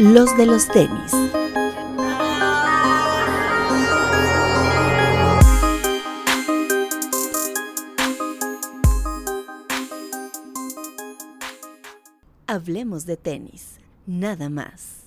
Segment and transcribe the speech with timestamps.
[0.00, 1.12] los de los tenis.
[12.46, 15.02] Hablemos de tenis, nada más.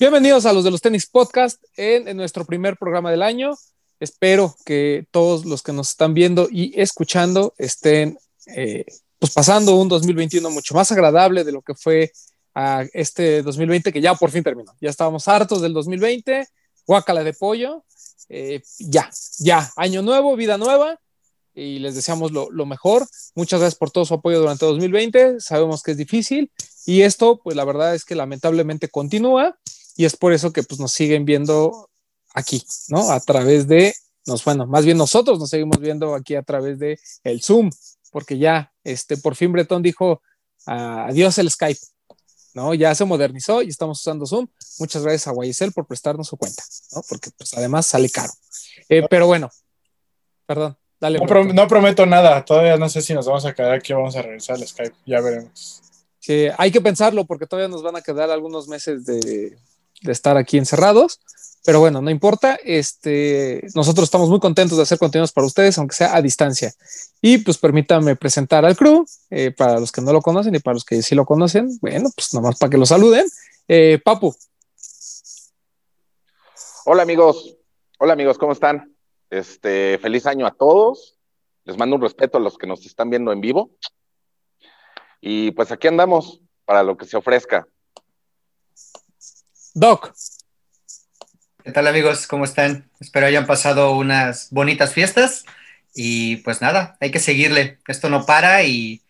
[0.00, 3.52] Bienvenidos a los de los tenis podcast en, nuestro primer programa del año.
[4.00, 8.86] Espero que todos los que nos están viendo y escuchando estén eh,
[9.18, 12.10] pues pasando un 2021 mucho más agradable de lo que fue
[12.54, 14.74] a este 2020 que ya por fin terminó.
[14.80, 16.46] Ya estábamos hartos del 2020,
[16.86, 17.84] guácala de pollo,
[18.28, 21.00] eh, ya, ya, año nuevo, vida nueva
[21.54, 23.06] y les deseamos lo, lo, mejor.
[23.34, 26.50] Muchas gracias por todo su apoyo durante 2020, sabemos que es difícil
[26.86, 29.56] y esto pues la verdad es que lamentablemente continúa
[29.96, 31.90] y es por eso que pues nos siguen viendo
[32.34, 33.10] aquí, ¿no?
[33.10, 33.94] A través de,
[34.26, 37.70] nos, bueno, más bien nosotros nos seguimos viendo aquí a través de el Zoom,
[38.10, 40.20] porque ya, este, por fin Bretón dijo
[40.66, 41.80] adiós el Skype.
[42.54, 42.72] ¿No?
[42.72, 44.46] Ya se modernizó y estamos usando Zoom.
[44.78, 46.62] Muchas gracias a Guayesel por prestarnos su cuenta,
[46.94, 47.02] ¿no?
[47.08, 48.32] Porque pues además sale caro.
[48.88, 49.50] Eh, pero bueno,
[50.46, 51.18] perdón, dale.
[51.18, 54.22] No, prometo nada, todavía no sé si nos vamos a quedar aquí o vamos a
[54.22, 55.82] regresar al Skype, ya veremos.
[56.20, 59.58] Sí, hay que pensarlo porque todavía nos van a quedar algunos meses de,
[60.02, 61.20] de estar aquí encerrados.
[61.64, 62.58] Pero bueno, no importa.
[62.62, 66.72] Este, nosotros estamos muy contentos de hacer contenidos para ustedes, aunque sea a distancia.
[67.22, 70.74] Y pues permítanme presentar al crew, eh, para los que no lo conocen y para
[70.74, 71.78] los que sí lo conocen.
[71.80, 73.26] Bueno, pues nomás para que lo saluden.
[73.66, 74.34] Eh, Papu.
[76.84, 77.56] Hola amigos,
[77.98, 78.94] hola amigos, ¿cómo están?
[79.30, 81.16] Este, feliz año a todos.
[81.64, 83.70] Les mando un respeto a los que nos están viendo en vivo.
[85.22, 87.66] Y pues aquí andamos para lo que se ofrezca.
[89.72, 90.12] Doc.
[91.64, 92.26] ¿Qué tal amigos?
[92.26, 92.90] ¿Cómo están?
[93.00, 95.46] Espero hayan pasado unas bonitas fiestas
[95.94, 97.78] y pues nada, hay que seguirle.
[97.88, 99.00] Esto no para y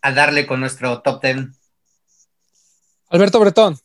[0.00, 1.36] a darle con nuestro top 10.
[3.10, 3.78] Alberto Bretón.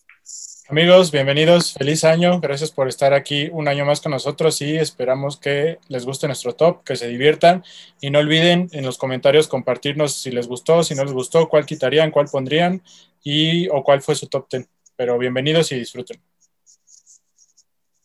[0.69, 5.35] Amigos, bienvenidos, feliz año, gracias por estar aquí un año más con nosotros y esperamos
[5.35, 7.65] que les guste nuestro top, que se diviertan
[7.99, 11.65] y no olviden en los comentarios compartirnos si les gustó, si no les gustó, cuál
[11.65, 12.83] quitarían, cuál pondrían
[13.21, 14.69] y o cuál fue su top 10.
[14.95, 16.21] Pero bienvenidos y disfruten.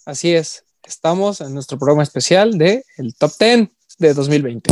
[0.08, 4.70] Así es, estamos en nuestro programa especial de el Top 10 de 2020.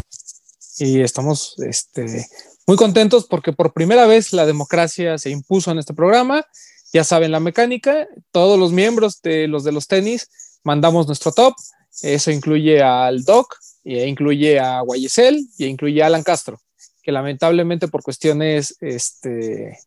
[0.79, 2.27] Y estamos este,
[2.67, 6.47] muy contentos porque por primera vez la democracia se impuso en este programa.
[6.91, 10.31] Ya saben la mecánica, todos los miembros de los de los tenis
[10.65, 11.53] mandamos nuestro top.
[12.01, 16.63] Eso incluye al Doc, e incluye a Guayesel y incluye a Alan Castro,
[17.03, 19.81] que lamentablemente por cuestiones, este,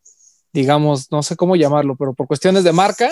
[0.54, 3.12] digamos, no sé cómo llamarlo, pero por cuestiones de marca,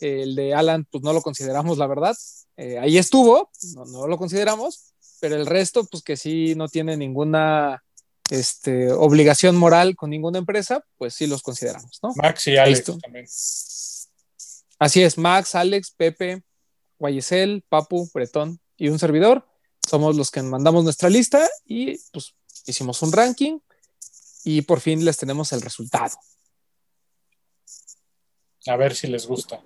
[0.00, 2.16] el de Alan, pues no lo consideramos, la verdad.
[2.56, 3.50] Eh, ahí estuvo,
[3.88, 7.82] no, lo consideramos, pero el resto, pues que sí no tiene ninguna
[8.30, 12.12] este, obligación moral con ninguna empresa, pues sí los consideramos, ¿no?
[12.16, 13.26] Max y Alex también.
[14.78, 16.42] Así es, Max, Alex, Pepe,
[16.98, 19.46] Guayesel, Papu, Bretón y un servidor.
[19.86, 22.34] Somos los que mandamos nuestra lista y pues
[22.66, 23.58] hicimos un ranking
[24.44, 26.16] y por fin les tenemos el resultado.
[28.66, 29.62] A ver si les gusta.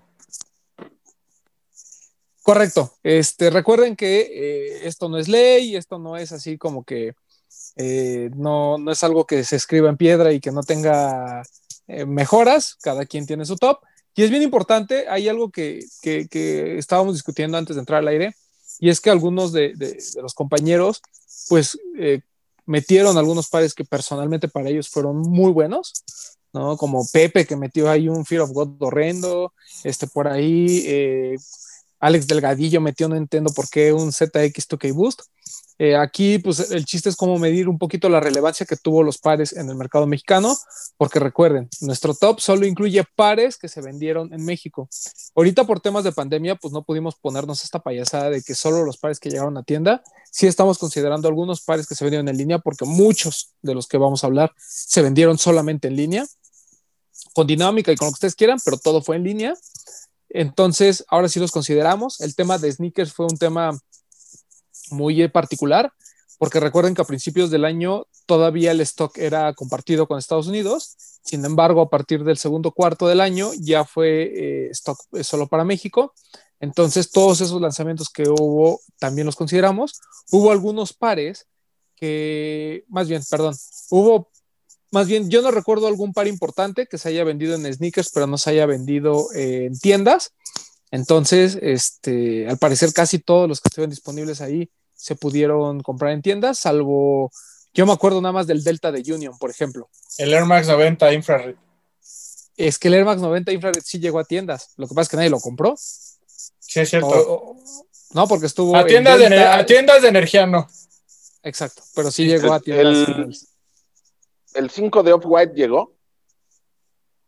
[2.43, 2.93] Correcto.
[3.03, 7.15] Este, recuerden que eh, esto no es ley, esto no es así como que
[7.77, 11.43] eh, no, no, es algo que se escriba en piedra y que no tenga
[11.87, 12.77] eh, mejoras.
[12.81, 13.81] Cada quien tiene su top.
[14.15, 18.35] Y es bien importante, hay algo que, que, estábamos discutiendo antes de entrar al aire,
[18.81, 21.01] y es que algunos de, de, de los compañeros,
[21.49, 21.79] pues,
[22.67, 26.05] metieron algunos pares que personalmente para ellos fueron muy buenos,
[26.53, 26.77] ¿no?
[26.77, 31.37] Como Pepe que metió ahí un Fear of God horrendo, este por ahí
[32.01, 35.23] Alex Delgadillo metió, no entiendo por qué, un ZX2K Boost.
[35.83, 39.17] Eh, aquí, pues el chiste es cómo medir un poquito la relevancia que tuvo los
[39.17, 40.55] pares en el mercado mexicano,
[40.99, 44.91] porque recuerden, nuestro top solo incluye pares que se vendieron en México.
[45.35, 48.99] Ahorita por temas de pandemia, pues no pudimos ponernos esta payasada de que solo los
[48.99, 52.59] pares que llegaron a tienda, sí estamos considerando algunos pares que se vendieron en línea,
[52.59, 56.27] porque muchos de los que vamos a hablar se vendieron solamente en línea,
[57.33, 59.55] con dinámica y con lo que ustedes quieran, pero todo fue en línea.
[60.31, 62.21] Entonces, ahora sí los consideramos.
[62.21, 63.79] El tema de sneakers fue un tema
[64.91, 65.93] muy particular,
[66.39, 70.97] porque recuerden que a principios del año todavía el stock era compartido con Estados Unidos.
[71.23, 75.65] Sin embargo, a partir del segundo cuarto del año ya fue eh, stock solo para
[75.65, 76.15] México.
[76.61, 80.01] Entonces, todos esos lanzamientos que hubo también los consideramos.
[80.31, 81.47] Hubo algunos pares
[81.97, 83.55] que, más bien, perdón,
[83.91, 84.31] hubo
[84.91, 88.27] más bien, yo no recuerdo algún par importante que se haya vendido en sneakers, pero
[88.27, 90.33] no se haya vendido eh, en tiendas.
[90.91, 96.21] Entonces, este, al parecer casi todos los que estuvieron disponibles ahí se pudieron comprar en
[96.23, 97.31] tiendas, salvo,
[97.73, 99.89] yo me acuerdo nada más del Delta de Union, por ejemplo.
[100.19, 101.55] El Air Max 90 Infrared.
[102.57, 104.71] es que el Air Max 90 Infrared sí llegó a tiendas.
[104.77, 105.75] Lo que pasa es que nadie lo compró.
[105.79, 107.09] Sí, es cierto.
[107.09, 107.57] O- o-
[108.13, 108.75] no, porque estuvo.
[108.77, 110.69] a, en tiendas de, a tiendas de energía no.
[111.45, 113.09] Exacto, pero sí Sí, llegó a tiendas.
[113.09, 113.37] El
[114.71, 115.95] 5 de Off-White llegó.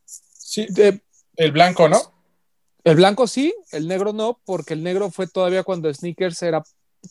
[0.05, 1.03] Sí, De-
[1.37, 1.99] el blanco, ¿no?
[2.85, 6.63] el blanco sí, el negro no, porque el negro fue todavía cuando Sneakers era,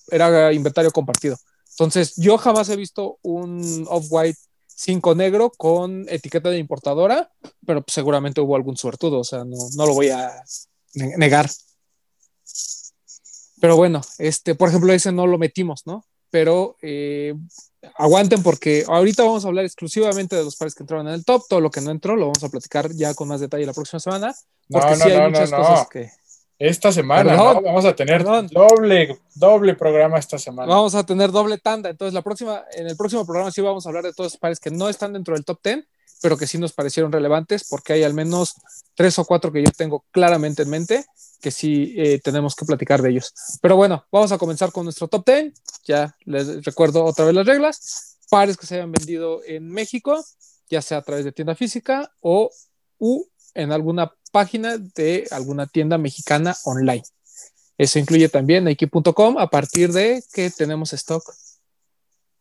[0.10, 1.38] era inventario compartido.
[1.72, 4.38] Entonces, yo jamás he visto un Off-White
[4.68, 7.32] 5 negro con etiqueta de importadora,
[7.66, 10.30] pero pues, seguramente hubo algún suertudo, o sea, no, no lo voy a
[10.96, 11.50] ne- negar.
[13.60, 16.04] Pero bueno, este, por ejemplo, ese no lo metimos, ¿no?
[16.32, 17.36] Pero eh,
[17.96, 21.44] aguanten porque ahorita vamos a hablar exclusivamente de los pares que entraron en el top,
[21.48, 24.00] todo lo que no entró lo vamos a platicar ya con más detalle la próxima
[24.00, 24.34] semana,
[24.70, 25.58] No, porque no, sí hay no, no, muchas no.
[25.58, 26.12] cosas que...
[26.58, 27.62] Esta semana, Perdón, ¿no?
[27.64, 28.48] Vamos a tener perdón.
[28.52, 30.72] doble, doble programa esta semana.
[30.72, 31.90] Vamos a tener doble tanda.
[31.90, 34.60] Entonces, la próxima, en el próximo programa sí vamos a hablar de todos esos pares
[34.60, 35.84] que no están dentro del top 10,
[36.22, 38.56] pero que sí nos parecieron relevantes, porque hay al menos
[38.96, 41.06] tres o cuatro que yo tengo claramente en mente
[41.42, 43.34] que sí eh, tenemos que platicar de ellos.
[43.62, 45.54] Pero bueno, vamos a comenzar con nuestro top 10.
[45.86, 48.18] Ya les recuerdo otra vez las reglas.
[48.30, 50.24] Pares que se hayan vendido en México,
[50.70, 52.50] ya sea a través de tienda física o
[53.00, 53.26] u
[53.56, 57.04] en alguna página de alguna tienda mexicana online.
[57.78, 61.24] Eso incluye también Nike.com a partir de que tenemos stock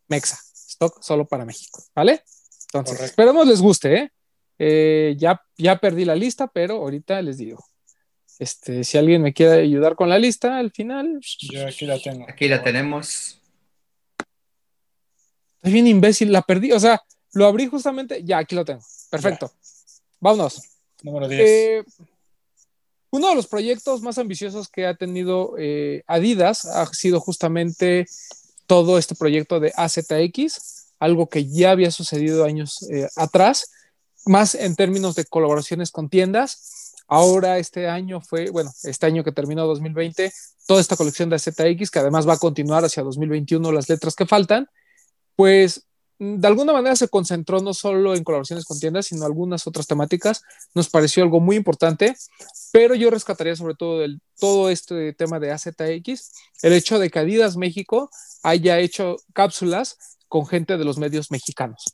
[0.07, 0.39] Mexa,
[0.69, 2.23] stock solo para México, ¿vale?
[2.73, 3.05] Entonces, Correcto.
[3.05, 4.13] esperemos les guste, ¿eh?
[4.59, 7.65] Eh, ya, ya perdí la lista, pero ahorita les digo.
[8.39, 11.21] Este, si alguien me quiere ayudar con la lista, al final,
[11.53, 12.27] Yo aquí la tengo.
[12.29, 13.41] Aquí la tenemos.
[15.63, 17.03] es bien imbécil, la perdí, o sea,
[17.33, 18.83] lo abrí justamente, ya, aquí lo tengo.
[19.11, 19.53] Perfecto.
[20.21, 20.63] Vámonos.
[21.03, 21.41] Número 10.
[21.41, 21.85] Eh,
[23.11, 28.07] uno de los proyectos más ambiciosos que ha tenido eh, Adidas ha sido justamente
[28.67, 33.73] todo este proyecto de AZX, algo que ya había sucedido años eh, atrás,
[34.27, 36.95] más en términos de colaboraciones con tiendas.
[37.09, 40.33] Ahora este año fue, bueno, este año que terminó 2020,
[40.67, 44.27] toda esta colección de AZX, que además va a continuar hacia 2021 las letras que
[44.27, 44.69] faltan,
[45.35, 45.87] pues
[46.21, 50.43] de alguna manera se concentró no solo en colaboraciones con tiendas, sino algunas otras temáticas.
[50.75, 52.15] Nos pareció algo muy importante,
[52.73, 54.05] pero yo rescataría sobre todo
[54.39, 56.31] todo este tema de AZX,
[56.63, 58.11] el hecho de que Adidas México
[58.43, 59.97] haya hecho cápsulas
[60.31, 61.85] con gente de los medios mexicanos.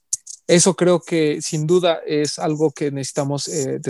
[0.47, 3.81] Eso creo que sin duda es algo que necesitamos eh,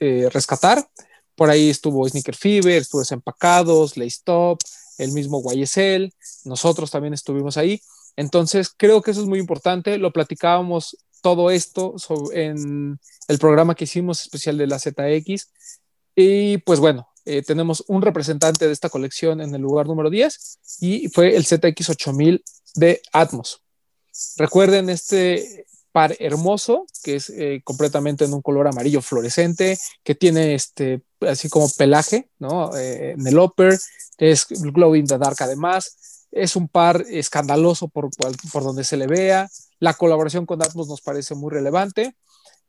[0.00, 0.88] eh, rescatar.
[1.36, 4.58] Por ahí estuvo Sneaker Fever, estuvo Desempacados, Laystop,
[4.98, 6.12] el mismo YSL,
[6.44, 7.80] nosotros también estuvimos ahí.
[8.16, 9.98] Entonces, creo que eso es muy importante.
[9.98, 11.94] Lo platicábamos todo esto
[12.32, 12.98] en
[13.28, 15.50] el programa que hicimos especial de la ZX.
[16.16, 20.58] Y pues bueno, eh, tenemos un representante de esta colección en el lugar número 10
[20.80, 22.42] y fue el ZX8000
[22.74, 23.62] de Atmos.
[24.36, 30.54] Recuerden este par hermoso que es eh, completamente en un color amarillo fluorescente, que tiene
[30.54, 32.76] este así como pelaje, ¿no?
[32.76, 33.78] Eh, en el upper,
[34.18, 35.96] es glow in the dark además
[36.32, 38.10] es un par escandaloso por,
[38.52, 39.48] por donde se le vea.
[39.78, 42.14] La colaboración con Atmos nos parece muy relevante.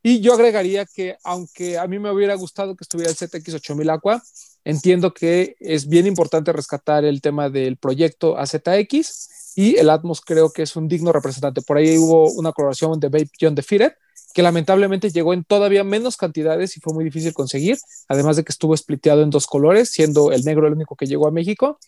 [0.02, 4.22] Y yo agregaría que, aunque a mí me hubiera gustado que estuviera el ZX8000 Aqua,
[4.64, 10.52] entiendo que es bien importante rescatar el tema del proyecto AZX y el Atmos creo
[10.52, 11.62] que es un digno representante.
[11.62, 13.92] Por ahí hubo una colaboración de Babe John Defeated,
[14.32, 17.78] que lamentablemente llegó en todavía menos cantidades y fue muy difícil conseguir,
[18.08, 21.28] además de que estuvo spliteado en dos colores, siendo el negro el único que llegó
[21.28, 21.78] a México.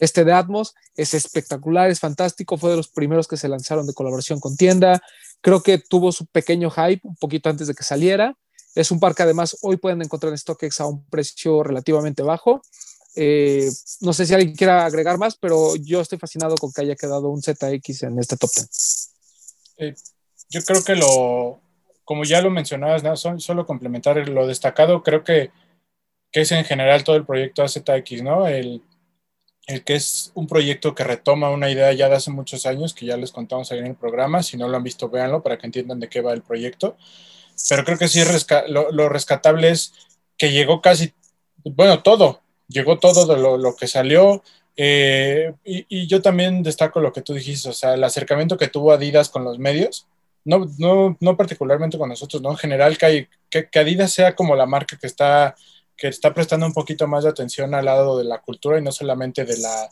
[0.00, 3.94] Este de Atmos es espectacular, es fantástico, fue de los primeros que se lanzaron de
[3.94, 5.02] colaboración con tienda,
[5.40, 8.36] creo que tuvo su pequeño hype un poquito antes de que saliera.
[8.74, 12.60] Es un par que además hoy pueden encontrar en StockX a un precio relativamente bajo.
[13.16, 13.68] Eh,
[14.00, 17.28] no sé si alguien quiera agregar más, pero yo estoy fascinado con que haya quedado
[17.28, 19.10] un ZX en este top 10.
[19.78, 19.94] Eh,
[20.50, 21.60] yo creo que lo,
[22.04, 23.16] como ya lo mencionabas, ¿no?
[23.16, 25.50] solo, complementar lo destacado, creo que,
[26.30, 28.46] que, es en general todo el proyecto AZX, ¿no?
[28.46, 28.82] El,
[29.66, 33.06] el, que es un proyecto que retoma una idea ya de hace muchos años, que
[33.06, 35.66] ya les contamos ahí en el programa, si no lo han visto, véanlo para que
[35.66, 36.96] entiendan de qué va el proyecto.
[37.68, 38.20] Pero creo que sí,
[38.68, 39.92] lo, rescatable es
[40.36, 41.14] que llegó casi,
[41.64, 42.42] bueno, todo,
[42.74, 44.42] llegó todo de lo, lo que salió.
[44.76, 48.68] Eh, y, y yo también destaco lo que tú dijiste, o sea, el acercamiento que
[48.68, 50.08] tuvo Adidas con los medios,
[50.44, 52.50] no, no, no particularmente con nosotros, ¿no?
[52.50, 55.54] En general, que, hay, que, que, Adidas sea como la marca que está,
[55.96, 58.92] que está prestando un poquito más de atención al lado de la cultura y no
[58.92, 59.88] solamente de, la,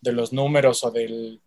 [0.00, 1.40] de los números o del,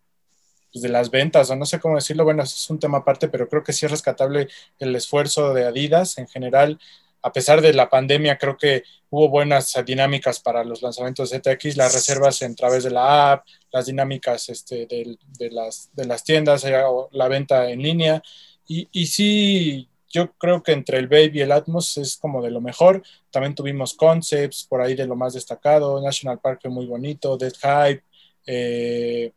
[0.72, 3.48] pues de las ventas, o no sé cómo decirlo, bueno, es un tema aparte, pero
[3.48, 6.78] creo que sí es rescatable el esfuerzo de Adidas en general.
[7.22, 11.76] A pesar de la pandemia, creo que hubo buenas dinámicas para los lanzamientos de ZX,
[11.76, 16.64] las reservas en través de la app, las dinámicas este, de, las, de las tiendas,
[17.10, 18.22] la venta en línea.
[18.66, 22.50] Y, y sí, yo creo que entre el Babe y el Atmos es como de
[22.50, 23.02] lo mejor.
[23.30, 26.02] También tuvimos Concepts, por ahí de lo más destacado.
[26.02, 28.02] National Park fue muy bonito, Dead Hype,
[28.46, 29.32] eh.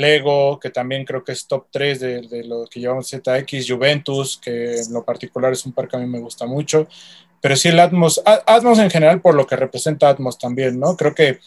[0.00, 4.40] Lego, que también creo que es top 3 de, de lo que llevamos ZX, Juventus,
[4.42, 6.88] que en lo particular es un parque que a mí me gusta mucho.
[7.40, 10.96] Pero sí, el Atmos, Atmos en general, por lo que representa Atmos también, ¿no?
[10.96, 11.38] Creo que,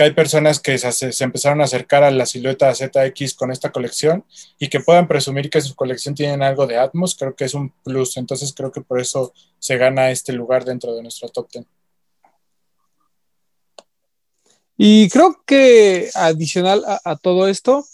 [0.00, 4.24] hay personas que se, se empezaron a acercar a la silueta ZX con esta colección
[4.58, 7.70] y que puedan presumir que su colección tienen algo de Atmos, creo que es un
[7.84, 8.16] plus.
[8.16, 11.66] Entonces creo que por eso se gana este lugar dentro de nuestro top 10.
[14.76, 17.86] Y creo que adicional a, todo esto,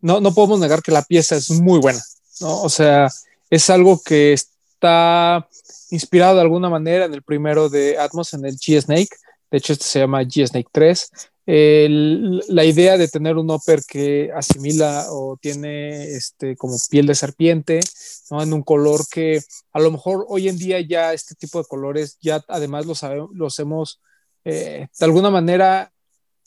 [0.00, 2.02] no, no podemos negar que la pieza es muy buena,
[2.40, 2.62] ¿no?
[2.62, 3.08] O sea,
[3.50, 5.46] es algo que está
[5.90, 9.14] inspirado de alguna manera en el primero de Atmos, en el G-Snake.
[9.50, 11.10] De hecho, este se llama G-Snake 3.
[11.46, 17.14] El- la idea de tener un upper que asimila o tiene este, como piel de
[17.14, 17.80] serpiente,
[18.30, 18.42] ¿no?
[18.42, 22.16] en un color que a lo mejor hoy en día ya este tipo de colores,
[22.22, 23.02] ya además los,
[23.34, 24.00] los hemos
[24.46, 25.92] eh, de alguna manera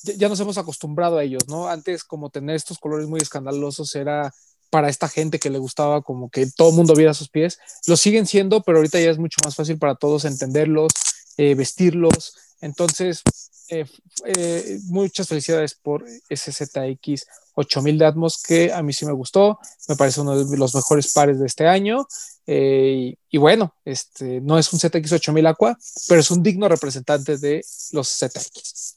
[0.03, 1.67] ya, nos hemos acostumbrado a ellos, ¿no?
[1.67, 4.33] Antes como tener estos colores muy escandalosos era
[4.69, 7.59] para esta gente que le gustaba como que todo el mundo viera sus pies.
[7.87, 10.91] Lo siguen siendo, pero ahorita ya es mucho más fácil para todos entenderlos,
[11.37, 12.35] eh, vestirlos.
[12.61, 13.23] Entonces,
[13.69, 13.85] eh,
[14.25, 17.25] eh, muchas felicidades por SZX
[17.55, 21.11] 8000 de Atmos, que a mí sí me gustó, me parece uno de los mejores
[21.13, 22.07] pares de este año.
[22.45, 25.77] Y, y bueno, este no es un ZX 8000 Aqua,
[26.07, 28.96] pero es un digno representante de los ZX.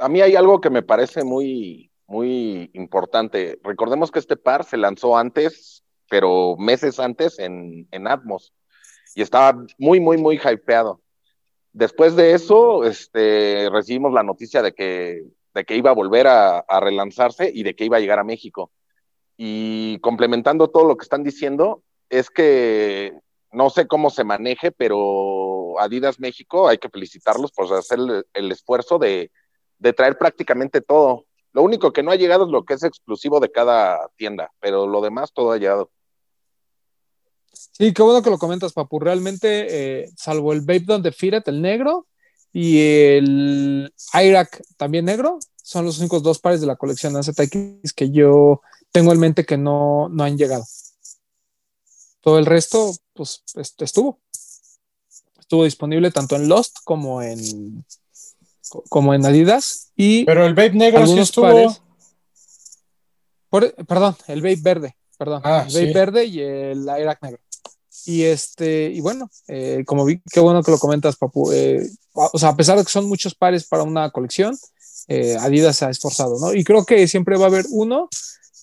[0.00, 3.58] A mí hay algo que me parece muy, muy importante.
[3.62, 8.52] Recordemos que este par se lanzó antes, pero meses antes en, en Atmos.
[9.14, 11.00] Y estaba muy, muy, muy hypeado.
[11.72, 15.22] Después de eso, este, recibimos la noticia de que,
[15.54, 18.72] de que iba a volver a, relanzarse y de que iba a llegar a México.
[19.36, 23.14] Y complementando todo lo que están diciendo, es que
[23.52, 27.98] no sé cómo se maneje, pero Adidas México hay que felicitarlos por hacer
[28.34, 29.30] el esfuerzo de,
[29.80, 31.24] de traer prácticamente todo.
[31.52, 34.86] Lo único que no ha llegado es lo que es exclusivo de cada tienda, pero
[34.86, 35.90] lo demás todo ha llegado.
[37.52, 39.00] Sí, qué bueno que lo comentas, Papu.
[39.00, 42.06] Realmente, eh, salvo el Don't Defeat It, el negro,
[42.52, 48.10] y el Irak también negro, son los únicos dos pares de la colección ZX que
[48.10, 48.60] yo
[48.92, 50.64] tengo en mente que no, no han llegado.
[52.20, 54.20] Todo el resto, pues, est- estuvo.
[55.38, 57.84] Estuvo disponible tanto en Lost como en,
[58.88, 59.90] como en Adidas.
[59.96, 61.46] Y Pero el Babe Negro sí estuvo.
[61.46, 61.80] pares.
[63.48, 65.42] por- perdón, el Babe verde, perdón.
[65.44, 65.92] Ah, el sí.
[65.92, 67.40] verde y el Irak negro.
[68.06, 71.52] Y este, y bueno, eh, como vi, qué bueno que lo comentas, Papu.
[71.52, 74.56] eh, o sea, a pesar de que son muchos pares para una colección,
[75.08, 76.54] eh, Adidas se ha esforzado, ¿no?
[76.54, 78.08] Y creo que siempre va a haber uno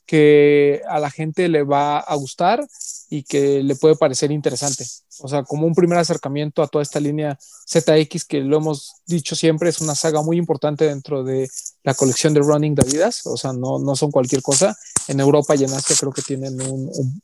[0.05, 2.65] que a la gente le va a gustar
[3.09, 4.85] y que le puede parecer interesante.
[5.21, 9.36] O sea, como un primer acercamiento a toda esta línea ZX que lo hemos dicho
[9.36, 11.50] siempre, es una saga muy importante dentro de
[11.83, 13.25] la colección de running de Adidas.
[13.25, 14.77] O sea, no, no son cualquier cosa.
[15.07, 17.21] En Europa y en Asia creo que tienen un, un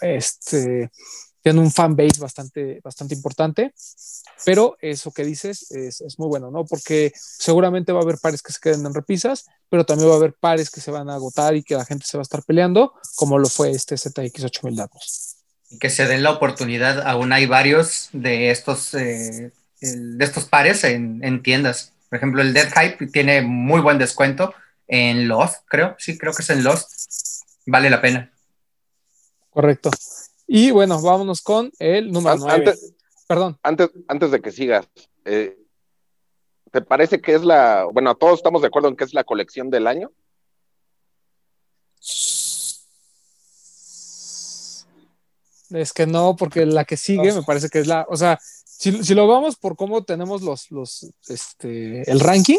[0.00, 0.90] este,
[1.42, 3.74] tienen un fan base bastante, bastante importante.
[4.44, 6.64] Pero eso que dices es, es, muy bueno, ¿no?
[6.64, 10.16] Porque seguramente va a haber pares que se queden en repisas, pero también va a
[10.16, 12.42] haber pares que se van a agotar y que la gente se va a estar
[12.44, 15.41] peleando, como lo fue este ZX 8000 datos.
[15.72, 19.50] Y que se den la oportunidad, aún hay varios de estos, eh,
[19.80, 21.92] de estos pares en, en, tiendas.
[22.08, 24.54] Por ejemplo, el Dead Hype tiene muy buen descuento
[24.86, 26.90] en Lost, creo, sí, creo que es en Lost.
[27.66, 28.30] Vale la pena.
[29.50, 29.90] Correcto.
[30.46, 32.52] Y bueno, vámonos con el número 9.
[32.54, 32.94] Antes,
[33.26, 33.58] Perdón.
[33.62, 34.86] Antes, antes de que sigas,
[35.24, 35.56] eh,
[36.70, 39.70] ¿te parece que es la, bueno, todos estamos de acuerdo en que es la colección
[39.70, 40.10] del año?
[45.72, 49.04] Es que no, porque la que sigue me parece que es la, o sea, si,
[49.04, 52.58] si lo vamos por cómo tenemos los, los, este, el ranking,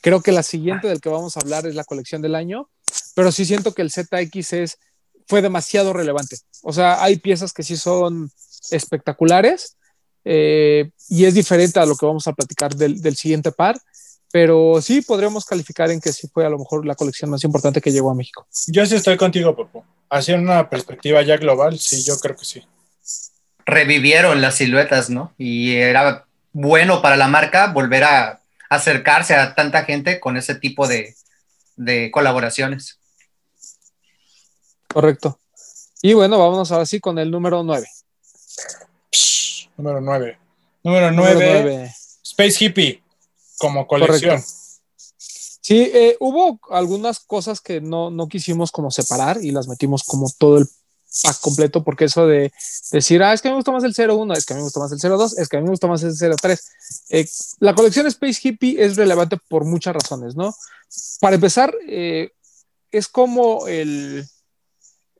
[0.00, 2.68] creo que la siguiente del que vamos a hablar es la colección del año,
[3.14, 4.78] pero sí siento que el ZX es,
[5.26, 6.36] fue demasiado relevante.
[6.62, 8.30] O sea, hay piezas que sí son
[8.70, 9.76] espectaculares,
[10.24, 13.80] eh, y es diferente a lo que vamos a platicar del, del, siguiente par,
[14.32, 17.80] pero sí podríamos calificar en que sí fue a lo mejor la colección más importante
[17.80, 18.46] que llegó a México.
[18.68, 19.84] Yo sí estoy contigo, Popo.
[20.08, 22.62] Así en una perspectiva ya global, sí, yo creo que sí.
[23.66, 25.32] Revivieron las siluetas, ¿no?
[25.36, 30.86] Y era bueno para la marca volver a acercarse a tanta gente con ese tipo
[30.86, 31.14] de,
[31.76, 32.98] de colaboraciones.
[34.88, 35.38] Correcto.
[36.02, 37.86] Y bueno, vámonos ahora sí con el número 9.
[39.76, 40.38] Número 9.
[40.82, 41.94] Número 9.
[42.22, 43.02] Space Hippie
[43.60, 44.40] como colección.
[44.40, 44.50] Correcto.
[45.62, 50.28] Sí, eh, hubo algunas cosas que no, no, quisimos como separar y las metimos como
[50.38, 50.66] todo el
[51.22, 52.50] pack completo, porque eso de
[52.90, 54.60] decir, ah, es que a mí me gusta más el 01, es que a mí
[54.60, 56.70] me gusta más el 02, es que a mí me gusta más el 03.
[57.10, 60.54] Eh, la colección Space Hippie es relevante por muchas razones, ¿no?
[61.20, 62.30] Para empezar, eh,
[62.90, 64.26] es como el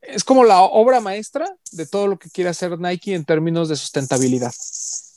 [0.01, 3.77] es como la obra maestra de todo lo que quiere hacer Nike en términos de
[3.77, 4.53] sustentabilidad.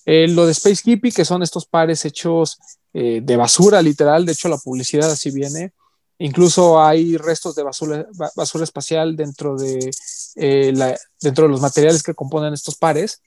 [0.06, 2.60] Eh, lo de Space Hippie, que son estos pares hechos
[2.94, 5.74] eh, de basura, literal, de hecho la publicidad así viene.
[6.20, 8.06] Incluso hay restos de basura,
[8.36, 9.90] basura espacial dentro de,
[10.36, 10.74] eh,
[11.20, 13.22] dentro de los materiales que componen estos pares.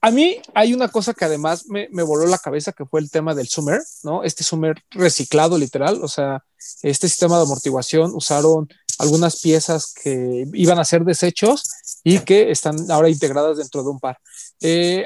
[0.00, 3.10] A mí hay una cosa que además me, me, voló la cabeza, que fue el
[3.10, 4.24] tema del Summer, ¿no?
[4.24, 6.44] Este Summer reciclado, literal, o sea,
[6.82, 11.62] este sistema de amortiguación usaron algunas piezas que iban a ser desechos
[12.02, 14.18] y que están ahora integradas dentro de un par.
[14.60, 15.04] Eh,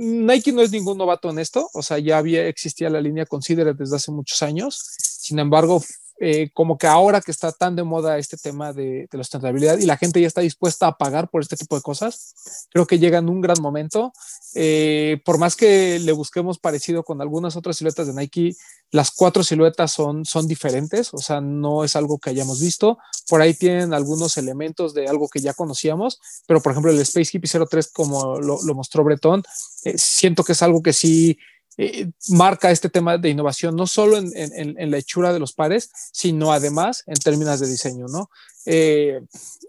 [0.00, 3.74] Nike no es ningún novato en esto, o sea, ya había, existía la línea Consider
[3.74, 5.82] desde hace muchos años, sin embargo,
[6.20, 9.86] eh, como que ahora que está tan de moda este tema de, la sustentabilidad y
[9.86, 12.34] la gente ya está dispuesta a pagar por este tipo de cosas,
[12.70, 14.12] creo que llega en un gran momento.
[14.54, 18.56] Eh, por más que le busquemos parecido con algunas otras siluetas de Nike,
[18.90, 22.98] las cuatro siluetas son, diferentes, o sea, no es algo que hayamos visto.
[23.28, 27.30] Por ahí tienen algunos elementos de algo que ya conocíamos, pero por ejemplo el Space
[27.36, 29.42] Hippie 03, como lo, lo mostró Breton,
[29.84, 31.38] eh, siento que es algo que sí
[31.80, 35.90] eh, marca este tema de innovación, no solo en, en, la hechura de los pares,
[36.12, 38.30] sino además en términos de diseño, ¿no?
[38.66, 39.20] Eh,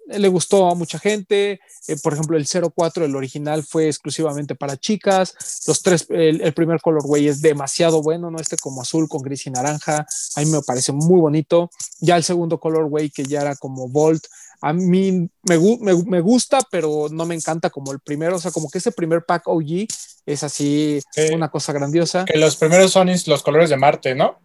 [0.08, 4.76] le gustó a mucha gente, eh, por ejemplo, el 04, el original, fue exclusivamente para
[4.76, 5.36] chicas,
[5.68, 8.40] los tres, el, el primer colorway es demasiado bueno, ¿no?
[8.40, 12.24] Este como azul con gris y naranja, a mí me parece muy bonito, ya el
[12.24, 14.26] segundo colorway que ya era como Volt,
[14.62, 18.36] a mí me, me, me, gusta, pero no me encanta como el primero.
[18.36, 19.88] O sea, como que ese primer pack OG
[20.26, 21.02] es así
[21.34, 22.26] una cosa grandiosa.
[22.26, 24.40] Que los primeros son los colores de Marte, ¿no?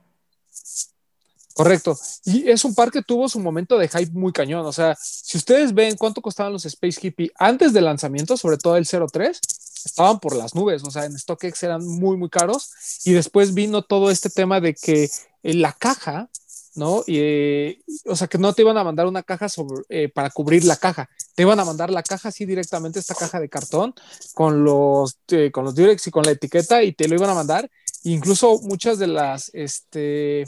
[1.54, 1.96] Correcto.
[2.24, 4.66] Y es un par que tuvo su momento de hype muy cañón.
[4.66, 8.76] O sea, si ustedes ven cuánto costaban los Space Hippie antes del lanzamiento, sobre todo
[8.76, 9.40] el 03,
[9.84, 10.82] estaban por las nubes.
[10.84, 12.70] O sea, en StockX eran muy, muy caros.
[13.04, 15.08] Y después vino todo este tema de que
[15.44, 16.28] en la caja
[16.74, 17.02] ¿no?
[17.06, 19.46] Y, eh, o sea, que no te iban a mandar una caja
[19.88, 23.40] eh, para cubrir la caja, te iban a mandar la caja así directamente, esta caja
[23.40, 23.94] de cartón,
[24.34, 27.34] con los, eh, con los directs y con la etiqueta, y te lo iban a
[27.34, 27.70] mandar.
[28.04, 30.44] Incluso muchas de las este,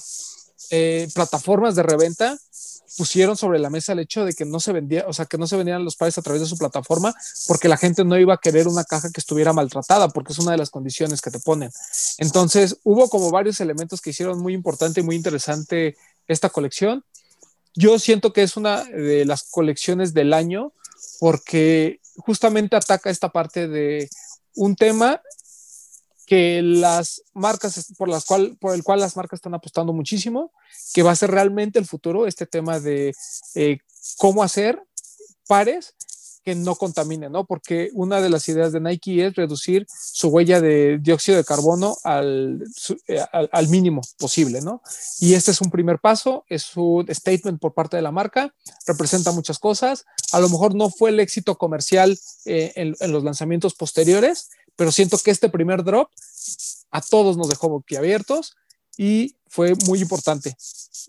[1.15, 2.37] plataformas de reventa
[2.96, 5.46] pusieron sobre la mesa el hecho de que no se vendía, o sea, que no
[5.46, 7.14] se vendían los pares a través de su plataforma
[7.46, 10.53] porque la gente no iba a querer una caja que estuviera maltratada porque es una
[10.53, 11.70] de las condiciones que te ponen.
[12.18, 15.96] Entonces, hubo como varios elementos que hicieron muy importante y muy interesante
[16.29, 17.05] esta colección.
[17.75, 20.72] Yo siento que es una de las colecciones del año
[21.20, 24.09] porque justamente ataca esta parte de
[24.55, 25.20] un tema
[26.27, 30.53] que las marcas por las cual por el cual las marcas están apostando muchísimo
[30.93, 33.15] que va a ser realmente el futuro este tema de
[33.55, 33.79] eh,
[34.19, 34.83] cómo hacer
[35.47, 35.95] pares
[36.47, 37.45] que no contaminen, ¿no?
[37.45, 41.97] Porque una de las ideas de Nike es reducir su huella de dióxido de carbono
[42.05, 42.62] al,
[43.33, 44.81] al, al, mínimo posible, ¿no?
[45.19, 48.55] Y este es un primer paso, es un statement por parte de la marca,
[48.87, 53.75] representa muchas cosas, a lo mejor no fue el éxito comercial eh, en los lanzamientos
[53.75, 56.11] posteriores, pero siento que este primer drop
[56.91, 58.57] a todos nos dejó boquiabiertos
[58.97, 60.57] y fue muy importante,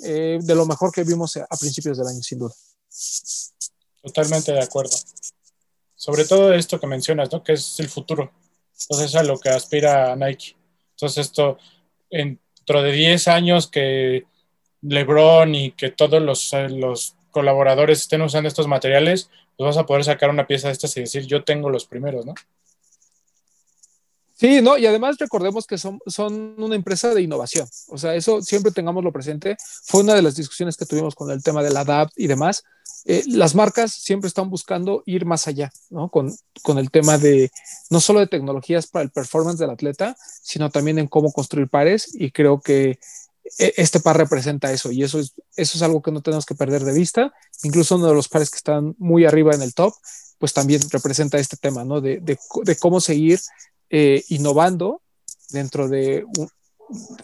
[0.04, 2.54] eh, de lo mejor que vimos a principios del año, sin duda.
[4.02, 4.96] Totalmente de acuerdo.
[5.96, 7.44] Sobre todo esto que mencionas, ¿no?
[7.44, 8.32] Que es el futuro.
[8.82, 10.56] Entonces, a lo que aspira Nike.
[10.92, 11.58] Entonces, esto,
[12.10, 14.26] dentro de 10 años que
[14.82, 20.04] LeBron y que todos los, los colaboradores estén usando estos materiales, pues vas a poder
[20.04, 22.34] sacar una pieza de estas y decir, yo tengo los primeros, ¿no?
[24.40, 27.68] Sí, no, y además recordemos que son, son una empresa de innovación.
[27.88, 29.58] O sea, eso siempre tengámoslo presente.
[29.84, 32.64] Fue una de las discusiones que tuvimos con el tema de la DAP y demás.
[33.06, 36.10] Eh, las marcas siempre están buscando ir más allá, ¿no?
[36.10, 37.50] Con, con, el tema de
[37.90, 42.08] no solo de tecnologías para el performance del atleta, sino también en cómo construir pares.
[42.14, 43.00] Y creo que
[43.58, 44.92] este par representa eso.
[44.92, 47.34] Y eso es, eso es algo que no tenemos que perder de vista.
[47.64, 49.96] Incluso uno de los pares que están muy arriba en el top,
[50.38, 52.02] pues también representa este tema, ¿no?
[52.02, 53.40] De, de cómo seguir
[53.90, 55.02] eh, innovando
[55.50, 56.26] dentro de,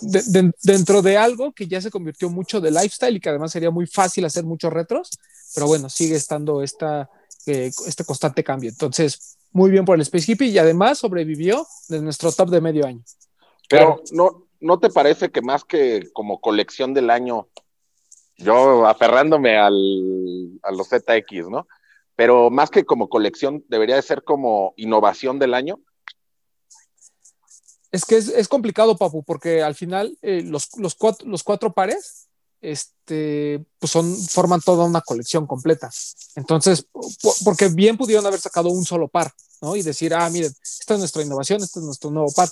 [0.02, 3.52] de, de, dentro de algo que ya se convirtió mucho de lifestyle y que además
[3.52, 5.10] sería muy fácil hacer muchos retros,
[5.54, 7.10] pero bueno, sigue estando esta,
[7.46, 8.70] eh, este constante cambio.
[8.70, 12.86] Entonces, muy bien por el Space Hippie y además sobrevivió de nuestro top de medio
[12.86, 13.04] año.
[13.70, 17.48] Pero no, ¿no te parece que más que como colección del año,
[18.38, 21.68] yo aferrándome al, a los ZX, ¿no?
[22.16, 25.80] Pero más que como colección, debería de ser como innovación del año.
[27.94, 32.28] Es que es, complicado, Papu, porque al final eh, los, cuatro, pares
[32.60, 33.94] este, pues
[34.32, 35.92] forman toda una colección completa.
[36.36, 36.88] Entonces,
[37.44, 39.76] porque bien pudieron haber sacado un solo par, ¿no?
[39.76, 42.50] Y decir, ah, miren, esta es nuestra innovación, este es nuestro nuevo par.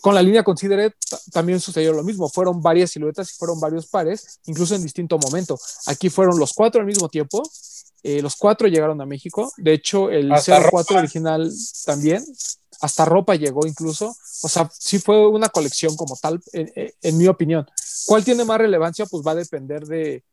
[0.00, 0.96] con la línea Considerate
[1.30, 5.60] también sucedió lo mismo, fueron varias siluetas y fueron varios pares, incluso en distinto momento.
[5.86, 7.40] Aquí fueron los cuatro al mismo tiempo,
[8.02, 11.50] eh, los cuatro llegaron a México, de hecho el 04 original
[11.84, 12.24] también,
[12.80, 17.64] hasta ropa llegó incluso, o sea, sí fue una colección como tal, en, mi opinión.
[18.06, 19.06] ¿Cuál tiene más relevancia?
[19.06, 20.24] Pues va a depender de,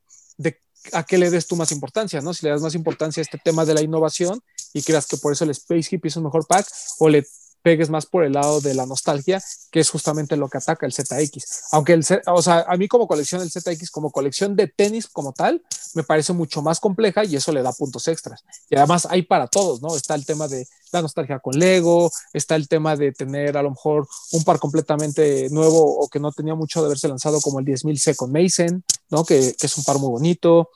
[0.94, 2.34] a qué le des tú más importancia, ¿no?
[2.34, 4.42] Si le das más importancia a este tema de la innovación
[4.74, 6.66] y creas que por eso el Space Hippie es un mejor pack,
[6.98, 7.24] o le
[7.62, 9.42] pegues más por el lado de la nostalgia,
[9.72, 11.64] que es justamente lo que ataca el ZX.
[11.72, 15.34] Aunque el, o sea, a mí como colección el ZX, como colección de tenis como
[15.34, 15.62] tal,
[15.94, 18.44] me parece mucho más compleja y eso le da puntos extras.
[18.70, 19.96] Y además hay para todos, ¿no?
[19.96, 23.72] Está el tema de la nostalgia con Lego, está el tema de tener a lo
[23.72, 27.66] mejor un par completamente nuevo o que no tenía mucho de haberse lanzado como el
[27.66, 29.24] 10.000 C con Mason, ¿no?
[29.24, 30.70] Que, es un par muy bonito.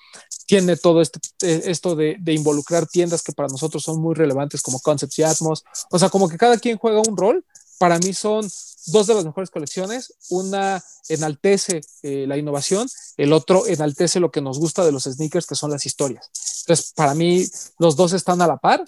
[0.45, 4.61] Tiene todo este, eh, esto de, de, involucrar tiendas que para nosotros son muy relevantes
[4.61, 5.63] como Concepts y Atmos.
[5.89, 7.45] O sea, como que cada quien juega un rol.
[7.79, 8.47] Para mí son
[8.87, 10.13] dos de las mejores colecciones.
[10.29, 15.47] Una enaltece eh, la innovación, el otro enaltece lo que nos gusta de los sneakers,
[15.47, 16.29] que son las historias.
[16.61, 17.45] Entonces, para mí,
[17.77, 18.83] los dos están a la par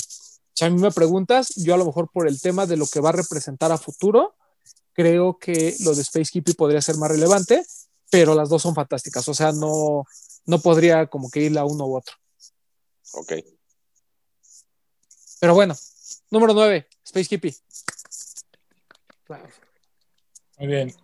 [0.55, 3.01] si a mí me preguntas, yo a lo mejor por el tema de lo que
[3.01, 4.35] va a representar a futuro,
[4.93, 7.65] creo que lo de Space Hippie podría ser más relevante,
[8.09, 9.27] pero las dos son fantásticas.
[9.27, 10.05] O sea, no,
[10.45, 12.15] no podría como que ir a uno u otro.
[13.11, 13.33] Ok.
[15.41, 15.75] Pero bueno,
[16.31, 17.55] número 9, Space Hippie.
[20.57, 20.95] Muy bien.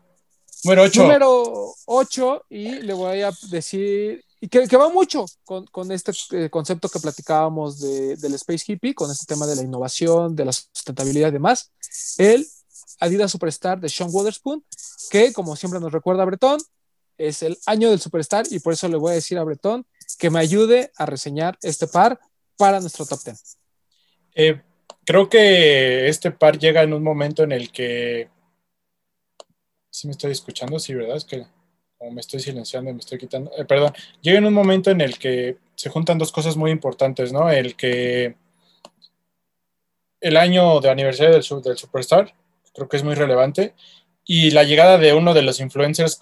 [0.64, 1.02] Número 8.
[1.02, 6.50] Número 8, y le voy a decir y que, va mucho con, con este eh,
[6.50, 10.52] concepto que platicábamos de, del Space Hippie, con este tema de la innovación, de la
[10.52, 11.72] sustentabilidad y demás.
[12.18, 12.48] El
[13.00, 14.66] Adidas Superstar de Sean Waterspoon,
[15.12, 16.60] que como siempre nos recuerda a Bretón,
[17.20, 19.86] es el año del Superstar y por eso le voy a decir a Bretón
[20.18, 22.20] que me ayude a reseñar este par
[22.58, 23.58] para nuestro top 10.
[24.34, 24.62] Eh,
[25.06, 28.28] creo que este par llega en un momento en el que...
[29.92, 31.18] Si me estoy escuchando, sí, ¿verdad?
[31.18, 31.46] Es que
[32.02, 35.20] como me estoy silenciando me estoy quitando, eh, perdón, llega en un momento en el
[35.20, 37.52] que se juntan dos cosas muy importantes, ¿no?
[37.52, 38.36] El que
[40.20, 42.34] el año de aniversario del, del Superstar,
[42.74, 43.76] creo que es muy relevante,
[44.26, 46.20] y la llegada de uno de los influencers,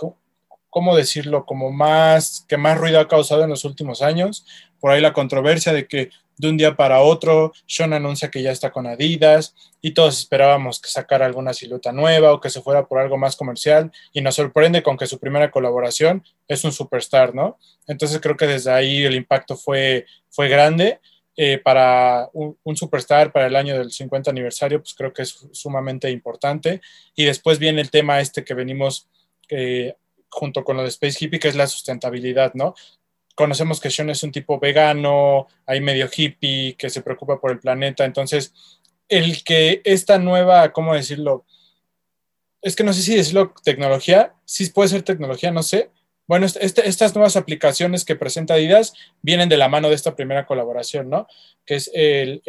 [0.69, 1.45] ¿cómo decirlo?
[1.45, 4.45] Como más, que más ruido ha causado en los últimos años,
[4.81, 6.09] por ahí la controversia de que
[6.39, 10.79] de un día para otro, Sean anuncia que ya está con Adidas y todos esperábamos
[10.79, 14.35] que sacara alguna silueta nueva o que se fuera por algo más comercial y nos
[14.35, 17.59] sorprende con que su primera colaboración es un superstar, ¿no?
[17.87, 20.99] Entonces creo que desde ahí el impacto fue, fue grande.
[21.41, 26.09] Eh, para un, superstar para el año del 50 aniversario, pues creo que es sumamente
[26.09, 26.81] importante.
[27.15, 29.07] Y después viene el tema este que venimos
[29.47, 29.93] eh,
[30.29, 32.75] junto con lo de Space Hippie, que es la sustentabilidad, ¿no?
[33.39, 37.59] Conocemos que Sean es un tipo vegano, hay medio hippie, que se preocupa por el
[37.59, 38.03] planeta.
[38.03, 38.53] Entonces,
[39.07, 41.45] el que esta nueva, ¿cómo decirlo?
[42.61, 45.89] Es que no sé si decirlo tecnología, sí puede ser tecnología, no sé.
[46.27, 50.45] Bueno, este, estas nuevas aplicaciones que presenta Adidas vienen de la mano de esta primera
[50.45, 51.25] colaboración, ¿no?
[51.65, 52.41] Que es el,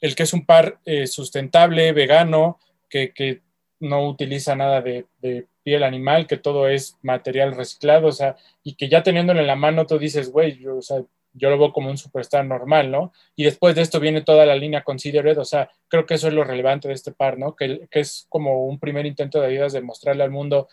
[0.00, 2.58] que es un par eh, sustentable, vegano,
[2.90, 3.40] que,
[3.78, 8.88] no utiliza nada de piel animal, que todo es material reciclado, o sea, y que
[8.88, 11.90] ya teniéndolo en la mano tú dices, güey, yo, o sea, yo lo veo como
[11.90, 13.12] un superstar normal, ¿no?
[13.34, 16.34] Y después de esto viene toda la línea Considered, o sea, creo que eso es
[16.34, 17.56] lo relevante de este par, ¿no?
[17.56, 20.68] Que, que es como un primer intento de Adidas de mostrarle al mundo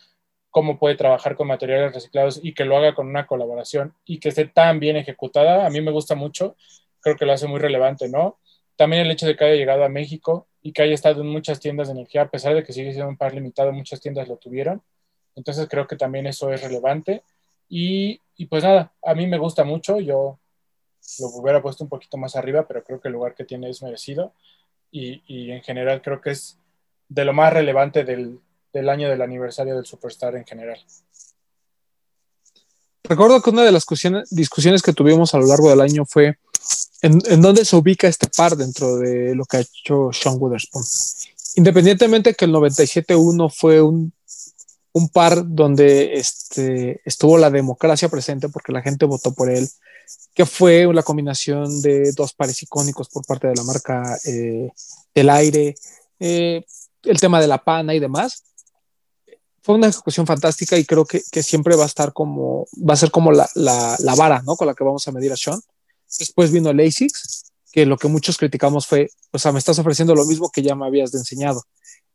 [0.52, 4.30] cómo puede trabajar con materiales reciclados y que lo haga con una colaboración y que
[4.30, 6.56] esté tan bien ejecutada, a mí me gusta mucho,
[7.00, 8.38] creo que lo hace muy relevante, ¿no?
[8.76, 11.60] También el hecho de que haya llegado a México y que haya estado en muchas
[11.60, 14.38] tiendas de energía, a pesar de que sigue siendo un par limitado, muchas tiendas lo
[14.38, 14.82] tuvieron.
[15.36, 17.24] Entonces creo que también eso es relevante.
[17.70, 20.40] Y, pues nada, a mí me gusta mucho, yo
[21.20, 23.82] lo hubiera puesto un poquito más arriba, pero creo que el lugar que tiene es
[23.82, 24.34] merecido.
[24.92, 26.60] Y, y en general creo que es
[27.08, 28.40] de lo más relevante del,
[28.74, 30.80] del año del aniversario del Superstar en general.
[33.12, 33.86] Recuerdo que una de las
[34.30, 36.38] discusiones que tuvimos a lo largo del año fue
[37.02, 40.86] ¿En, dónde se ubica este par dentro de lo que ha hecho Sean Witherspoon?
[41.56, 44.14] Independientemente que el 97-1 fue un,
[45.12, 49.68] par donde este, estuvo la democracia presente porque la gente votó por él,
[50.34, 54.72] que fue una combinación de dos pares icónicos por parte de la marca eh,
[55.14, 55.76] El Aire,
[56.18, 56.64] eh,
[57.04, 58.44] el tema de la pana y demás.
[59.64, 62.98] Fue una ejecución fantástica y creo que, que siempre va a estar como, va a
[62.98, 64.56] ser como la, la, la vara, ¿no?
[64.56, 65.60] Con la que vamos a medir a Sean
[66.20, 70.14] Después vino el ASICS, que lo que muchos criticamos fue, o sea, me estás ofreciendo
[70.14, 71.64] lo mismo que ya me habías enseñado.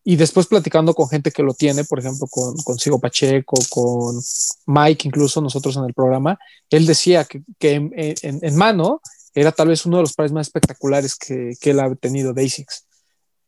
[0.08, 4.20] y después platicando con gente que lo tiene, por ejemplo, con, con Sigo Pacheco, con
[4.66, 6.38] Mike, incluso nosotros en el programa,
[6.70, 9.00] él decía que, que en, en, en, mano
[9.34, 12.44] era tal vez uno de los pares más espectaculares que, que él ha tenido de
[12.44, 12.84] ASICS.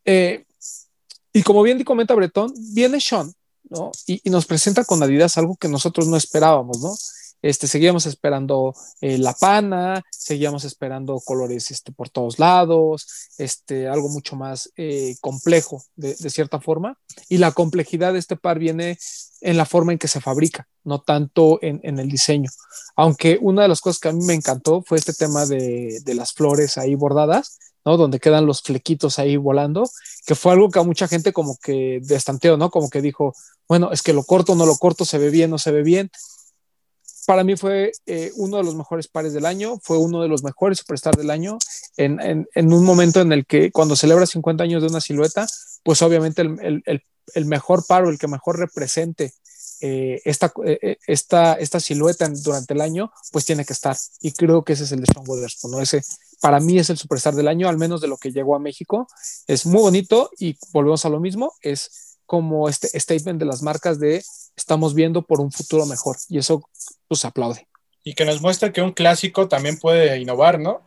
[0.05, 0.45] Eh,
[1.33, 3.33] y como bien comenta Bretón, viene Sean,
[4.07, 6.95] Y, nos presenta con Adidas algo que nosotros no esperábamos, ¿no?
[7.41, 13.07] Este, seguíamos esperando eh, la pana, seguíamos esperando colores este, por todos lados,
[13.39, 16.99] este, algo mucho más eh, complejo de, cierta forma.
[17.29, 18.99] Y la complejidad de este par viene
[19.41, 22.51] en la forma en que se fabrica, no tanto en, el diseño.
[22.97, 26.33] Aunque una de las cosas que a mí me encantó fue este tema de las
[26.33, 27.97] flores ahí bordadas, ¿no?
[27.97, 29.89] Donde quedan los flequitos ahí volando,
[30.27, 32.71] que fue algo que a mucha gente como que destanteó, ¿no?
[32.71, 33.35] Como que dijo,
[33.69, 36.11] bueno, es que lo corto, no lo corto, se ve bien, no se ve bien
[37.29, 40.43] para mí fue eh, uno de los mejores pares del año, fue uno de los
[40.43, 41.59] mejores superstars del año,
[41.99, 45.47] en, en, en, un momento en el que cuando celebra 50 años de una silueta,
[45.83, 47.03] pues obviamente el, el,
[47.35, 49.35] el mejor par o el que mejor represente
[49.81, 53.97] eh, esta, eh, esta, esta silueta durante el año, pues tiene que estar.
[54.21, 55.81] Y creo que ese es el de Sean Witherspoon, ¿no?
[55.81, 56.03] Ese
[56.41, 59.09] para mí es el superstar del año, al menos de lo que llegó a México.
[59.47, 63.99] Es muy bonito y volvemos a lo mismo, es como este statement de las marcas
[63.99, 64.23] de
[64.55, 66.69] estamos viendo por un futuro mejor y eso
[67.09, 67.67] pues aplaude.
[68.05, 70.83] Y que nos muestra que un clásico también puede innovar, ¿no?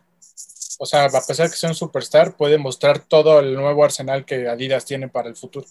[0.78, 4.24] O sea, a pesar de que sea un superstar, puede mostrar todo el nuevo arsenal
[4.24, 5.66] que Adidas tiene para el futuro.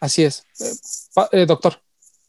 [0.00, 0.44] Así es.
[0.60, 1.80] Eh, eh, doctor.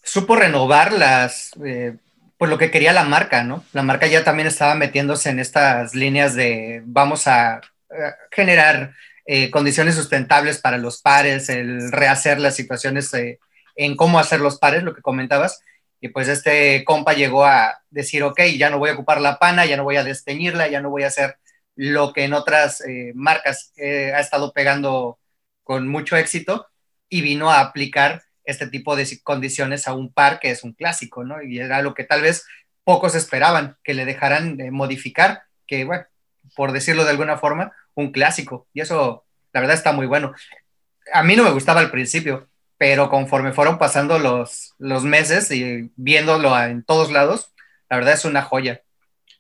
[0.06, 1.98] Supo renovar las, eh,
[2.38, 3.66] pues lo que quería la marca, ¿no?
[3.74, 7.60] La marca ya también estaba metiéndose en estas líneas de vamos a
[8.32, 8.94] generar
[9.26, 13.40] eh, condiciones sustentables para los pares, el rehacer las situaciones eh,
[13.76, 15.62] en cómo hacer los pares, lo que comentabas.
[16.00, 19.66] Y pues este compa llegó a decir, ok, ya no voy a ocupar la pana,
[19.66, 21.38] ya no voy a desteñirla, ya no voy a hacer
[21.76, 25.20] lo que en otras eh, marcas eh, ha estado pegando
[25.64, 26.68] con mucho éxito
[27.10, 31.24] y vino a aplicar este tipo de condiciones a un par que es un clásico,
[31.24, 31.42] ¿no?
[31.42, 32.46] Y era lo que tal vez
[32.84, 36.06] pocos esperaban, que le dejaran eh, modificar, que bueno,
[36.56, 38.68] por decirlo de alguna forma, un clásico.
[38.74, 40.34] Y eso, la verdad, está muy bueno.
[41.12, 45.92] A mí no me gustaba al principio, pero conforme fueron pasando los, los meses y
[45.96, 47.54] viéndolo en todos lados,
[47.90, 48.82] la verdad es una joya.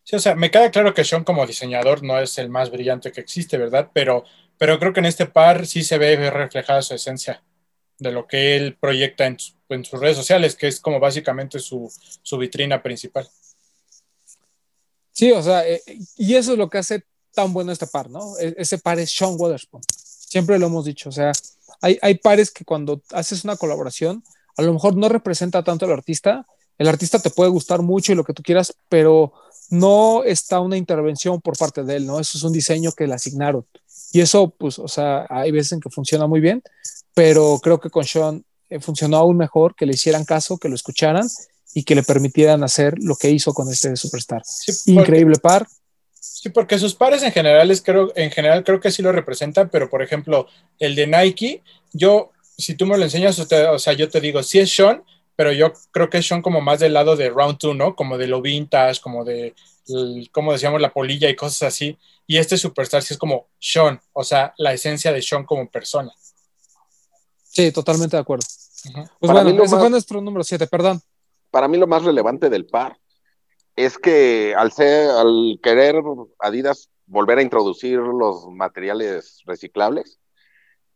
[0.03, 3.11] Sí, o sea, me queda claro que Sean como diseñador no es el más brillante
[3.11, 3.89] que existe, ¿verdad?
[3.93, 4.23] Pero,
[4.57, 7.41] pero creo que en este par sí se ve reflejada su esencia
[7.99, 9.37] de lo que él proyecta en,
[9.69, 13.27] en sus redes sociales, que es como básicamente su, su vitrina principal.
[15.11, 15.81] Sí, o sea, eh,
[16.17, 17.03] y eso es lo que hace
[17.33, 18.37] tan bueno este par, ¿no?
[18.39, 19.83] E ese par es Sean Witherspoon.
[19.89, 21.31] Siempre lo hemos dicho, o sea,
[21.81, 24.23] hay, hay, pares que cuando haces una colaboración,
[24.57, 26.45] a lo mejor no representa tanto al artista,
[26.77, 29.33] el artista te puede gustar mucho y lo que tú quieras, pero
[29.69, 32.19] no está una intervención por parte de él, ¿no?
[32.19, 33.65] Eso es un diseño que le asignaron.
[34.11, 36.61] Y eso, pues, o sea, hay veces en que funciona muy bien,
[37.15, 40.75] pero creo que con Sean eh, funcionó aún mejor, que le hicieran caso, que lo
[40.75, 41.27] escucharan
[41.73, 44.41] y que le permitieran hacer lo que hizo con este superstar.
[44.45, 45.65] Sí, Increíble par.
[46.19, 49.69] Sí, porque sus pares en general, es, creo, en general creo que sí lo representan,
[49.69, 50.47] pero por ejemplo,
[50.77, 54.43] el de Nike, yo, si tú me lo enseñas, usted, o sea, yo te digo,
[54.43, 55.03] sí es Sean,
[55.35, 57.95] pero yo creo que son como más del lado de Round 2, ¿no?
[57.95, 59.53] Como de lo vintage, como de,
[60.31, 61.97] como decíamos, la polilla y cosas así.
[62.27, 66.11] Y este Superstar sí es como Sean, o sea, la esencia de Sean como persona.
[67.55, 68.45] Sí, totalmente de acuerdo.
[68.83, 71.01] Pues para bueno, ese más, fue nuestro número 7, perdón.
[71.49, 72.99] Para mí lo más relevante del par
[73.77, 75.95] es que al, ser, al querer
[76.39, 80.19] Adidas volver a introducir los materiales reciclables,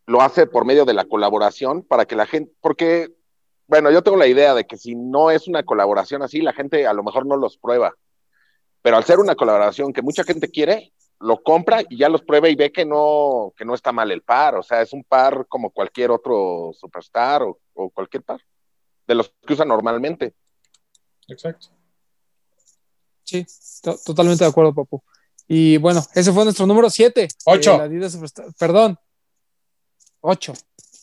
[0.05, 3.13] lo hace por medio de la colaboración para que la gente, porque
[3.67, 6.87] bueno, yo tengo la idea de que si no es una colaboración así, la gente
[6.87, 7.95] a lo mejor no los prueba.
[8.81, 12.49] Pero al ser una colaboración que mucha gente quiere, lo compra y ya los prueba
[12.49, 14.55] y ve que no, que no está mal el par.
[14.55, 18.41] O sea, es un par como cualquier otro superstar o, o cualquier par
[19.07, 20.33] de los que usan normalmente.
[21.27, 21.67] Exacto.
[23.23, 23.45] Sí,
[23.83, 25.03] to totalmente de acuerdo, Papu.
[25.47, 27.27] Y bueno, ese fue nuestro número 7.
[27.45, 27.81] 8.
[28.57, 28.99] Perdón.
[30.21, 30.53] 8.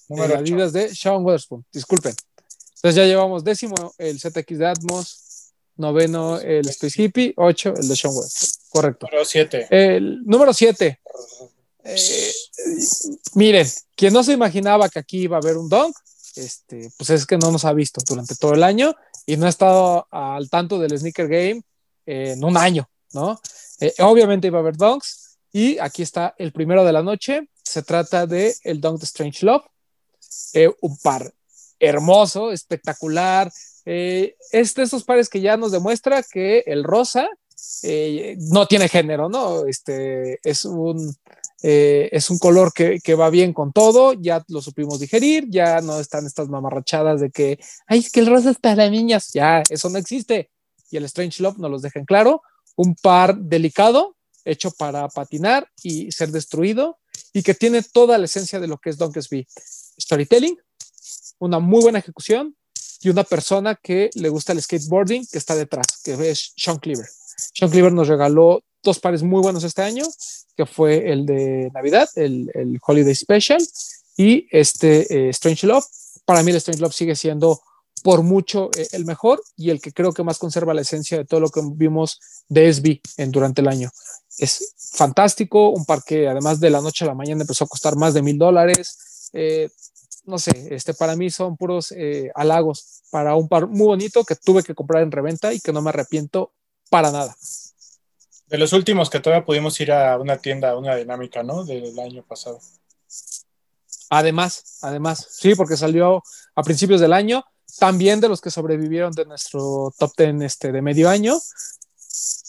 [0.09, 1.64] Número el Adidas de Sean Weatherspoon.
[1.72, 2.14] Disculpen.
[2.76, 5.26] Entonces ya llevamos décimo el ZX de Atmos,
[5.77, 8.31] noveno el Space Hippie, ocho el de Sean Webb.
[8.71, 9.07] Correcto.
[9.07, 9.67] Número siete.
[9.71, 11.01] El número siete.
[11.85, 12.33] Eh,
[13.35, 15.97] miren, quien no se imaginaba que aquí iba a haber un donk,
[16.35, 19.49] este, pues es que no nos ha visto durante todo el año y no ha
[19.49, 21.62] estado al tanto del sneaker game
[22.05, 23.41] eh, en un año, ¿no?
[23.81, 27.49] Eh, obviamente iba a haber donks y aquí está el primero de la noche.
[27.62, 29.65] Se trata de el donk de Strange Love,
[30.81, 31.33] un par
[31.79, 33.51] hermoso, espectacular.
[33.88, 37.29] Eh, es de esos pares que ya nos demuestra que el rosa
[37.85, 39.64] eh, no tiene género, ¿no?
[39.66, 41.14] Este es un,
[41.62, 46.01] eh, es un color que, va bien con todo, ya lo supimos digerir, ya no
[46.01, 49.88] están estas mamarrachadas de que, ay, es que el rosa es para niñas, ya, eso
[49.88, 50.51] no existe.
[50.90, 52.42] Y el Strange Love nos los deja en claro,
[52.75, 56.99] un par delicado, hecho para patinar y ser destruido,
[57.33, 59.46] y que tiene toda la esencia de lo que es Donkey
[59.99, 60.59] Storytelling,
[61.38, 62.57] una muy buena ejecución
[63.02, 67.06] y una persona que le gusta el skateboarding que está detrás, que es Sean Cleaver.
[67.54, 70.04] Sean Cleaver nos regaló dos pares muy buenos este año,
[70.56, 73.61] que fue el de Navidad, el, el Holiday Special,
[74.16, 75.85] y este eh, Strange Love.
[76.24, 77.61] Para mí el Strange Love sigue siendo
[78.02, 81.24] por mucho eh, el mejor y el que creo que más conserva la esencia de
[81.24, 83.90] todo lo que vimos de SB en, durante el año.
[84.38, 87.96] Es fantástico, un par que además de la noche a la mañana empezó a costar
[87.96, 89.30] más de mil dólares.
[89.32, 89.68] Eh,
[90.27, 91.95] no sé, este, para mí son puros
[92.35, 95.83] halagos para un par muy bonito que tuve que comprar en reventa y que no
[95.83, 96.53] me arrepiento
[96.91, 97.37] para nada.
[98.47, 101.65] De los últimos que todavía pudimos ir a una tienda, una dinámica, ¿no?
[101.65, 102.61] Del año pasado.
[104.09, 106.23] Además, además, sí, porque salió
[106.55, 107.45] a principios del año,
[107.79, 111.39] también de los que sobrevivieron de nuestro top ten este, de medio año.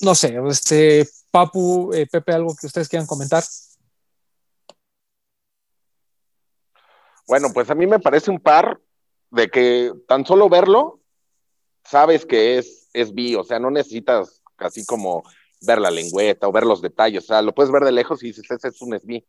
[0.02, 3.44] No sé, este, Papu, eh, Pepe, algo que ustedes quieran comentar.
[7.28, 8.80] Bueno, pues a mí me parece un par
[9.32, 11.02] de que tan solo verlo,
[11.84, 15.24] sabes que es, es o sea, no necesitas así como
[15.62, 18.28] ver la lengüeta o ver los detalles, o sea, lo puedes ver de lejos y
[18.28, 19.24] dices, ese es un SB,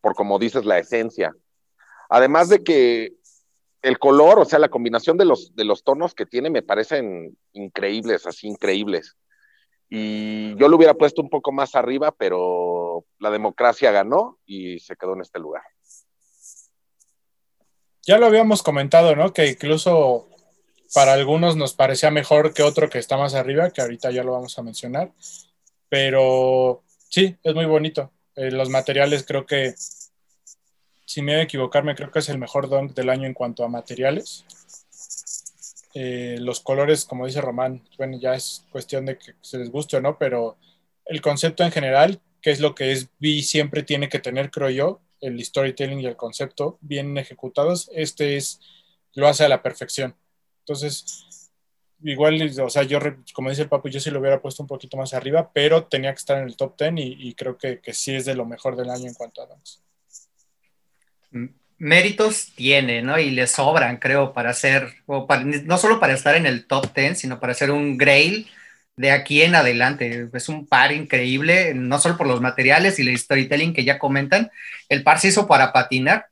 [0.00, 1.34] por como dices, la esencia.
[2.08, 3.14] Además de que
[3.82, 7.36] el color, o sea, la combinación de los, de los tonos que tiene me parecen
[7.52, 9.16] increíbles, así increíbles.
[9.88, 14.96] Y yo lo hubiera puesto un poco más arriba, pero la democracia ganó y se
[14.96, 15.62] quedó en este lugar.
[18.04, 19.32] Ya lo habíamos comentado, ¿no?
[19.32, 20.28] Que incluso
[20.94, 24.32] para algunos nos parecía mejor que otro que está más arriba, que ahorita ya lo
[24.32, 25.12] vamos a mencionar.
[25.88, 28.10] Pero sí, es muy bonito.
[28.34, 29.74] Eh, los materiales creo que,
[31.04, 33.64] si me voy a equivocarme, creo que es el mejor dunk del año en cuanto
[33.64, 34.44] a materiales.
[35.94, 39.98] Eh, los colores, como dice Román, bueno, ya es cuestión de que se les guste
[39.98, 40.56] o no, pero
[41.04, 44.70] el concepto en general, que es lo que es B siempre tiene que tener, creo
[44.70, 48.60] yo, el storytelling y el concepto bien ejecutados, este es,
[49.14, 50.14] lo hace a la perfección.
[50.60, 51.50] Entonces,
[52.02, 52.98] igual, o sea, yo,
[53.32, 56.12] como dice el papu, yo sí lo hubiera puesto un poquito más arriba, pero tenía
[56.12, 58.76] que estar en el top 10 y, creo que, que, sí es de lo mejor
[58.76, 59.78] del año en cuanto a dance.
[61.78, 63.18] Méritos tiene, ¿no?
[63.18, 65.26] Y le sobran, creo, para ser, o
[65.64, 68.48] no solo para estar en el top 10, sino para ser un grail
[68.96, 70.28] de aquí en adelante.
[70.32, 74.50] Es un par increíble, no solo por los materiales y el storytelling que ya comentan,
[74.88, 76.26] el par se hizo para patinar.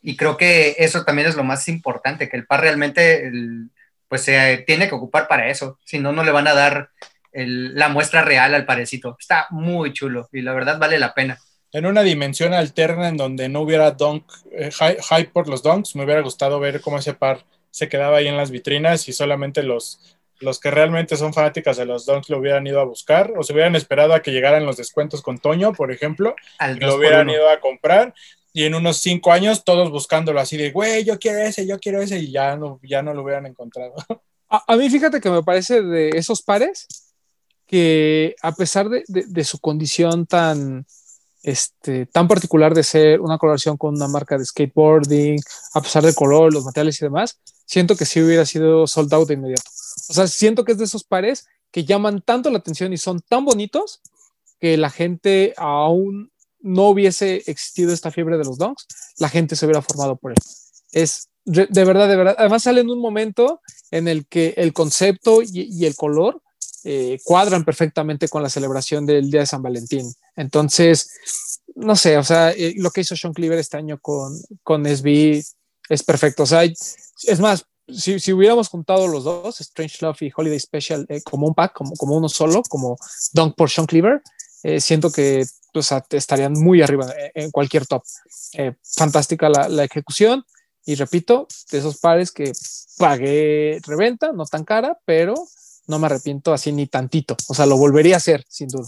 [0.00, 3.30] Y creo que eso también es lo más importante, que el par realmente
[4.08, 6.90] pues se tiene que ocupar para eso, si no, no le van a dar
[7.32, 9.16] la muestra real al parecito.
[9.18, 11.38] Está muy chulo y la verdad vale la pena.
[11.72, 16.04] En una dimensión alterna en donde no hubiera dunk, eh, hype por los dunks, me
[16.04, 20.18] hubiera gustado ver cómo ese par se quedaba ahí en las vitrinas y solamente los,
[20.42, 23.52] los que realmente son fanáticas de los dunks lo hubieran ido a buscar o se
[23.52, 27.48] hubieran esperado a que llegaran los descuentos con Toño, por ejemplo, y lo hubieran ido
[27.48, 28.14] a comprar
[28.52, 32.02] y en unos cinco años todos buscándolo así de, güey, yo quiero ese, yo quiero
[32.02, 33.94] ese, y ya no, ya no lo hubieran encontrado.
[34.48, 36.86] A, mí fíjate que me parece de esos pares
[37.66, 40.84] que a pesar de, de, su condición tan,
[41.42, 45.40] este, tan particular de ser una colaboración con una marca de skateboarding,
[45.72, 49.28] a pesar del color, los materiales y demás, siento que sí hubiera sido sold out
[49.28, 49.70] de inmediato.
[50.08, 53.20] O sea, siento que es de esos pares que llaman tanto la atención y son
[53.20, 54.00] tan bonitos
[54.60, 58.86] que la gente aún no hubiese existido esta fiebre de los donks,
[59.18, 60.38] la gente se hubiera formado por él.
[60.92, 62.36] Es de verdad, de verdad.
[62.38, 66.40] Además sale en un momento en el que el concepto y, el color
[66.84, 70.12] eh, cuadran perfectamente con la celebración del Día de San Valentín.
[70.36, 71.10] Entonces,
[71.74, 75.42] no sé, o sea, eh, lo que hizo Sean Cleaver este año con, con SB
[75.88, 76.44] es perfecto.
[76.44, 81.06] O sea, es más, si, si, hubiéramos juntado los dos, Strange Love y Holiday Special,
[81.08, 82.96] eh, como un pack, como, como uno solo, como
[83.32, 84.22] Dunk por Sean Cleaver,
[84.78, 88.02] siento que o sea, estarían muy arriba en cualquier top.
[88.54, 90.44] Eh, fantástica la, la, ejecución
[90.84, 92.52] y repito, de esos pares que
[92.98, 95.34] pagué reventa, no tan cara, pero
[95.86, 97.36] no me arrepiento así ni tantito.
[97.48, 98.86] O sea, lo volvería a hacer, sin duda.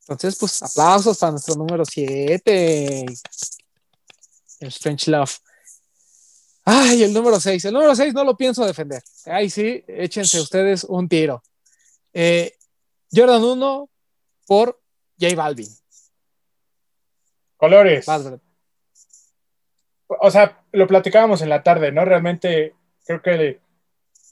[0.00, 3.04] Entonces, pues aplausos para nuestro número 7.
[4.60, 5.38] El Strange Love.
[6.70, 7.64] Ay, el número 6.
[7.64, 9.02] El número 6 no lo pienso defender.
[9.24, 11.42] Ahí sí, échense ustedes un tiro.
[12.12, 12.52] Eh,
[13.10, 13.88] Jordan 1
[14.46, 14.78] por
[15.18, 15.68] J Balvin.
[17.56, 18.04] Colores.
[20.08, 22.04] O sea, lo platicábamos en la tarde, ¿no?
[22.04, 22.74] Realmente
[23.06, 23.60] creo que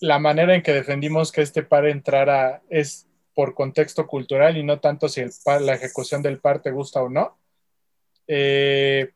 [0.00, 4.78] la manera en que defendimos que este par entrara es por contexto cultural y no
[4.78, 5.30] tanto si el
[5.62, 7.38] la ejecución del par te gusta o no.
[8.26, 9.10] Eh,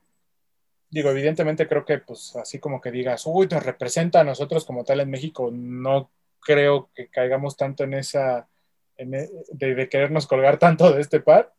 [0.90, 4.84] digo, evidentemente creo que pues así como que digas, uy, nos representa a nosotros como
[4.84, 6.10] tal en México, no
[6.40, 8.48] creo que caigamos tanto en esa,
[8.96, 11.54] e, de, de, querernos colgar tanto de este par,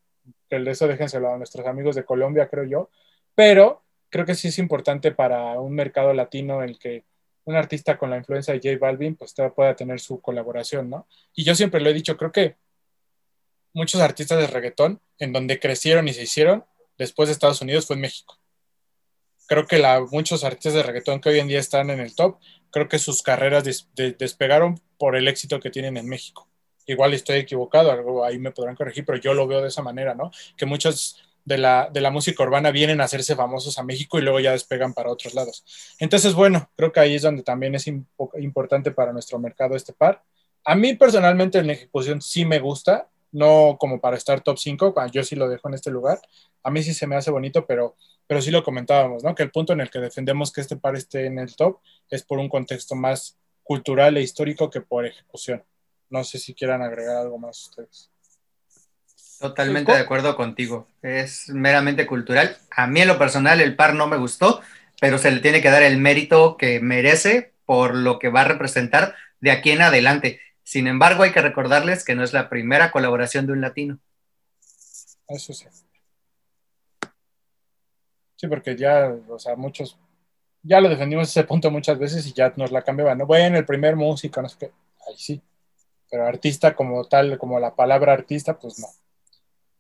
[0.50, 2.90] que eso déjenselo a nuestros amigos de Colombia, creo yo,
[3.34, 7.06] pero creo que sí es importante para un mercado latino el que
[7.46, 11.08] un artista con la influencia de J Balvin pues pueda tener su colaboración, ¿no?
[11.34, 12.58] Y yo siempre lo he dicho, creo que
[13.74, 16.66] muchos artistas de reggaetón en donde crecieron y se hicieron
[16.98, 18.41] después de Estados Unidos fue en México.
[19.52, 22.38] Creo que la, muchos artistas de reggaetón que hoy en día están en el top,
[22.70, 23.66] creo que sus carreras
[24.18, 26.48] despegaron por el éxito que tienen en México.
[26.88, 30.16] Igual estoy equivocado, algo ahí me podrán corregir, pero yo lo veo de esa manera,
[30.16, 30.32] ¿no?
[30.56, 34.22] Que muchos de la, de la música urbana vienen a hacerse famosos a México y
[34.22, 35.66] luego ya despegan para otros lados.
[36.00, 40.24] Entonces, bueno, creo que ahí es donde también es importante para nuestro mercado este par.
[40.64, 44.96] A mí personalmente en la ejecución sí me gusta, no como para estar top 5,
[45.12, 46.22] yo sí lo dejo en este lugar.
[46.64, 47.96] A mí sí se me hace bonito, pero,
[48.32, 49.36] pero sí lo comentábamos, ¿no?
[49.36, 52.24] Que el punto en el que defendemos que este par esté en el top es
[52.24, 55.66] por un contexto más cultural e histórico que por ejecución.
[56.10, 58.10] No sé si quieran agregar algo más ustedes.
[59.38, 60.88] Totalmente de acuerdo contigo.
[61.02, 62.58] Es meramente cultural.
[62.70, 64.62] A mí en lo personal el par no me gustó,
[65.02, 68.46] pero se le tiene que dar el mérito que merece por lo que va a
[68.46, 70.40] representar de aquí en adelante.
[70.64, 74.00] Sin embargo, hay que recordarles que no es la primera colaboración de un latino.
[75.28, 75.66] Eso sí.
[78.42, 80.00] Sí, porque ya, o sea, muchos,
[80.64, 83.20] ya lo defendimos ese punto muchas veces y ya nos la cambiaban.
[83.20, 84.72] No, bueno, el primer músico, no sé qué.
[85.08, 85.40] Ahí sí.
[86.10, 88.88] Pero artista como tal, como la palabra artista, pues no.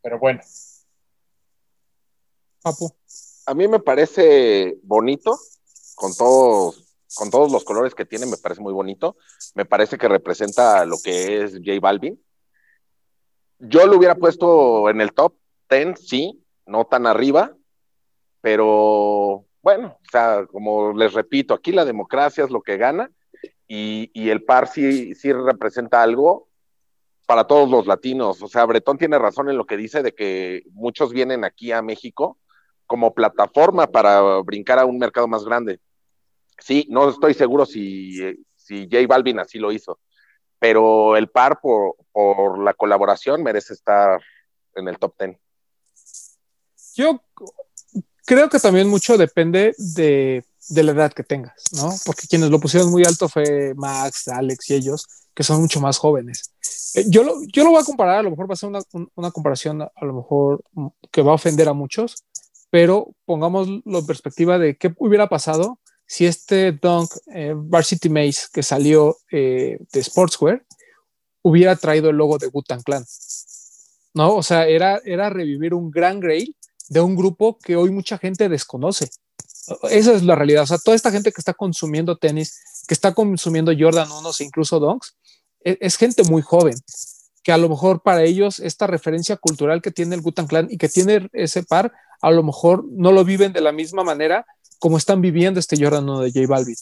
[0.03, 0.41] Pero bueno.
[3.47, 5.39] A mí me parece bonito,
[5.95, 6.85] con todos,
[7.15, 9.17] con todos los colores que tiene, me parece muy bonito.
[9.55, 12.23] Me parece que representa lo que es J Balvin.
[13.57, 15.33] Yo lo hubiera puesto en el top
[15.67, 17.55] 10, sí, no tan arriba,
[18.41, 23.11] pero bueno, o sea, como les repito, aquí la democracia es lo que gana
[23.67, 26.49] y, y el par sí, sí representa algo
[27.25, 28.41] para todos los latinos.
[28.41, 31.81] O sea, Bretón tiene razón en lo que dice de que muchos vienen aquí a
[31.81, 32.37] México
[32.85, 35.79] como plataforma para brincar a un mercado más grande.
[36.59, 38.17] Sí, no estoy seguro si,
[38.55, 39.99] si J Balvin así lo hizo,
[40.59, 44.21] pero el par por, por la colaboración merece estar
[44.75, 45.39] en el top 10.
[46.95, 47.21] Yo
[48.31, 51.93] creo que también mucho depende de, de, la edad que tengas, ¿no?
[52.05, 55.97] Porque quienes lo pusieron muy alto fue Max, Alex y ellos, que son mucho más
[55.97, 56.53] jóvenes.
[56.93, 58.79] Eh, yo, lo, yo lo voy a comparar, a lo mejor va a ser una,
[59.15, 62.23] una comparación a, lo mejor mm, que va a ofender a muchos,
[62.69, 68.63] pero pongámoslo en perspectiva de qué hubiera pasado si este Dunk eh, Varsity Maze que
[68.63, 70.63] salió eh, de Sportswear
[71.41, 73.03] hubiera traído el logo de Gutan Clan.
[74.13, 74.35] ¿No?
[74.35, 76.55] O sea, era, era revivir un gran grail
[76.91, 79.09] de un grupo que hoy mucha gente desconoce.
[79.89, 80.63] Esa es la realidad.
[80.63, 84.43] O sea, toda esta gente que está consumiendo tenis, que está consumiendo Jordan 1 e
[84.43, 85.15] incluso Dunks,
[85.63, 86.75] e, es, gente muy joven,
[87.43, 90.77] que a lo mejor para ellos esta referencia cultural que tiene el Gutan Clan y
[90.77, 94.45] que tiene ese par, a lo mejor no lo viven de la misma manera
[94.77, 96.75] como están viviendo este Jordan 1 de J Balvin.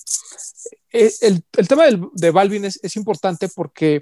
[0.92, 1.84] E, el, tema
[2.14, 4.02] de Balvin es importante porque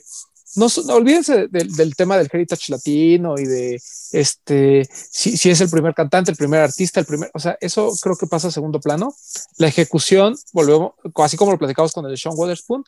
[0.56, 3.82] no, olvídense del, tema del heritage latino y de
[4.12, 8.16] este, si, es el primer cantante, el primer artista, el primer, o sea, eso creo
[8.16, 9.14] que pasa a segundo plano.
[9.58, 12.84] La ejecución, volvemos, así como lo platicamos con el Sean Waterspoon,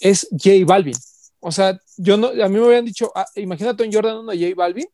[0.00, 0.96] es J Balvin.
[1.40, 4.54] O sea, yo no, a mí me habían dicho, ah, imagínate un Jordan 1 J
[4.56, 4.86] Balvin,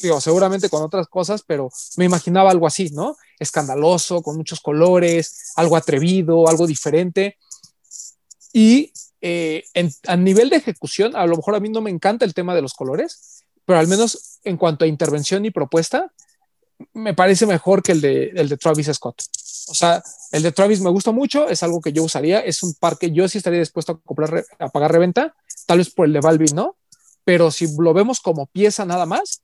[0.00, 3.16] digo, seguramente con otras cosas, pero me imaginaba algo así, ¿no?
[3.38, 7.36] Escandaloso, con muchos colores, algo atrevido, algo diferente.
[8.52, 8.92] Y
[9.22, 9.64] eh,
[10.08, 12.62] a nivel de ejecución, a lo mejor a mí no me encanta el tema de
[12.62, 16.12] los colores, pero al menos en cuanto a intervención y propuesta,
[16.92, 19.22] me parece mejor que el de, el de Travis Scott.
[19.68, 20.02] O sea,
[20.32, 23.12] el de Travis me gusta mucho, es algo que yo usaría, es un par que
[23.12, 26.56] yo sí estaría dispuesto a, comprar, a pagar reventa, tal vez por el de Balvin,
[26.56, 26.76] ¿no?
[27.24, 29.40] Pero si lo vemos como pieza nada más,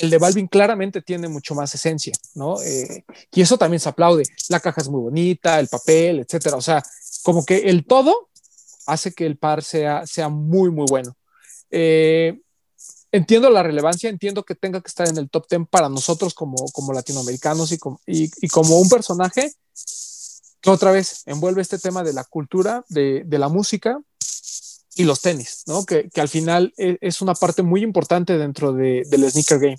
[0.00, 2.60] el de Balvin claramente tiene mucho más esencia, ¿no?
[2.62, 4.24] Eh, y eso también se aplaude.
[4.48, 6.56] La caja es muy bonita, el papel, etcétera.
[6.56, 6.82] O sea,
[7.22, 8.29] como que el todo
[8.86, 11.16] hace que el par sea, sea muy, muy bueno.
[11.70, 12.40] Eh,
[13.12, 16.56] entiendo la relevancia, entiendo que tenga que estar en el top 10 para nosotros como,
[16.72, 19.52] como latinoamericanos y como, y, como un personaje
[20.60, 23.98] que otra vez envuelve este tema de la cultura, de, de la música
[24.96, 25.84] y los tenis, ¿no?
[25.84, 29.78] Que, que, al final e, es una parte muy importante dentro de, del sneaker game.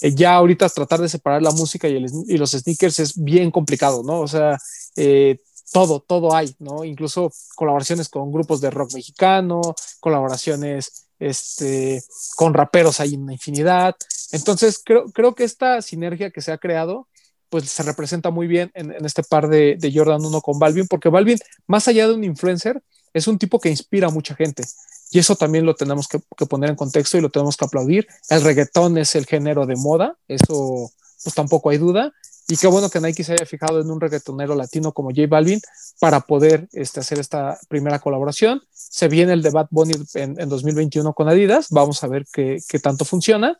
[0.00, 3.50] Eh, ya ahorita tratar de separar la música y, el, y, los sneakers es bien
[3.50, 4.20] complicado, ¿no?
[4.20, 4.58] O sea,
[4.96, 5.38] eh,
[5.72, 6.84] todo, todo hay, ¿no?
[6.84, 9.60] Incluso colaboraciones con grupos de rock mexicano,
[10.00, 12.02] colaboraciones este,
[12.36, 13.96] con raperos hay una infinidad.
[14.32, 17.08] Entonces, creo, creo que esta sinergia que se ha creado,
[17.48, 21.08] pues se representa muy bien en, este par de, de, Jordan 1 con Balvin, porque
[21.08, 24.64] Balvin, más allá de un influencer, es un tipo que inspira a mucha gente.
[25.12, 28.08] Y eso también lo tenemos que, que poner en contexto y lo tenemos que aplaudir.
[28.28, 30.90] El reggaetón es el género de moda, eso
[31.22, 32.12] pues tampoco hay duda.
[32.46, 35.60] Y qué bueno que Nike se haya fijado en un reggaetonero latino como J Balvin
[35.98, 38.62] para poder este, hacer esta primera colaboración.
[38.70, 41.68] Se viene el de Bad Bunny en, en 2021 con Adidas.
[41.70, 43.58] Vamos a ver qué, tanto funciona.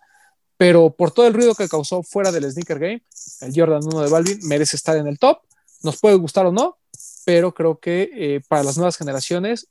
[0.56, 3.02] Pero por todo el ruido que causó fuera del sneaker game,
[3.40, 5.38] el Jordan 1 de Balvin merece estar en el top.
[5.82, 6.76] Nos puede gustar o no,
[7.24, 9.66] pero creo que eh, para las nuevas generaciones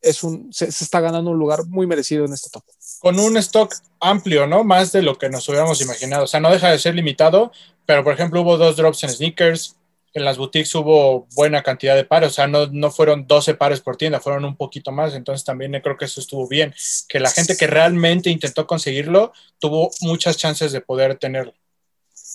[0.00, 2.64] es un, se, está ganando un lugar muy merecido en este top.
[2.98, 4.64] Con un stock amplio, ¿no?
[4.64, 6.24] Más de lo que nos hubiéramos imaginado.
[6.24, 7.52] O sea, no deja de ser limitado,
[7.86, 9.76] pero por ejemplo hubo dos drops en sneakers,
[10.14, 13.80] en las boutiques hubo buena cantidad de pares, o sea, no, no fueron 12 pares
[13.80, 16.74] por tienda, fueron un poquito más, entonces también creo que eso estuvo bien,
[17.08, 21.54] que la gente que realmente intentó conseguirlo tuvo muchas chances de poder tenerlo.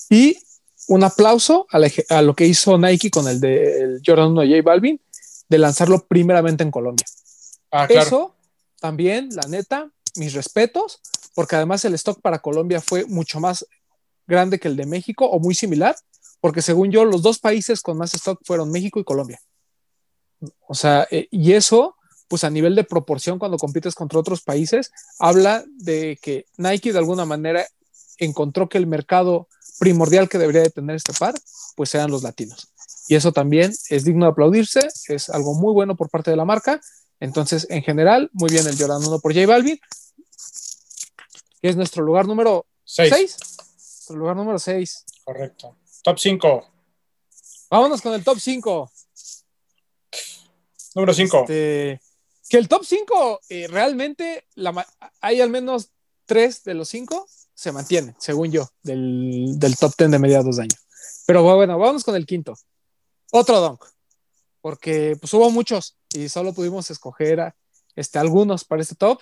[0.10, 0.38] Y
[0.88, 4.42] un aplauso a, la, a lo que hizo Nike con el de el Jordan 1
[4.42, 5.02] de J Balvin,
[5.50, 7.06] de lanzarlo primeramente en Colombia.
[7.72, 8.06] Ah, claro.
[8.06, 8.36] Eso
[8.80, 11.00] también, la neta, mis respetos,
[11.34, 13.66] porque además el stock para Colombia fue mucho más
[14.28, 15.96] grande que el de México o muy similar,
[16.40, 19.42] porque según yo, los dos países con más stock fueron México y Colombia.
[20.68, 21.96] O sea, eh, y eso,
[22.28, 27.00] pues a nivel de proporción, cuando compites contra otros países, habla de que Nike de
[27.00, 27.66] alguna manera
[28.18, 29.48] encontró que el mercado
[29.80, 31.34] primordial que debería de tener este par,
[31.76, 32.74] pues eran los latinos.
[33.08, 36.46] Y eso también es digno de aplaudirse, es algo muy bueno por parte de la
[36.46, 36.80] marca.
[37.20, 39.80] Entonces, en general, muy bien el Jordan 1 por J Balvin,
[41.64, 43.10] que es nuestro lugar número 6.
[43.10, 45.06] Nuestro lugar número 6.
[45.24, 45.78] Correcto.
[46.04, 46.68] Top 5.
[47.70, 48.92] Vámonos con el top 5.
[50.96, 51.40] Número 5.
[51.40, 52.02] Este,
[52.50, 54.86] que el top 5 eh, realmente la,
[55.22, 55.92] hay al menos
[56.26, 60.64] 3 de los 5 se mantienen, según yo, del, del, top 10 de mediados de
[60.64, 60.78] año.
[61.26, 62.56] Pero bueno, vamos con el quinto.
[63.32, 63.86] Otro donk.
[64.60, 67.56] Porque pues hubo muchos y solo pudimos escoger
[67.96, 69.22] este, algunos para este top.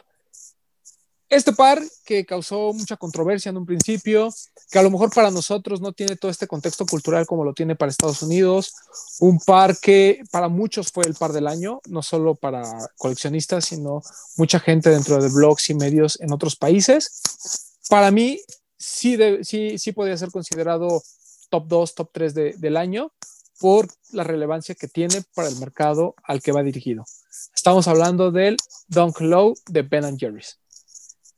[1.31, 4.33] Este par que causó mucha controversia en un principio,
[4.69, 7.77] que a lo mejor para nosotros no tiene todo este contexto cultural como lo tiene
[7.77, 8.73] para Estados Unidos,
[9.21, 12.63] un par que para muchos fue el par del año, no solo para
[12.97, 14.01] coleccionistas, sino
[14.35, 17.71] mucha gente dentro de blogs y medios en otros países.
[17.89, 18.41] Para mí
[18.77, 21.01] sí, sí, sí podría ser considerado
[21.49, 23.13] top 2, top 3 de, del año
[23.57, 27.05] por la relevancia que tiene para el mercado al que va dirigido.
[27.55, 28.57] Estamos hablando del
[28.89, 30.60] Dunk Low de Ben Jerry's.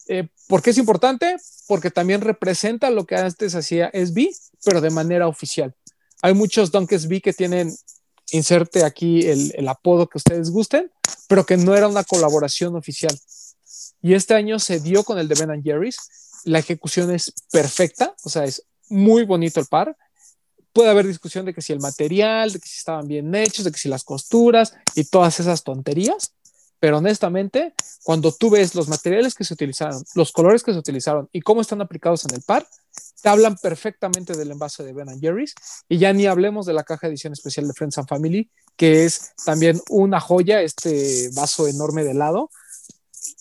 [0.08, 1.38] Eh, ¿Por qué es importante?
[1.68, 4.30] Porque también representa lo que antes hacía SB,
[4.64, 5.76] pero de manera oficial.
[6.22, 7.74] Hay muchos Dunk SB que tienen,
[8.32, 10.92] inserte aquí el, el, apodo que ustedes gusten,
[11.28, 13.18] pero que no era una colaboración oficial.
[14.02, 15.98] Y este año se dio con el de Ben Jerry's.
[16.44, 19.96] La ejecución es perfecta, o sea, es muy bonito el par.
[20.74, 23.72] Puede haber discusión de que si el material, de que si estaban bien hechos, de
[23.72, 26.34] que si las costuras y todas esas tonterías,
[26.84, 27.74] pero honestamente,
[28.04, 31.62] cuando tú ves los materiales que se utilizaron, los colores que se utilizaron y cómo
[31.62, 32.68] están aplicados en el par,
[33.22, 35.56] te hablan perfectamente del envase de Ben Jerry's
[35.88, 39.32] y ya ni hablemos de la caja edición especial de Friends and Family, que es
[39.46, 42.52] también una joya, este vaso enorme de helado.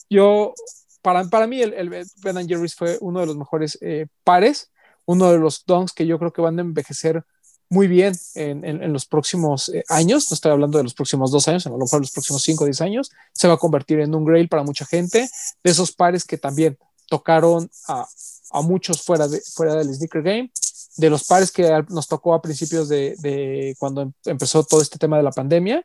[0.09, 0.55] Yo,
[1.03, 4.70] para, para mí, el, el Ben Jerry's fue uno de los mejores eh, pares,
[5.05, 7.24] uno de los donks que yo creo que van a envejecer
[7.73, 11.31] muy bien en, en, en los próximos eh, años, no estoy hablando de los próximos
[11.31, 13.99] dos años, a lo mejor los próximos cinco o diez años, se va a convertir
[14.01, 15.31] en un grail para mucha gente,
[15.64, 16.77] de esos pares que también
[17.09, 18.07] tocaron a,
[18.51, 20.51] a muchos fuera, de, fuera del sneaker game,
[20.99, 25.16] de los pares que nos tocó a principios de, de cuando empezó todo este tema
[25.16, 25.83] de la pandemia,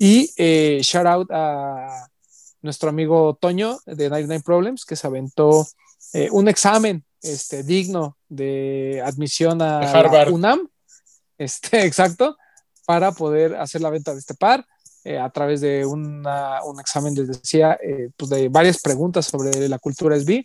[0.00, 2.10] y eh, shout out a
[2.60, 5.64] nuestro amigo Toño de 99 Problems, que se aventó
[6.12, 10.32] eh, un examen este, digno de admisión a Harvard.
[10.32, 10.68] UNAM,
[11.40, 12.36] este, exacto,
[12.86, 14.66] para poder hacer la venta de este par
[15.02, 19.66] eh, a través de una, un examen, les decía, eh, pues de varias preguntas sobre
[19.68, 20.44] la cultura SB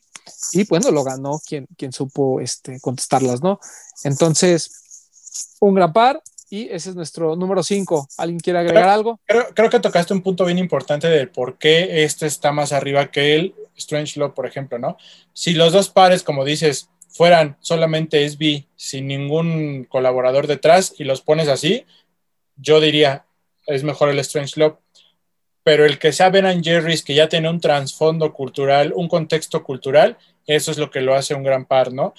[0.53, 3.59] y bueno, lo ganó quien, quien supo este, contestarlas, ¿no?
[4.03, 8.07] Entonces, un gran par y ese es nuestro número 5.
[8.17, 9.19] ¿Alguien quiere agregar creo, algo?
[9.25, 13.11] Creo, creo, que tocaste un punto bien importante de por qué este está más arriba
[13.11, 14.95] que el Strange Law, por ejemplo, ¿no?
[15.33, 21.21] Si los dos pares, como dices, fueran solamente SB sin ningún colaborador detrás y los
[21.21, 21.85] pones así,
[22.57, 23.25] yo diría
[23.67, 24.77] es mejor el Strange Love.
[25.63, 30.17] Pero el que sea Ben Jerry's, que ya tiene un trasfondo cultural, un contexto cultural,
[30.45, 32.13] eso es lo que lo hace un gran par, ¿no?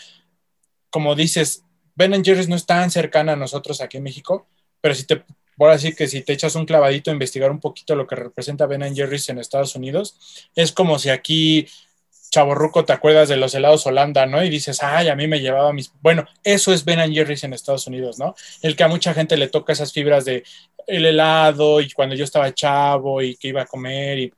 [0.90, 1.62] Como dices,
[1.94, 4.46] Ben Jerry's no es tan cercana a nosotros aquí en México,
[4.80, 5.22] pero si te
[5.58, 8.66] ahora sí que si te echas un clavadito a investigar un poquito lo que representa
[8.66, 11.68] Ben Jerry's en Estados Unidos, es como si aquí
[12.36, 14.44] chaborruco te acuerdas de los helados Holanda, ¿no?
[14.44, 15.90] Y dices, ay, a mí me llevaba mis...
[16.02, 18.34] Bueno, eso es Ben Jerry's en Estados Unidos, ¿no?
[18.60, 20.44] El que a mucha gente le toca esas fibras de
[20.86, 24.34] el helado y cuando yo estaba chavo y que iba a comer y,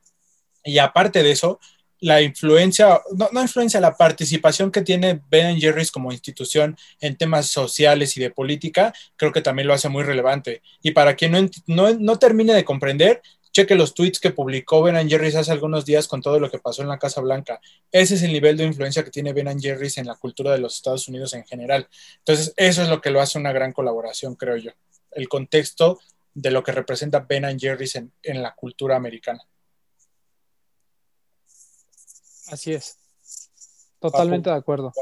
[0.63, 1.59] y aparte de eso,
[1.99, 7.47] la influencia, no, no, influencia, la participación que tiene Ben Jerry's como institución en temas
[7.47, 10.61] sociales y de política, creo que también lo hace muy relevante.
[10.81, 13.21] Y para quien no, no, no termine de comprender,
[13.59, 16.81] cheque los tweets que publicó Ben Jerry's hace algunos días con todo lo que pasó
[16.81, 17.59] en la Casa Blanca.
[17.91, 20.75] Ese es el nivel de influencia que tiene Ben Jerry's en la cultura de los
[20.75, 21.89] Estados Unidos en general.
[22.19, 24.71] Entonces, eso es lo que lo hace una gran colaboración, creo yo.
[25.11, 25.99] El contexto
[26.33, 29.43] de lo que representa Ben Jerry's en, en la cultura americana.
[32.47, 32.97] Así es.
[33.99, 34.93] Totalmente de acuerdo.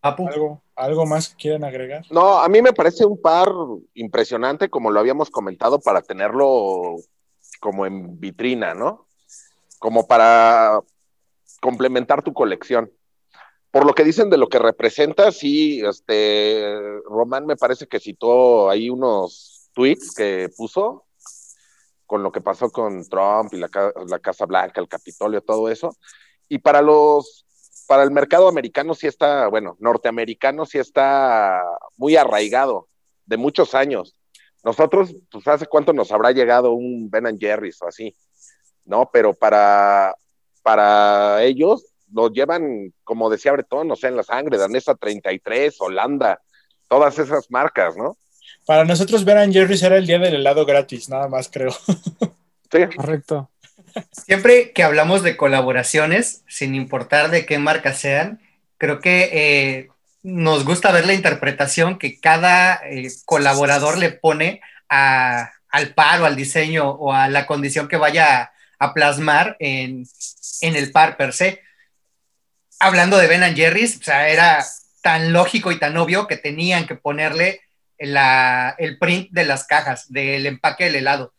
[0.00, 2.04] ¿Algo, ¿Algo más que quieran agregar?
[2.10, 3.48] No, a mí me parece un par
[3.94, 6.96] impresionante, como lo habíamos comentado, para tenerlo
[7.60, 9.06] como en vitrina, ¿no?
[9.78, 10.80] Como para
[11.60, 12.92] complementar tu colección.
[13.70, 16.64] Por lo que dicen de lo que representa, sí, este,
[17.04, 21.04] Román me parece que citó ahí unos tweets que puso
[22.06, 23.68] con lo que pasó con Trump y la,
[24.06, 25.94] la Casa Blanca, el Capitolio, todo eso.
[26.48, 27.44] Y para los
[27.88, 31.62] para el mercado americano sí está, bueno, norteamericano sí está
[31.96, 32.86] muy arraigado,
[33.24, 34.14] de muchos años.
[34.62, 38.14] Nosotros, pues hace cuánto nos habrá llegado un Ben Jerry's o así,
[38.84, 39.08] ¿no?
[39.10, 40.14] Pero para,
[40.62, 46.42] para ellos lo llevan, como decía Bretón, no sé, en la sangre, Danesa 33, Holanda,
[46.88, 48.18] todas esas marcas, ¿no?
[48.66, 51.70] Para nosotros Ben Jerry's era el día del helado gratis, nada más creo.
[52.70, 52.80] Sí.
[52.94, 53.48] Correcto.
[54.12, 58.40] Siempre que hablamos de colaboraciones, sin importar de qué marca sean,
[58.76, 59.88] creo que eh,
[60.22, 66.36] nos gusta ver la interpretación que cada eh, colaborador le pone al par o al
[66.36, 70.06] diseño o a la condición que vaya a, plasmar en,
[70.62, 71.62] el par per se.
[72.80, 74.64] Hablando de Ben Jerry's, o sea, era
[75.02, 77.60] tan lógico y tan obvio que tenían que ponerle
[77.98, 81.34] el print de las cajas, del empaque del helado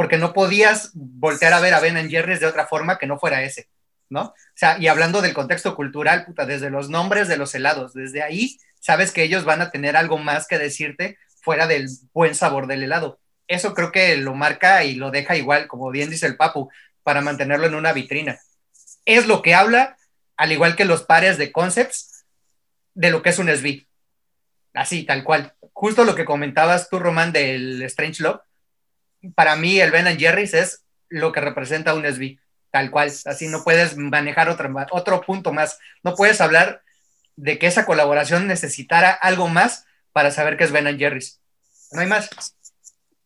[0.00, 3.42] porque no podías voltear a ver a Ben Jerry's de otra forma que no fuera
[3.42, 3.68] ese,
[4.08, 4.22] ¿no?
[4.22, 8.22] O sea, y hablando del contexto cultural, puta, desde los nombres de los helados, desde
[8.22, 12.66] ahí sabes que ellos van a tener algo más que decirte fuera del buen sabor
[12.66, 13.20] del helado.
[13.46, 16.70] Eso creo que lo marca y lo deja igual, como bien dice el Papu,
[17.02, 18.40] para mantenerlo en una vitrina.
[19.04, 19.98] Es lo que habla,
[20.38, 22.24] al igual que los pares de concepts,
[22.94, 23.86] de lo que es un SB.
[24.72, 25.52] Así, tal cual.
[25.74, 28.40] Justo lo que comentabas tú, Román, del Strange Love
[29.34, 32.38] para mí el Ben Jerry's es lo que representa un SB,
[32.70, 33.12] tal cual.
[33.26, 35.78] Así no puedes manejar otro, otro punto más.
[36.02, 36.82] No puedes hablar
[37.36, 41.40] de que esa colaboración necesitara algo más para saber que es Ben Jerry's.
[41.92, 42.30] No hay más.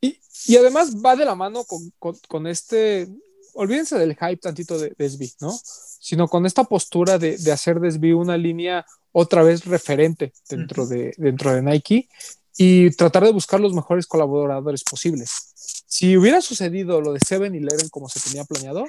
[0.00, 3.08] Y, y además va de la mano con, con, con, este,
[3.54, 5.58] olvídense del hype tantito de, de SB, ¿no?
[6.00, 10.86] Sino con esta postura de, de hacer de SB una línea otra vez referente dentro,
[10.86, 12.08] de, dentro de Nike
[12.56, 15.53] y tratar de buscar los mejores colaboradores posibles
[15.94, 18.84] si hubiera sucedido lo de 7-Eleven como se tenía planeado,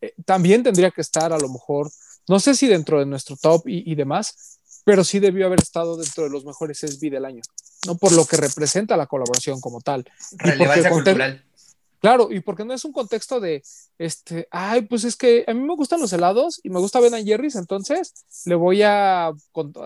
[0.00, 1.90] eh, también tendría que estar a lo mejor,
[2.26, 5.94] no sé si dentro de nuestro top y, y, demás, pero sí debió haber estado
[5.98, 7.42] dentro de los mejores SB del año,
[7.86, 7.98] ¿no?
[7.98, 10.06] Por lo que representa la colaboración como tal.
[10.38, 11.44] Relevancia cultural.
[12.00, 13.62] Claro, y porque no es un contexto de,
[13.98, 17.26] este, ay, pues es que a mí me gustan los helados y me gusta Ben
[17.26, 18.14] Jerry's, entonces
[18.46, 19.32] le voy a,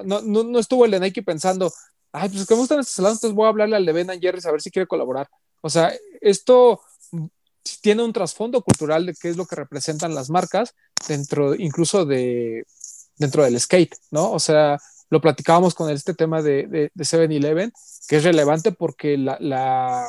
[0.04, 1.72] no, no, no estuvo el de Nike pensando,
[2.12, 4.20] ay, pues es que me gustan estos helados, entonces voy a hablarle al de Ben
[4.20, 5.28] Jerry's a ver si quiere colaborar.
[5.60, 6.80] O sea, esto
[7.80, 10.74] tiene un trasfondo cultural de qué es lo que representan las marcas
[11.08, 12.64] dentro incluso de
[13.18, 14.30] dentro del skate, ¿no?
[14.32, 14.78] O sea,
[15.08, 17.72] lo platicábamos con este tema de, de, de 7-Eleven,
[18.08, 20.06] que es relevante porque la, la,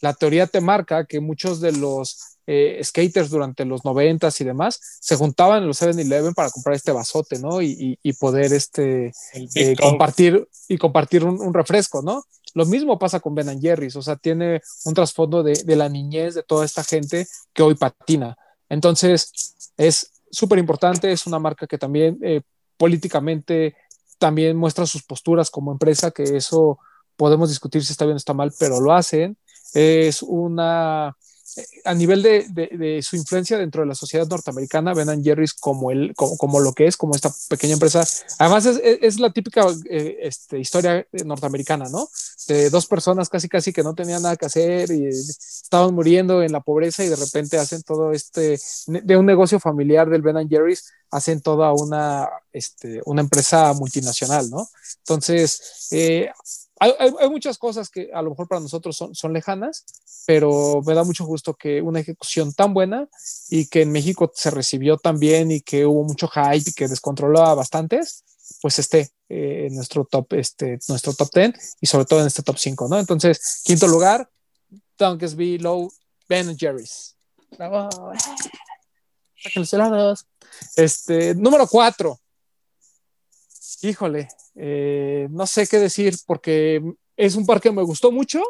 [0.00, 4.80] la, teoría te marca que muchos de los eh, skaters durante los noventas y demás
[5.00, 7.62] se juntaban en los 7-Eleven para comprar este vasote, ¿no?
[7.62, 9.12] Y, y, y poder este,
[9.54, 12.24] eh, compartir y compartir un, un refresco, ¿no?
[12.54, 16.34] Lo mismo pasa con Ben Jerry's, o sea, tiene un trasfondo de, de, la niñez
[16.34, 18.36] de toda esta gente que hoy patina.
[18.68, 22.42] Entonces, es súper importante, es una marca que también eh,
[22.76, 23.76] políticamente
[24.18, 26.78] también muestra sus posturas como empresa, que eso
[27.16, 29.36] podemos discutir si está bien o está mal, pero lo hacen.
[29.72, 31.16] Es una,
[31.84, 36.14] a nivel de, de, su influencia dentro de la sociedad norteamericana, Ben Jerry's como, el,
[36.14, 38.04] como, como, lo que es, como esta pequeña empresa.
[38.38, 42.08] Además, es, es la típica eh, este, historia norteamericana, ¿no?
[42.48, 46.52] De dos personas casi, casi que no tenían nada que hacer y estaban muriendo en
[46.52, 50.84] la pobreza y de repente hacen todo este, de un negocio familiar del Ben Jerry's,
[51.10, 54.68] hacen toda una, este, una empresa multinacional, ¿no?
[54.98, 56.30] Entonces, eh,
[56.80, 59.84] hay, hay, muchas cosas que a lo mejor para nosotros son, son lejanas,
[60.26, 63.08] pero me da mucho gusto que una ejecución tan buena
[63.48, 66.88] y que en México se recibió tan bien y que hubo mucho hype y que
[66.88, 68.24] descontroló a bastantes,
[68.60, 72.42] pues esté eh, en nuestro top, este, nuestro top 10 y sobre todo en este
[72.42, 72.98] top 5, ¿no?
[72.98, 74.28] Entonces, quinto lugar,
[74.98, 75.92] Dunkersby Low,
[76.28, 77.16] Ben Jerry's.
[77.58, 78.12] Oh,
[80.76, 82.18] este, número 4.
[83.84, 86.82] Híjole, eh, no sé qué decir porque
[87.18, 88.42] es un par que me gustó mucho.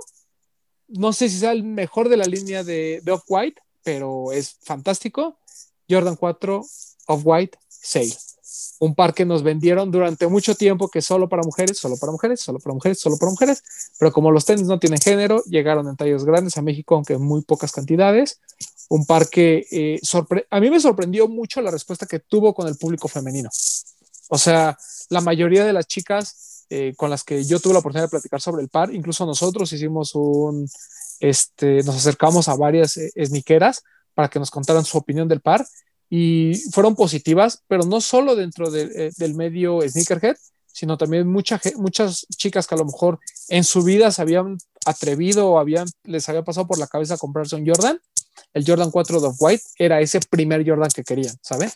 [0.87, 5.37] No sé si sea el mejor de la línea de, Off-White, pero es fantástico.
[5.91, 6.64] Jordan 4
[7.09, 8.14] Off-White Sale.
[8.78, 12.41] Un par que nos vendieron durante mucho tiempo que solo para mujeres, solo para mujeres,
[12.41, 13.62] solo para mujeres, solo para mujeres.
[13.99, 17.22] Pero como los tenis no tienen género, llegaron en tallos grandes a México, aunque en
[17.22, 18.41] muy pocas cantidades.
[18.89, 20.01] Un par que eh,
[20.51, 23.51] a mí me sorprendió mucho la respuesta que tuvo con el público femenino.
[24.29, 24.77] O sea,
[25.11, 28.41] la mayoría de las chicas eh, con las que yo tuve la oportunidad de platicar
[28.41, 30.68] sobre el par, incluso nosotros hicimos un,
[31.20, 33.12] este, nos acercamos a varias eh,
[34.14, 35.66] para que nos contaran su opinión del par
[36.09, 40.37] y fueron positivas, pero no solo dentro de, eh, del medio sneakerhead,
[40.72, 45.49] sino también mucha, muchas chicas que a lo mejor en su vida se habían atrevido
[45.51, 48.01] o habían, les había pasado por la cabeza comprarse un Jordan.
[48.53, 51.72] El Jordan 4 de White era ese primer Jordan que querían, ¿sabe?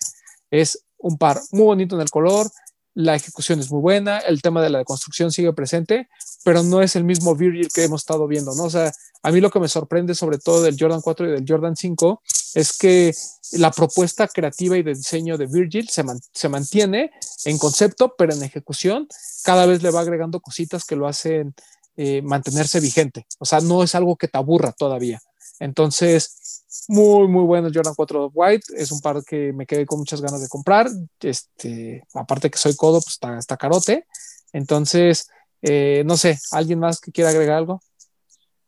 [0.51, 2.51] Es un par muy bonito en el color,
[2.95, 6.09] la ejecución es muy buena, el tema de la construcción sigue presente,
[6.43, 8.65] pero no es el mismo Virgil que hemos estado viendo, ¿no?
[8.65, 8.91] O sea,
[9.23, 12.23] a mí lo que me sorprende sobre todo del Jordan 4 y del Jordan 5
[12.55, 13.15] es que
[13.53, 17.13] la propuesta creativa y de diseño de Virgil se, se mantiene
[17.45, 19.07] en concepto, pero en ejecución
[19.45, 21.55] cada vez le va agregando cositas que lo hacen
[21.97, 23.27] eh, mantenerse vigente.
[23.39, 25.21] O sea, no es algo que te aburra todavía.
[25.61, 28.67] Entonces, muy, muy bueno Jordan 4 White.
[28.77, 30.89] Es un par que me quedé con muchas ganas de comprar.
[31.21, 34.07] Este, aparte que soy codo, pues está, está carote.
[34.53, 35.29] Entonces,
[35.63, 37.81] eh, no sé, ¿alguien más que quiera agregar algo?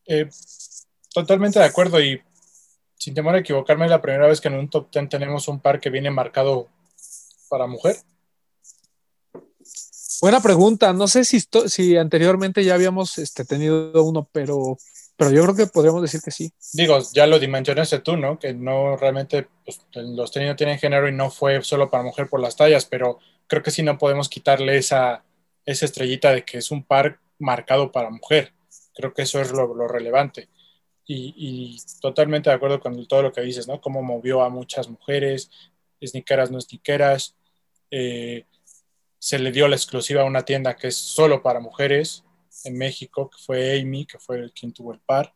[0.07, 0.29] Eh,
[1.15, 2.21] totalmente de acuerdo y
[2.97, 5.61] sin temor a equivocarme, es la primera vez que en un top 10 tenemos un
[5.61, 6.69] par que viene marcado
[7.49, 7.97] para mujer.
[10.21, 10.93] Buena pregunta.
[10.93, 14.77] No sé si, si anteriormente ya habíamos este, tenido uno, pero
[15.21, 16.51] pero yo creo que podríamos decir que sí.
[16.73, 18.39] Digo, ya lo dimensionaste tú, ¿no?
[18.39, 22.41] Que no realmente pues, los tenis tienen género y no fue solo para mujer por
[22.41, 25.23] las tallas, pero creo que sí no podemos quitarle esa,
[25.67, 28.55] estrellita de que es un par marcado para mujer.
[28.95, 30.49] Creo que eso es lo, relevante.
[31.05, 33.79] Y, totalmente de acuerdo con todo lo que dices, ¿no?
[33.79, 35.51] Cómo movió a muchas mujeres,
[36.03, 37.37] sneakeras, no sneakeras.
[37.91, 38.47] Eh,
[39.19, 42.25] se le dio la exclusiva a una tienda que es solo para mujeres
[42.65, 45.35] en México, que fue Amy, que fue quien tuvo el par.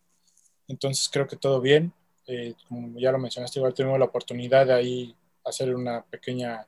[0.68, 1.93] Entonces creo que todo bien.
[2.27, 6.66] Eh, como ya lo mencionaste, igual tuvimos la oportunidad de ahí hacer una pequeña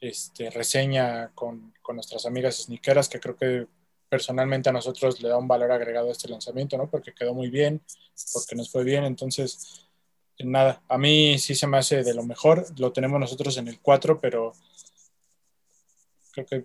[0.00, 3.66] este, reseña con, con, nuestras amigas sneakeras, que creo que
[4.08, 6.88] personalmente a nosotros le da un valor agregado a este lanzamiento, ¿no?
[6.88, 7.82] Porque quedó muy bien,
[8.32, 9.04] porque nos fue bien.
[9.04, 9.88] Entonces,
[10.38, 12.66] nada, a mí sí se me hace de lo mejor.
[12.78, 14.52] Lo tenemos nosotros en el 4, pero
[16.32, 16.64] creo que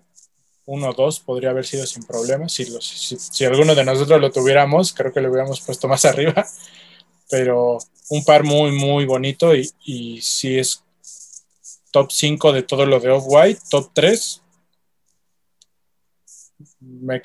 [0.70, 2.52] uno o dos podría haber sido sin problemas.
[2.52, 6.46] Si, alguno de nosotros lo tuviéramos, creo que lo hubiéramos puesto más arriba.
[7.28, 7.78] Pero
[8.10, 10.84] un par muy, muy bonito y, y si es
[11.90, 14.42] top 5 de todo lo de Off-White, top 3.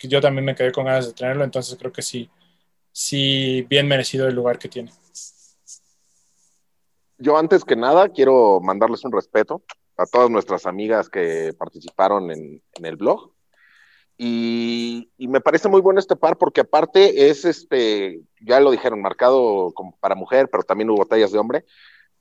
[0.04, 2.28] yo también me quedé con ganas de tenerlo, entonces creo que sí,
[2.92, 4.92] sí, bien merecido el lugar que tiene.
[7.20, 9.64] Yo antes que nada quiero mandarles un respeto
[9.98, 13.35] a todas nuestras amigas que participaron en el blog.
[14.18, 19.72] Y, me parece muy bueno este par porque aparte es, este, ya lo dijeron, marcado
[19.74, 21.66] como para mujer, pero también hubo tallas de hombre.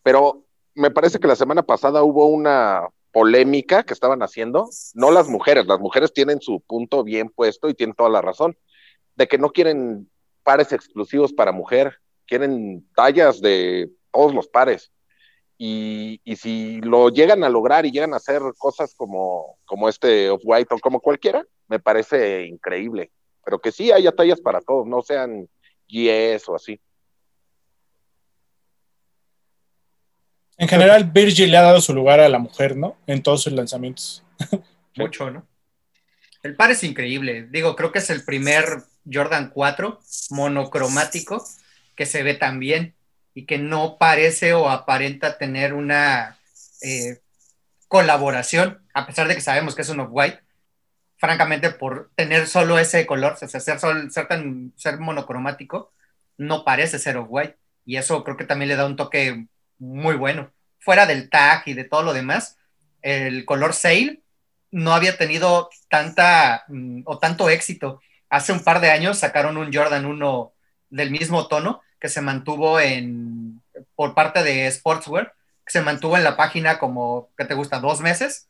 [0.03, 5.29] Pero me parece que la semana pasada hubo una polémica que estaban haciendo, no las
[5.29, 8.57] mujeres, las mujeres tienen su punto bien puesto y tienen toda la razón,
[9.15, 10.11] de que no quieren
[10.43, 14.91] pares exclusivos para mujer, quieren tallas de todos los pares.
[15.57, 20.75] Y, si lo llegan a lograr y llegan a hacer cosas como, como este Off-White
[20.75, 23.11] o como cualquiera, me parece increíble.
[23.45, 25.49] Pero que sí haya tallas para todos, no sean
[25.89, 26.81] GS o así.
[30.57, 32.97] En general, Virgil le ha dado su lugar a la mujer, ¿no?
[33.07, 34.23] En todos sus lanzamientos.
[34.97, 35.47] Mucho, ¿no?
[36.43, 37.49] El par es increíble.
[37.51, 38.65] Digo, creo que es el primer
[39.11, 39.99] Jordan 4
[40.31, 41.45] monocromático
[41.97, 42.95] que se ve tan bien
[43.35, 46.39] y que no parece o aparenta tener una
[46.83, 47.21] eh,
[47.89, 50.41] colaboración, a pesar de que sabemos que es un off-white,
[51.17, 54.29] francamente por tener solo ese color, o sea, ser, ser,
[54.77, 55.93] ser monocromático,
[56.37, 57.57] no parece ser off-white.
[57.85, 59.47] Y eso creo que también le da un toque
[59.79, 60.51] muy bueno.
[60.79, 62.59] Fuera del tag y de todo lo demás,
[63.03, 64.23] el color Sail
[64.71, 68.01] no había tenido tanta mm, o tanto éxito
[68.35, 70.53] hace un par de años sacaron un Jordan 1
[70.91, 73.63] del mismo tono que se mantuvo en,
[73.95, 75.35] por parte de Sportswear,
[75.65, 77.79] que se mantuvo en la página como, ¿qué te gusta?
[77.79, 78.49] Dos meses.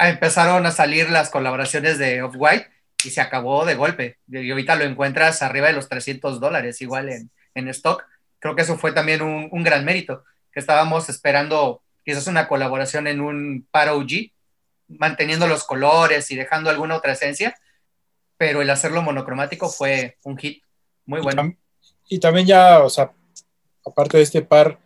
[0.00, 2.68] Empezaron a salir las colaboraciones de Off-White
[3.04, 4.18] y se acabó de golpe.
[4.28, 8.04] Y ahorita lo encuentras arriba de los 300 dólares, igual en, en stock.
[8.38, 13.06] Creo que eso fue también un, un, gran mérito, que estábamos esperando quizás una colaboración
[13.06, 14.32] en un par OG,
[14.88, 17.54] manteniendo los colores y dejando alguna otra esencia,
[18.36, 20.62] pero el hacerlo monocromático fue un hit
[21.04, 21.54] muy bueno.
[22.08, 23.12] Y, también ya, o sea,
[23.84, 24.78] aparte de este par,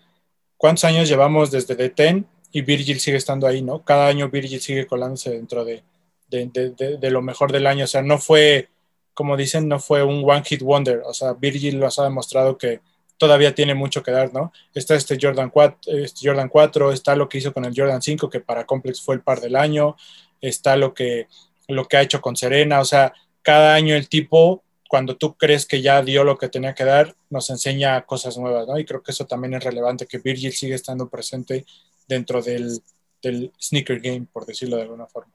[0.56, 2.26] ¿cuántos años llevamos desde The Ten?
[2.54, 3.84] Y Virgil sigue estando ahí, ¿no?
[3.84, 5.82] Cada año Virgil sigue colándose dentro de,
[6.28, 7.82] de, lo mejor del año.
[7.82, 8.68] O sea, no fue,
[9.12, 11.02] como dicen, no fue un one hit wonder.
[11.04, 12.80] O sea, Virgil nos ha demostrado que
[13.18, 14.52] todavía tiene mucho que dar, ¿no?
[14.72, 18.30] Está este Jordan 4, este Jordan 4, está lo que hizo con el Jordan 5,
[18.30, 19.96] que para Complex fue el par del año,
[20.40, 21.26] está lo que,
[21.66, 22.78] lo que ha hecho con Serena.
[22.78, 26.72] O sea, cada año el tipo, cuando tú crees que ya dio lo que tenía
[26.74, 28.78] que dar, nos enseña cosas nuevas, ¿no?
[28.78, 31.64] Y creo que eso también es relevante, que Virgil sigue estando presente
[32.06, 32.80] dentro del,
[33.22, 35.32] del sneaker game, por decirlo de alguna forma.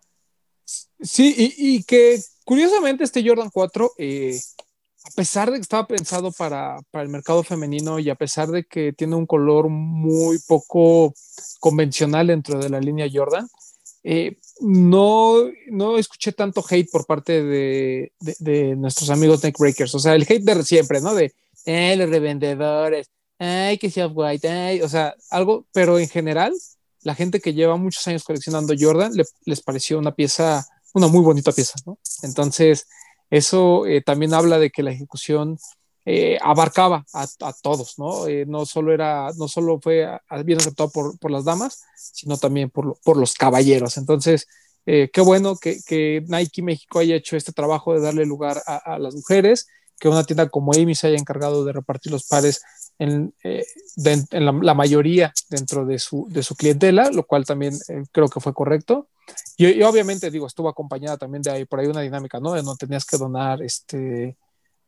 [1.00, 4.40] Sí, y, que curiosamente este Jordan 4, eh,
[5.06, 8.66] a pesar de que estaba pensado para, para, el mercado femenino y a pesar de
[8.66, 11.14] que tiene un color muy poco
[11.60, 13.48] convencional dentro de la línea Jordan,
[14.04, 19.96] eh, no, no escuché tanto hate por parte de, de, de nuestros amigos neckbreakers.
[19.96, 21.16] O sea, el hate de siempre, ¿no?
[21.16, 21.34] De
[21.66, 23.10] eh, los revendedores,
[23.40, 26.54] ay, que sea white, o sea, algo, pero en general
[27.02, 31.22] la gente que lleva muchos años coleccionando Jordan le, les pareció una pieza, una muy
[31.22, 31.98] bonita pieza, ¿no?
[32.24, 32.88] Entonces,
[33.30, 35.58] eso eh, también habla de que la ejecución
[36.06, 37.28] eh, abarcaba a,
[37.62, 38.28] todos, ¿no?
[38.28, 40.08] Eh, no solo era, no solo fue
[40.44, 43.98] bien aceptado por, por las damas, sino también por, por los caballeros.
[43.98, 44.48] Entonces,
[44.86, 49.14] qué bueno que, que, Nike México haya hecho este trabajo de darle lugar a las
[49.14, 49.68] mujeres,
[50.00, 52.62] que una tienda como Amy se haya encargado de repartir los pares
[53.00, 57.46] en, eh, de, en la, la, mayoría dentro de su, de su clientela, lo cual
[57.46, 59.08] también eh, creo que fue correcto.
[59.58, 62.54] Y, y, obviamente, digo, estuvo acompañada también de ahí, por ahí una dinámica, ¿no?
[62.54, 64.38] De no tenías que donar este,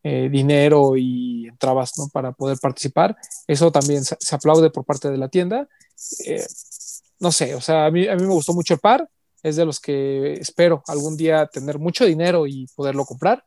[0.03, 2.09] eh, dinero y entrabas, ¿no?
[2.09, 3.15] Para poder participar.
[3.47, 5.67] Eso también se, se aplaude por parte de la tienda.
[6.25, 6.45] Eh,
[7.19, 9.09] no sé, o sea, a mí, a mí me gustó mucho el par.
[9.41, 13.43] Es de los que espero algún día tener mucho dinero y poderlo comprar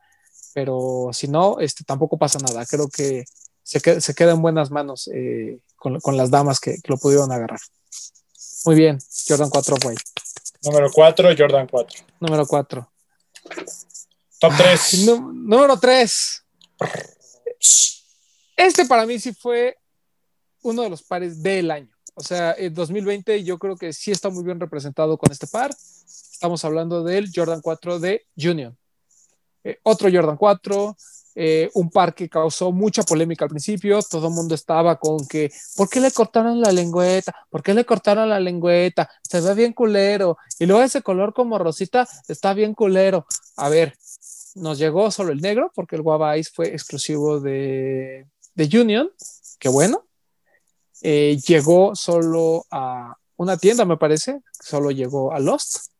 [0.55, 2.65] pero si no, este, tampoco pasa nada.
[2.65, 3.25] Creo que
[3.65, 6.97] se, queda, se queda en buenas manos eh, con, con, las damas que, que, lo
[6.97, 7.59] pudieron agarrar.
[8.65, 9.97] Muy bien, Jordan 4 güey.
[10.63, 12.05] Número 4, Jordan 4.
[12.19, 12.91] Número 4.
[14.39, 15.07] Top 3.
[15.09, 16.43] Ah, número 3.
[18.55, 19.77] Este para mí sí fue
[20.61, 21.89] uno de los pares del año.
[22.13, 25.75] O sea, en 2020 yo creo que sí está muy bien representado con este par.
[26.05, 28.77] Estamos hablando del Jordan 4 de Union.
[29.63, 30.95] Eh, otro Jordan 4,
[31.35, 35.51] eh, un par que causó mucha polémica al principio, todo el mundo estaba con que,
[35.75, 37.35] ¿por qué le cortaron la lengüeta?
[37.49, 39.09] ¿Por qué le cortaron la lengüeta?
[39.21, 40.37] Se ve bien culero.
[40.59, 43.25] Y luego ese color como rosita está bien culero.
[43.57, 43.97] A ver,
[44.55, 49.11] nos llegó solo el negro, porque el Guava Ice fue exclusivo de, de Union,
[49.59, 50.05] qué bueno.
[51.01, 55.91] Eh, llegó solo a una tienda, me parece, solo llegó a Lost.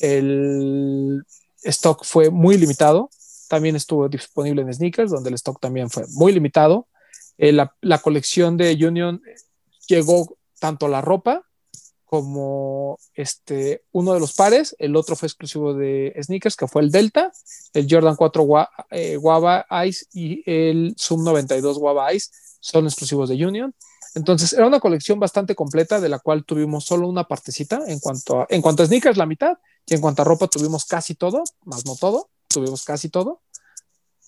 [0.00, 1.24] El
[1.62, 3.08] stock fue muy limitado.
[3.54, 6.88] También estuvo disponible en sneakers, donde el stock también fue muy limitado.
[7.38, 9.22] Eh, la, la, colección de Union
[9.86, 11.46] llegó tanto la ropa
[12.04, 14.74] como este, uno de los pares.
[14.80, 17.30] El otro fue exclusivo de sneakers, que fue el Delta,
[17.74, 23.28] el Jordan 4 Gua, eh, Guava Ice y el Zoom 92 Guava Ice son exclusivos
[23.28, 23.72] de Union.
[24.16, 28.40] Entonces era una colección bastante completa de la cual tuvimos solo una partecita en cuanto
[28.40, 31.44] a, en cuanto a sneakers la mitad y en cuanto a ropa tuvimos casi todo,
[31.64, 33.42] más no todo, tuvimos casi todo.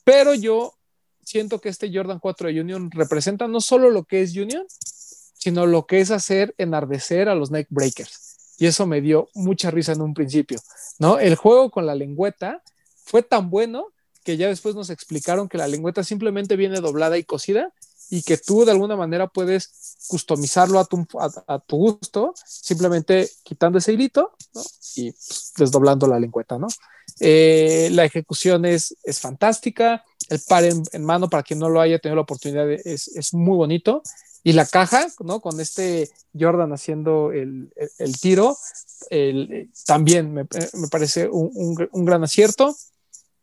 [0.05, 0.75] Pero yo
[1.23, 4.65] siento que este Jordan 4 de Union representa no solo lo que es Union,
[5.35, 8.55] sino lo que es hacer enardecer a los neck breakers.
[8.59, 10.59] Y eso me dio mucha risa en un principio,
[10.99, 11.19] ¿no?
[11.19, 12.63] El juego con la lengüeta
[13.05, 13.89] fue tan bueno
[14.25, 17.73] que ya después nos explicaron que la lengüeta simplemente viene doblada y cosida
[18.11, 23.79] y que tú de alguna manera puedes customizarlo a tu, a, tu gusto, simplemente quitando
[23.79, 24.33] ese hilito
[24.95, 26.69] y pues, desdoblando la lengüeta, ¿no?
[27.21, 31.99] Eh, la ejecución es, es, fantástica, el par en, mano, para quien no lo haya
[31.99, 34.03] tenido la oportunidad, es, es, muy bonito.
[34.43, 35.41] Y la caja, ¿no?
[35.41, 36.09] Con este
[36.39, 38.57] Jordan haciendo el, el, tiro,
[39.87, 40.43] también me,
[40.75, 42.77] me parece un, un, un gran acierto.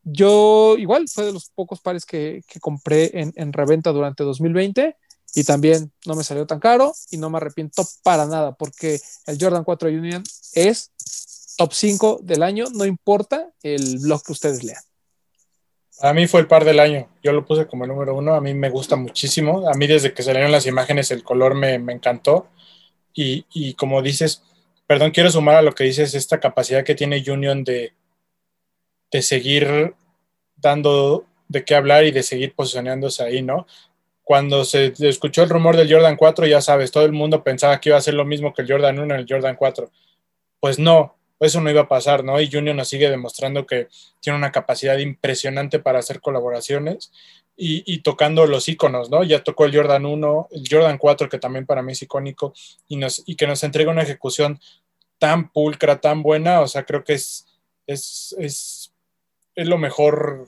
[0.04, 4.98] Yo igual fue de los pocos pares que, que compré en, en, reventa durante 2020
[5.36, 9.38] y también no me salió tan caro y no me arrepiento para nada porque el
[9.40, 10.92] Jordan 4 Union es
[11.58, 14.82] top 5 del año, no importa el blog que ustedes lean.
[16.02, 17.08] A mí fue el par del año.
[17.24, 18.34] Yo lo puse como número uno.
[18.34, 19.70] A mí me gusta muchísimo.
[19.70, 22.48] A mí desde que salieron las imágenes el color me, me encantó.
[23.14, 24.44] Y, y, como dices,
[24.88, 27.94] perdón, quiero sumar a lo que dices, esta capacidad que tiene Union de,
[29.12, 29.94] de seguir
[30.56, 33.68] dando de qué hablar y de seguir posicionándose ahí, ¿no?
[34.24, 37.90] Cuando se escuchó el rumor del Jordan 4, ya sabes, todo el mundo pensaba que
[37.90, 39.92] iba a ser lo mismo que el Jordan 1 en el Jordan 4.
[40.60, 42.40] Pues no, eso no iba a pasar, ¿no?
[42.40, 43.88] Y Junior nos sigue demostrando que
[44.20, 47.12] tiene una capacidad impresionante para hacer colaboraciones
[47.56, 49.24] y, tocando los iconos, ¿no?
[49.24, 52.54] Ya tocó el Jordan 1, el Jordan 4, que también para mí es icónico,
[52.88, 54.60] y, nos, y que nos entrega una ejecución
[55.20, 57.46] tan pulcra, tan buena, o sea, creo que es,
[57.86, 58.94] es, es,
[59.56, 60.48] es lo mejor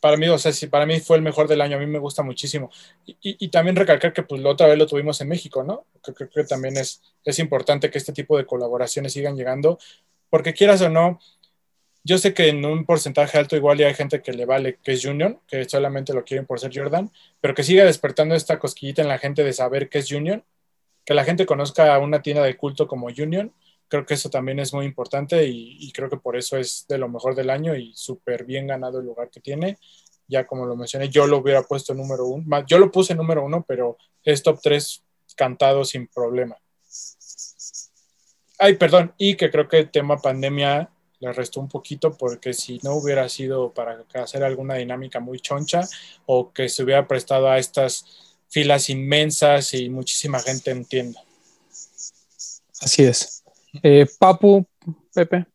[0.00, 1.98] para mí, o sea, sí, para mí fue el mejor del año, a mí me
[1.98, 2.70] gusta muchísimo.
[3.06, 5.86] Y, también recalcar que pues la otra vez lo tuvimos en México, ¿no?
[6.02, 9.78] Creo que también es, es importante que este tipo de colaboraciones sigan llegando,
[10.30, 11.20] porque quieras o no,
[12.02, 14.92] yo sé que en un porcentaje alto igual ya hay gente que le vale que
[14.92, 19.02] es Union, que solamente lo quieren por ser Jordan, pero que siga despertando esta cosquillita
[19.02, 20.42] en la gente de saber qué es Union,
[21.04, 23.52] que la gente conozca una tienda de culto como Union,
[23.90, 27.08] creo que eso también es muy importante y, creo que por eso es de lo
[27.08, 29.78] mejor del año y súper bien ganado el lugar que tiene.
[30.28, 33.64] Ya como lo mencioné, yo lo hubiera puesto número uno, yo lo puse número uno,
[33.66, 35.02] pero es top tres
[35.36, 36.56] cantado sin problema.
[38.58, 40.88] Ay, perdón, y que creo que el tema pandemia
[41.18, 45.80] le restó un poquito porque si no hubiera sido para hacer alguna dinámica muy choncha
[46.26, 48.04] o que se hubiera prestado a estas
[48.48, 51.20] filas inmensas y muchísima gente entienda.
[52.80, 53.39] Así es.
[53.82, 54.66] Eh, Papu,
[55.14, 55.46] Pepe.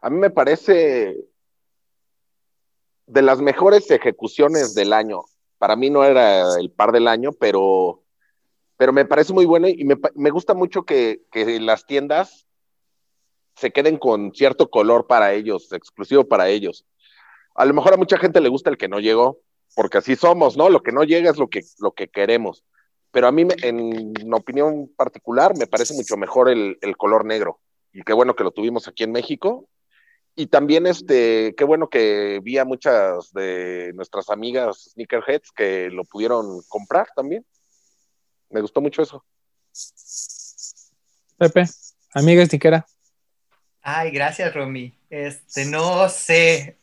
[0.00, 1.16] A mí me parece
[3.06, 5.22] de las mejores ejecuciones del año.
[5.58, 8.02] Para mí no era el par del año, pero,
[8.76, 12.46] pero me parece muy bueno y me, me gusta mucho que, que, las tiendas
[13.56, 16.84] se queden con cierto color para ellos, exclusivo para ellos.
[17.54, 19.38] A lo mejor a mucha gente le gusta el que no llegó,
[19.76, 20.68] porque así somos, ¿no?
[20.68, 22.64] Lo que no llega es lo que, lo que queremos
[23.12, 27.60] pero a mí, en opinión particular, me parece mucho mejor el, el, color negro.
[27.92, 29.68] Y qué bueno que lo tuvimos aquí en México.
[30.34, 36.04] Y también, este, qué bueno que vi a muchas de nuestras amigas sneakerheads que lo
[36.04, 37.44] pudieron comprar también.
[38.48, 39.22] Me gustó mucho eso.
[41.36, 41.66] Pepe,
[42.14, 42.86] amiga sneakera.
[43.82, 44.94] Ay, gracias, Romy.
[45.10, 46.78] Este, no sé,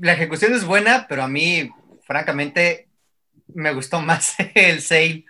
[0.00, 1.70] la ejecución es buena, pero a mí,
[2.04, 2.85] francamente,
[3.48, 5.24] me gustó más el sale.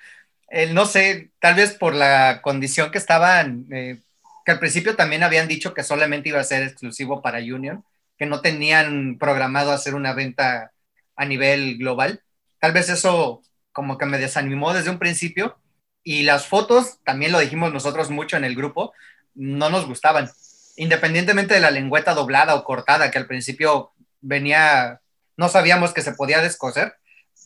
[0.48, 4.00] El, no sé, tal vez por la condición que estaban, eh,
[4.44, 7.84] que al principio también habían dicho que solamente iba a ser exclusivo para Union,
[8.16, 10.72] que no tenían programado hacer una venta
[11.16, 12.22] a nivel global.
[12.60, 13.42] Tal vez eso
[13.72, 15.58] como que me desanimó desde un principio.
[16.02, 18.94] Y las fotos, también lo dijimos nosotros mucho en el grupo,
[19.34, 20.30] no nos gustaban.
[20.76, 25.00] Independientemente de la lengüeta doblada o cortada, que al principio venía,
[25.36, 26.94] no sabíamos que se podía descoser.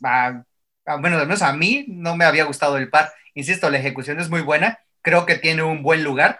[0.04, 0.44] Ah,
[0.98, 3.12] bueno, al menos a mí no me había gustado el par.
[3.34, 6.38] Insisto, la ejecución es muy buena, creo que tiene un buen lugar.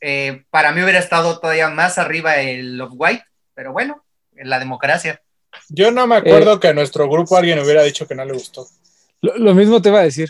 [0.00, 3.24] Eh, para mí hubiera estado todavía más arriba el of White,
[3.54, 5.20] pero bueno, la democracia.
[5.68, 8.32] Yo no me acuerdo eh, que a nuestro grupo alguien hubiera dicho que no le
[8.32, 8.66] gustó.
[9.20, 10.28] Lo, mismo te iba a decir.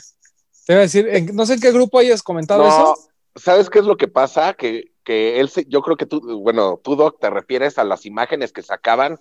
[0.67, 2.97] Te iba a decir, no sé en qué grupo hayas comentado eso.
[3.37, 4.55] ¿Sabes qué es lo que pasa?
[4.55, 8.53] Que, que él, yo creo que tú, bueno, tú, Doc, te refieres a las imágenes
[8.53, 9.19] que sacaban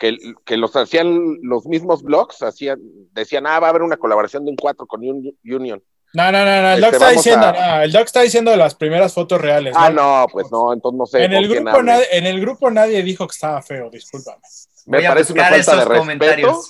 [0.00, 2.80] que, los hacían los mismos blogs, hacían,
[3.12, 5.82] decían, ah, va a haber una colaboración de un 4 con Union.
[6.12, 6.72] No, no, no, no.
[6.72, 9.74] el, este, doc está diciendo, el doc está diciendo las primeras fotos reales.
[9.76, 11.24] Ah, no, pues no, entonces no sé.
[11.24, 14.40] En el, grupo nadie, en el grupo nadie dijo que estaba feo, discúlpame.
[14.86, 16.60] Me parece una falta de respeto.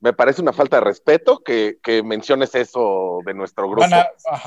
[0.00, 3.86] Me parece una falta de respeto que, que menciones eso de nuestro grupo.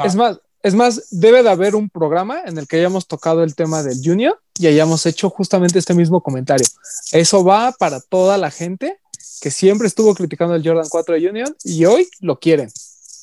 [0.03, 3.53] es más, es más, debe de haber un programa en el que hayamos tocado el
[3.53, 6.66] tema del Junior y hayamos hecho justamente este mismo comentario.
[7.11, 8.99] Eso va para toda la gente
[9.41, 12.72] que siempre estuvo criticando el Jordan 4 de Junior y hoy lo quieren.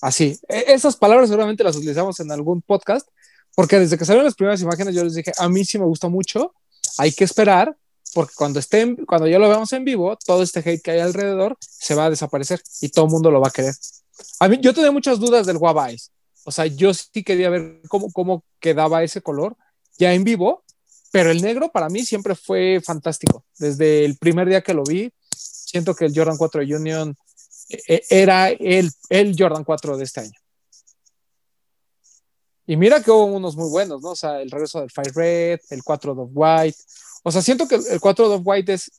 [0.02, 3.08] Así, e, esas palabras seguramente las utilizamos en algún podcast,
[3.56, 6.08] porque desde que salieron las primeras imágenes yo les dije, a mí sí me gusta
[6.08, 6.54] mucho,
[6.96, 7.76] hay que esperar,
[8.14, 11.56] porque cuando estén, cuando ya lo veamos en vivo, todo este hate que hay alrededor
[11.60, 13.74] se va a desaparecer y todo el mundo lo va a querer.
[14.38, 16.12] A mí, yo tenía muchas dudas del Guavais
[16.44, 19.56] o sea, yo sí quería ver cómo, cómo quedaba ese color
[19.98, 20.64] ya en vivo,
[21.12, 23.44] pero el negro para mí siempre fue fantástico.
[23.58, 27.14] Desde el primer día que lo vi, siento que el Jordan 4 Union
[27.88, 30.38] eh, era el, el Jordan 4 de este año.
[32.66, 34.10] Y mira que hubo unos muy buenos, ¿no?
[34.10, 36.78] O sea, el regreso del Fire Red, el 4 of White.
[37.22, 38.90] O sea, siento que el 4 of White es,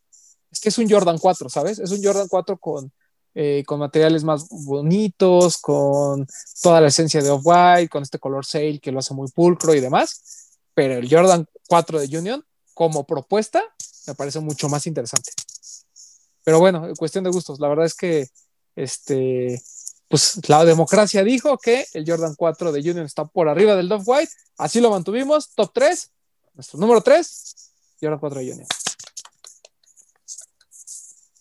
[0.52, 1.80] es que es un Jordan 4, ¿sabes?
[1.80, 2.92] Es un Jordan 4 con,
[3.36, 6.28] eh, con materiales más bonitos, con
[6.62, 9.80] toda la esencia de Off-White, con este color sale que lo hace muy pulcro y
[9.80, 10.52] demás.
[10.74, 13.64] Pero el Jordan 4 de Union, como propuesta,
[14.08, 15.32] me parece mucho más interesante.
[16.44, 17.60] Pero bueno, cuestión de gustos.
[17.60, 18.28] La verdad es que
[18.76, 19.62] este,
[20.08, 24.04] pues la democracia dijo que el Jordan 4 de Union está por arriba del Dove
[24.06, 24.32] White.
[24.58, 25.54] Así lo mantuvimos.
[25.56, 26.12] Top 3.
[26.54, 27.56] Nuestro número 3,
[28.00, 28.68] Jordan 4 de Union.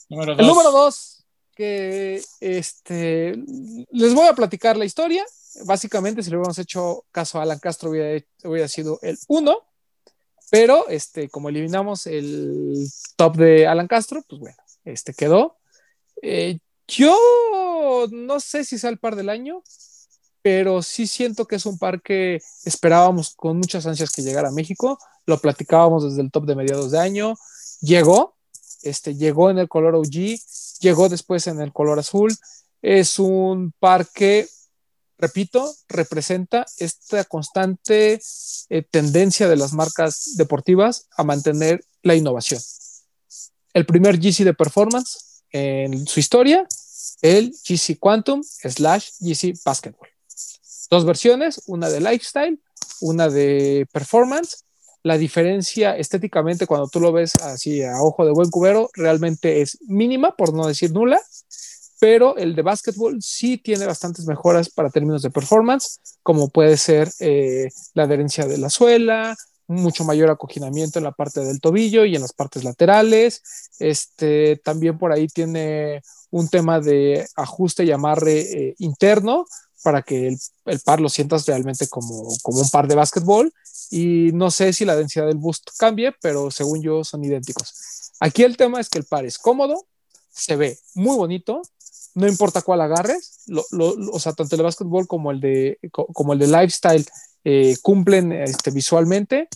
[0.08, 1.11] Número El número 2,
[1.54, 3.36] que este,
[3.90, 5.24] les voy a platicar la historia.
[5.64, 9.56] Básicamente, si le hubiéramos hecho caso a Alan Castro, hubiera, sido el 1.
[10.50, 12.86] Pero este, como eliminamos el
[13.16, 15.56] top de Alan Castro, pues bueno, este quedó.
[16.20, 17.16] Eh, yo
[18.10, 19.62] no sé si sea el par del año,
[20.42, 24.52] pero sí siento que es un par que esperábamos con muchas ansias que llegara a
[24.52, 24.98] México.
[25.24, 27.34] Lo platicábamos desde el top de mediados de año.
[27.80, 28.36] Llegó,
[28.82, 30.38] este, llegó en el color OG,
[30.80, 32.34] llegó después en el color azul.
[32.80, 34.48] Es un par que,
[35.18, 38.20] repito, representa esta constante
[38.68, 42.60] eh, tendencia de las marcas deportivas a mantener la innovación.
[43.72, 46.66] El primer GC de performance en su historia,
[47.22, 50.08] el GC Quantum slash GC Basketball.
[50.90, 52.60] Dos versiones, una de lifestyle,
[53.00, 54.64] una de performance.
[55.02, 59.78] La diferencia estéticamente cuando tú lo ves así a ojo de buen cubero realmente es
[59.82, 61.20] mínima, por no decir nula,
[61.98, 67.08] pero el de básquetbol sí tiene bastantes mejoras para términos de performance, como puede ser
[67.20, 69.36] eh, la adherencia de la suela,
[69.68, 73.42] mucho mayor acoginamiento en la parte del tobillo y en las partes laterales.
[73.78, 79.46] Este, también por ahí tiene un tema de ajuste y amarre eh, interno
[79.82, 83.52] para que el, el, par lo sientas realmente como, como un par de básquetbol.
[83.90, 88.12] Y no sé si la densidad del boost cambie, pero según yo son idénticos.
[88.20, 89.86] Aquí el tema es que el par es cómodo,
[90.30, 91.62] se ve muy bonito,
[92.14, 95.78] no importa cuál agarres, lo, lo, o sea, tanto el de básquetbol como el de,
[95.90, 97.06] como el de lifestyle
[97.44, 99.48] eh, cumplen este, visualmente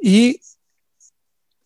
[0.00, 0.40] y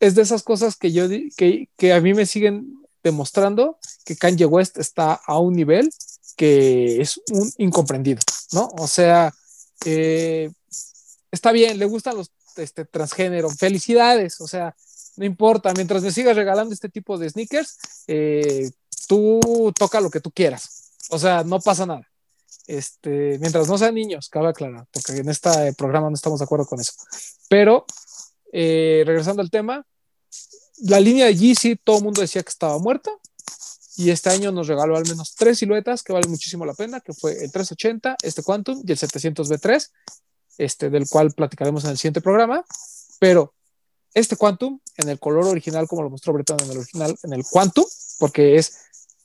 [0.01, 4.45] es de esas cosas que yo que, que, a mí me siguen demostrando que Kanye
[4.45, 5.89] West está a un nivel
[6.37, 8.21] que es un incomprendido,
[8.53, 8.69] ¿no?
[8.79, 9.33] O sea,
[9.85, 10.51] eh,
[11.31, 14.75] está bien, le gustan los este, transgénero, felicidades, o sea,
[15.17, 18.71] no importa, mientras me sigas regalando este tipo de sneakers, eh,
[19.09, 22.07] tú toca lo que tú quieras, o sea, no pasa nada.
[22.67, 26.67] Este, mientras no sean niños, cabe aclarar, porque en este programa no estamos de acuerdo
[26.67, 26.93] con eso.
[27.49, 27.87] Pero,
[28.53, 29.87] eh, regresando al tema,
[30.79, 33.11] la línea de Yeezy, todo el mundo decía que estaba muerta,
[33.97, 37.15] y este año nos regaló al menos tres siluetas que valen muchísimo la pena, que
[37.15, 39.91] fue el 380, este Quantum y el 700B3,
[40.59, 42.65] este, del cual platicaremos en el siguiente programa,
[43.19, 43.55] pero
[44.13, 47.45] este Quantum, en el color original, como lo mostró Breton en el original, en el
[47.45, 47.85] Quantum,
[48.19, 48.79] porque es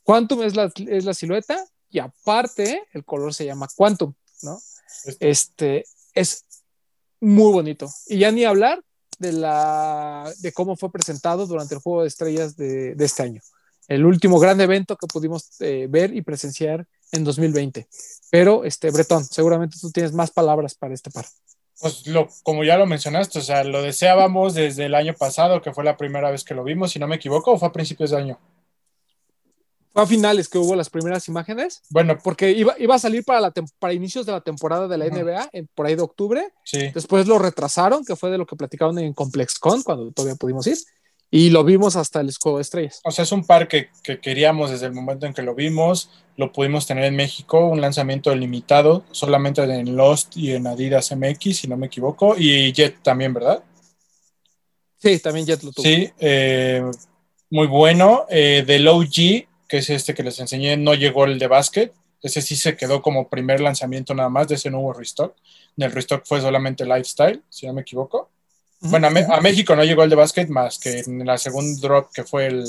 [0.04, 4.14] Quantum es la, es la silueta y aparte el color se llama Quantum,
[4.44, 4.60] ¿no?
[5.20, 6.46] Este es
[7.20, 7.90] muy bonito.
[8.08, 8.84] Y ya ni hablar
[9.20, 13.42] de, la, de cómo fue presentado durante el Juego de Estrellas de, de este año.
[13.92, 17.90] El último gran evento que pudimos eh, ver y presenciar en 2020.
[18.30, 21.26] Pero, este, Bretón, seguramente tú tienes más palabras para este par.
[21.78, 25.74] Pues lo, como ya lo mencionaste, o sea, lo deseábamos desde el año pasado, que
[25.74, 28.12] fue la primera vez que lo vimos, si no me equivoco, o fue a principios
[28.12, 28.40] de año.
[29.92, 31.82] Fue a finales que hubo las primeras imágenes.
[31.90, 35.08] Bueno, porque iba, iba a salir para, la para inicios de la temporada de la.
[35.08, 36.48] NBA, en, por ahí de octubre.
[36.64, 36.92] Sí.
[36.94, 40.78] Después lo retrasaron, que fue de lo que platicaron en ComplexCon, cuando todavía pudimos ir.
[41.34, 43.00] Y lo vimos hasta el de Estrellas.
[43.06, 46.12] O sea, es un par que, que, queríamos desde el momento en que lo vimos.
[46.36, 51.58] Lo pudimos tener en México, un lanzamiento limitado, solamente en Lost y en Adidas MX,
[51.58, 52.36] si no me equivoco.
[52.38, 53.64] Y Jet también, ¿verdad?
[54.98, 55.84] Sí, también Jet lo tuvo.
[55.84, 56.84] Sí, eh,
[57.50, 58.26] muy bueno.
[58.30, 61.94] Eh, del OG, que es este que les enseñé, no llegó el de básquet.
[62.22, 65.34] Ese sí se quedó como primer lanzamiento nada más, de ese no hubo restock.
[65.78, 68.30] En el restock fue solamente Lifestyle, si no me equivoco.
[68.82, 72.12] Bueno, a, a, México no llegó el de básquet más que en la segunda drop
[72.12, 72.66] que fue el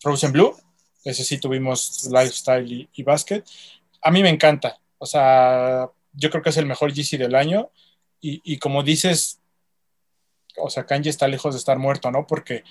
[0.00, 0.54] Frozen Blue.
[1.04, 3.44] Ese sí tuvimos Lifestyle y, y básquet.
[4.02, 4.78] A mí me encanta.
[4.98, 7.70] O sea, yo creo que es el mejor GC del año.
[8.20, 9.40] Y, y como dices,
[10.58, 12.26] o sea, Kanji está lejos de estar muerto, ¿no?
[12.26, 12.64] Porque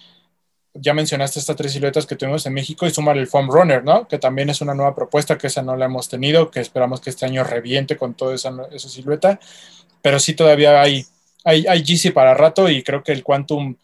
[0.73, 4.07] ya mencionaste estas tres siluetas que tuvimos en México y sumar el Foam Runner, ¿no?
[4.07, 7.09] Que también es una nueva propuesta, que esa no la hemos tenido, que esperamos que
[7.09, 9.39] este año reviente con toda esa, esa silueta.
[10.01, 11.05] Pero sí todavía hay,
[11.47, 13.77] hay, hay GC para rato y creo que el Quantum...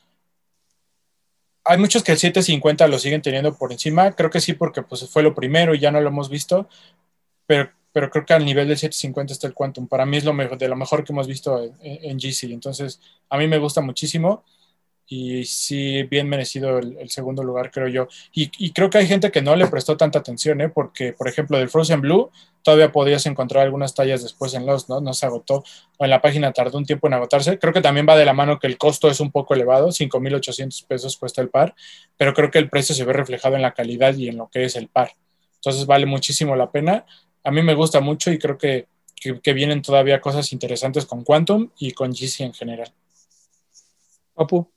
[1.63, 4.11] Hay muchos que el 750 lo siguen teniendo por encima.
[4.11, 6.67] Creo que sí porque pues, fue lo primero y ya no lo hemos visto.
[7.45, 9.87] Pero, pero creo que al nivel del 750 está el Quantum.
[9.87, 12.51] Para mí es lo mejor, de lo mejor que hemos visto en, en GC.
[12.51, 12.99] Entonces,
[13.29, 14.43] a mí me gusta muchísimo
[15.07, 18.07] y sí, bien merecido el, segundo lugar, creo yo.
[18.33, 20.69] Y, creo que hay gente que no le prestó tanta atención, ¿eh?
[20.69, 22.31] porque, por ejemplo, del Frozen Blue
[22.63, 25.01] todavía podías encontrar algunas tallas después en los, ¿no?
[25.01, 25.63] No se agotó,
[25.97, 27.59] o en la página tardó un tiempo en agotarse.
[27.59, 30.87] Creo que también va de la mano que el costo es un poco elevado, 5.800
[30.87, 31.75] pesos cuesta el par,
[32.17, 34.63] pero creo que el precio se ve reflejado en la calidad y en lo que
[34.63, 35.11] es el par.
[35.55, 37.05] Entonces vale muchísimo la pena.
[37.43, 38.87] A mí me gusta mucho y creo que,
[39.41, 42.93] que, vienen todavía cosas interesantes con Quantum y con GC en general.
[44.33, 44.73] Papu.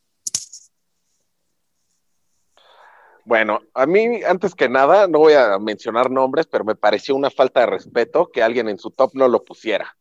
[3.26, 7.28] Bueno, a mí, antes que nada, no voy a mencionar nombres, pero me pareció una
[7.28, 9.96] falta de respeto que alguien en su top no lo pusiera.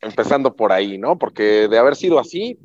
[0.00, 1.16] Empezando por ahí, ¿no?
[1.16, 2.58] Porque de haber sido así,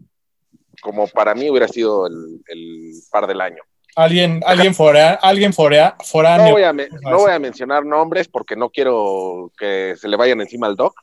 [0.82, 3.62] como para mí hubiera sido el, par del año.
[3.96, 6.48] Alguien, alguien forea, alguien forea, foráneo.
[6.48, 10.42] No voy, a no voy a mencionar nombres porque no quiero que se le vayan
[10.42, 10.96] encima al doc,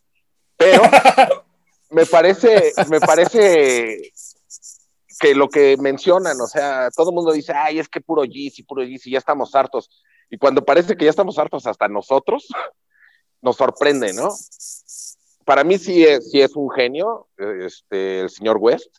[0.57, 0.83] pero
[1.91, 4.11] me parece, me parece
[5.19, 8.63] que lo que mencionan, o sea, todo el mundo dice, ay, es que puro Yeezy,
[8.63, 9.91] puro Yeezy, ya estamos hartos.
[10.31, 12.49] Y cuando parece que ya estamos hartos hasta nosotros,
[13.43, 14.31] nos sorprende, ¿no?
[15.45, 18.99] Para mí sí es, sí es un genio, este, el señor West.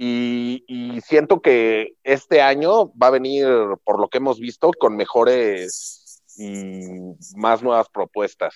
[0.00, 3.48] Y, y, siento que este año va a venir,
[3.82, 6.84] por lo que hemos visto, con mejores y
[7.34, 8.54] más nuevas propuestas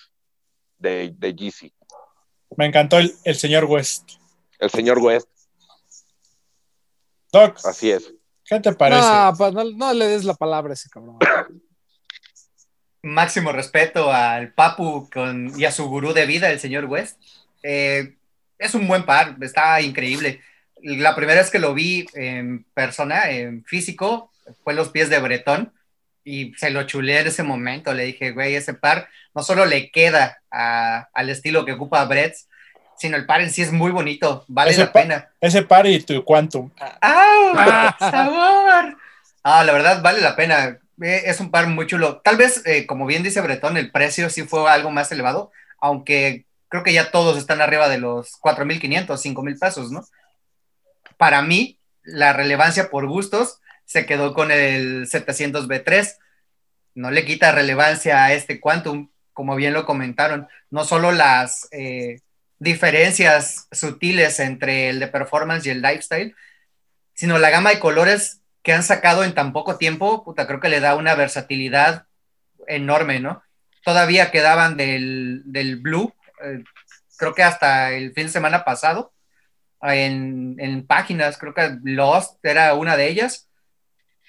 [0.79, 1.73] de, de Yeezy.
[2.57, 4.11] Me encantó el, el señor West.
[4.61, 5.29] El señor West.
[7.33, 7.59] Doc.
[7.65, 8.13] Así es.
[8.45, 9.09] ¿Qué te parece?
[9.37, 11.19] Pues, no, le des la palabra a ese cabrón.
[13.03, 17.19] Máximo respeto al Papu con, y a su gurú de vida, el señor West.
[17.63, 18.15] Eh,
[18.59, 20.41] es un buen par, está increíble.
[20.83, 24.31] La primera vez que lo vi en persona, en físico,
[24.63, 25.73] fue los pies de Bretón
[26.25, 27.95] y se lo chulé en ese momento.
[27.95, 32.37] Le dije, güey, ese par no solo le queda al estilo que ocupa Brett,
[33.03, 35.29] sino el par en sí es muy bonito, vale la pena.
[35.41, 36.70] Ese par y tu Quantum.
[37.01, 37.97] ¡Ah!
[37.99, 38.97] ¡Sabor!
[39.43, 40.79] Ah, la verdad, vale la pena.
[41.03, 42.20] Eh, es un par muy chulo.
[42.20, 45.51] Tal vez, eh, como bien dice Bretón, el precio sí fue algo más elevado,
[45.81, 50.05] aunque creo que ya todos están arriba de los 4.500, 5.000 pesos, ¿no?
[51.16, 56.19] Para mí, la relevancia por gustos se quedó con el 700B3.
[56.95, 60.47] No le quita relevancia a este Quantum, como bien lo comentaron.
[60.70, 61.66] No solo las...
[61.73, 62.20] Eh,
[62.62, 66.34] diferencias sutiles entre el de performance y el lifestyle,
[67.12, 70.68] sino la gama de colores que han sacado en tan poco tiempo, puta, creo que
[70.68, 72.06] le da una versatilidad
[72.68, 73.43] enorme, ¿no?
[73.84, 75.43] Todavía quedaban del,
[75.82, 76.14] blue,
[76.44, 76.62] eh,
[77.16, 79.12] creo que hasta el fin de semana pasado,
[79.82, 83.48] en, en, páginas, creo que Lost era una de ellas,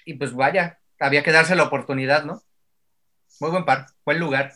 [0.06, 2.42] y pues vaya, había que darse la oportunidad, ¿no?
[3.40, 4.54] Muy buen par, buen lugar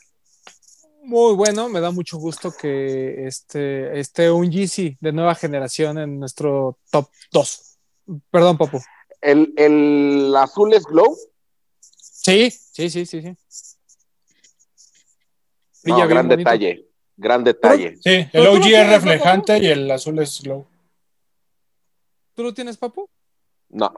[1.07, 6.19] muy bueno, me da mucho gusto que este, esté un Yeezy de nueva generación en
[6.19, 7.77] nuestro top 2.
[8.29, 8.81] Perdón, Papu.
[9.21, 11.17] ¿El, azul es Glow?
[11.79, 13.71] Sí, sí, sí, sí, sí.
[15.83, 16.85] gran detalle,
[17.15, 17.95] gran detalle.
[18.01, 20.67] Sí, el OG es reflejante y el azul es Glow.
[22.33, 23.09] ¿Tú lo tienes, Papu?
[23.69, 23.93] No.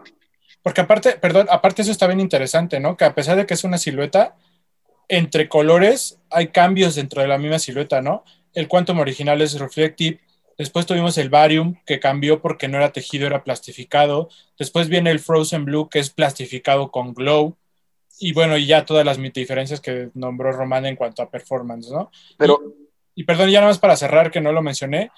[0.61, 2.95] Porque aparte, perdón, aparte eso está bien interesante, ¿no?
[2.95, 4.37] Que a pesar de que es una silueta,
[5.09, 8.23] entre colores hay cambios dentro de la misma silueta, ¿no?
[8.53, 10.19] El Quantum original es Reflective,
[10.57, 15.19] después tuvimos el Barium que cambió porque no era tejido, era plastificado, después viene el
[15.19, 17.57] Frozen Blue que es plastificado con glow,
[18.19, 22.11] y bueno, y ya todas las diferencias que nombró Román en cuanto a performance, ¿no?
[22.37, 22.61] Pero...
[23.15, 25.11] Y, y perdón, ya nada más para cerrar, que no lo mencioné,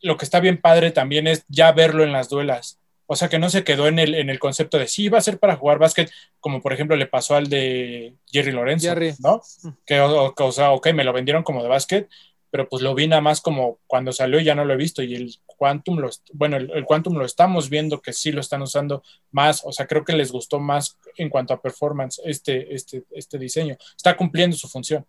[0.00, 2.78] lo que está bien padre también es ya verlo en las duelas.
[3.06, 5.22] O sea, que no se quedó en el, en el concepto de sí, va a
[5.22, 6.10] ser para jugar básquet,
[6.40, 9.42] como por ejemplo le pasó al de Jerry Lorenzo, ¿no?
[9.62, 9.68] Mm.
[9.84, 12.08] Que, o, sea, ok, me lo vendieron como de básquet,
[12.50, 15.02] pero pues lo vi nada más como cuando salió y ya no lo he visto.
[15.02, 19.02] Y el Quantum, lo, bueno, el, Quantum lo estamos viendo que sí lo están usando
[19.32, 19.62] más.
[19.64, 23.76] O sea, creo que les gustó más en cuanto a performance este, este, este diseño.
[23.96, 25.04] Está cumpliendo su función.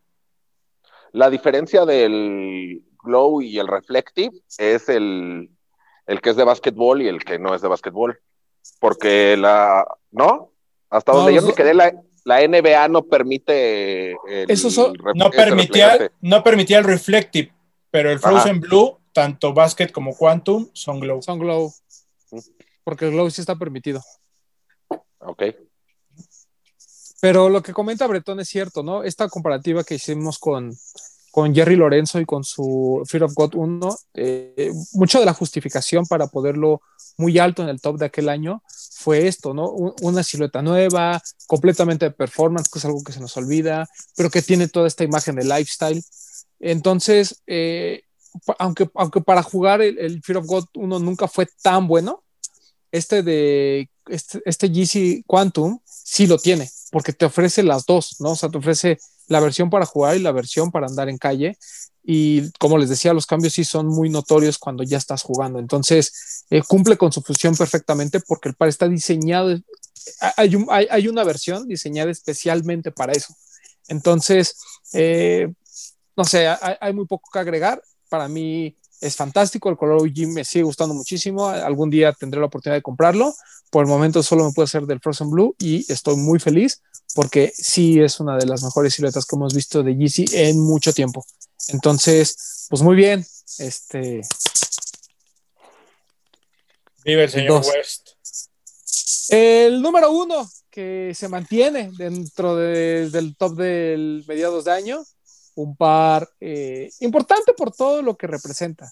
[1.11, 5.49] La diferencia del Glow y el Reflective es el,
[6.07, 8.19] el que es de básquetbol y el que no es de básquetbol.
[8.79, 10.51] Porque la, ¿no?
[10.89, 11.91] Hasta donde yo me quedé, la,
[12.25, 14.11] NBA no permite.
[14.27, 17.53] El, Eso no, permitía, no permitía el reflective,
[17.91, 21.21] pero el Frozen Blue, tanto básquet como Quantum, son glow.
[21.21, 21.71] Son glow.
[22.83, 24.01] Porque el glow sí está permitido.
[25.19, 25.43] Ok.
[27.21, 29.03] Pero lo que comenta Bretón es cierto, ¿no?
[29.03, 30.75] Esta comparativa que hicimos con,
[31.35, 36.05] con Jerry Lorenzo y con su Fear of God 1, eh, mucho de la justificación
[36.05, 36.81] para poderlo
[37.17, 38.63] muy alto en el top de aquel año
[38.93, 39.69] fue esto, ¿no?
[40.01, 43.85] Una silueta nueva, completamente de performance, que es algo que se nos olvida,
[44.15, 46.01] pero que tiene toda esta imagen de lifestyle.
[46.61, 48.03] Entonces, eh,
[48.57, 52.23] aunque, aunque para jugar el, Fear of God 1 nunca fue tan bueno,
[52.93, 58.31] este de este, este Quantum sí lo tiene, porque te ofrece las dos, ¿no?
[58.31, 61.57] O sea, te ofrece la versión para jugar y la versión para andar en calle.
[62.03, 65.57] Y como les decía, los cambios sí son muy notorios cuando ya estás jugando.
[65.59, 69.57] Entonces, eh, cumple con su función perfectamente porque el par está diseñado,
[70.37, 70.55] hay,
[70.91, 73.33] hay, una versión diseñada especialmente para eso.
[73.87, 74.55] Entonces,
[74.93, 75.51] eh,
[76.15, 77.81] no sé, hay, muy poco que agregar.
[78.09, 81.47] Para mí es fantástico, el color OG me sigue gustando muchísimo.
[81.47, 83.33] Algún día tendré la oportunidad de comprarlo.
[83.69, 86.81] Por el momento solo me puedo hacer del Frozen Blue y estoy muy feliz
[87.13, 90.91] porque sí es una de las mejores siluetas que hemos visto de Yeezy en mucho
[90.93, 91.25] tiempo.
[91.69, 93.25] Entonces, pues muy bien.
[93.59, 94.21] Este.
[97.03, 97.67] Vive el señor dos.
[97.67, 98.09] West.
[99.29, 105.03] El número uno que se mantiene dentro de, del top del mediados de año,
[105.55, 108.91] un par eh, importante por todo lo que representa.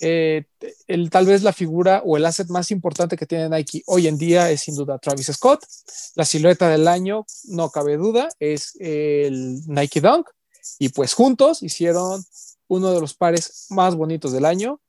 [0.00, 0.44] Eh,
[0.86, 4.18] el, tal vez la figura o el asset más importante que tiene Nike hoy en
[4.18, 5.64] día es sin duda Travis Scott.
[6.14, 10.28] La silueta del año, no cabe duda, es el Nike Dunk.
[10.78, 12.24] Y pues juntos hicieron
[12.68, 14.80] uno de los pares más bonitos del año.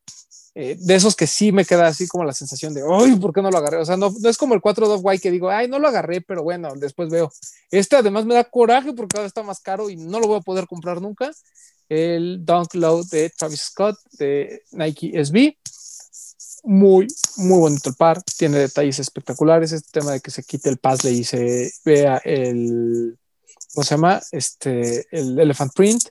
[0.58, 3.42] Eh, de esos que sí me queda así como la sensación de, ay, ¿por qué
[3.42, 3.76] no lo agarré?
[3.76, 5.90] O sea, no, no es como el 4 2 White que digo, ay, no lo
[5.90, 7.30] agarré, pero bueno, después veo.
[7.72, 10.42] Este además me da coraje porque ahora está más caro y no lo voy a
[10.42, 11.30] poder comprar nunca.
[11.90, 15.58] El Dunk Low de Travis Scott de Nike SB.
[16.64, 18.24] Muy, muy bonito el par.
[18.38, 19.74] Tiene detalles espectaculares.
[19.74, 23.20] Este tema de que se quite el puzzle y se vea el,
[23.74, 24.22] ¿cómo se llama?
[24.32, 26.04] Este, el Elephant Print.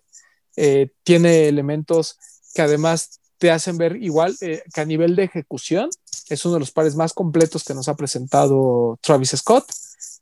[0.55, 2.19] Eh, tiene elementos
[2.55, 5.91] que además te hacen ver igual eh, que a nivel de ejecución
[6.29, 9.67] es uno de los pares más completos que nos ha presentado Travis Scott.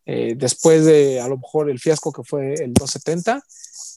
[0.05, 3.43] Eh, después de a lo mejor el fiasco que fue el 270,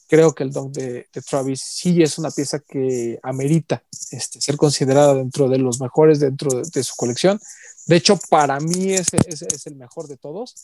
[0.08, 3.82] creo que el dunk de, Travis sí es una pieza que amerita
[4.12, 7.40] este, ser considerada dentro de los mejores dentro de, de su colección.
[7.86, 10.54] De hecho, para mí ese, ese, es el mejor de todos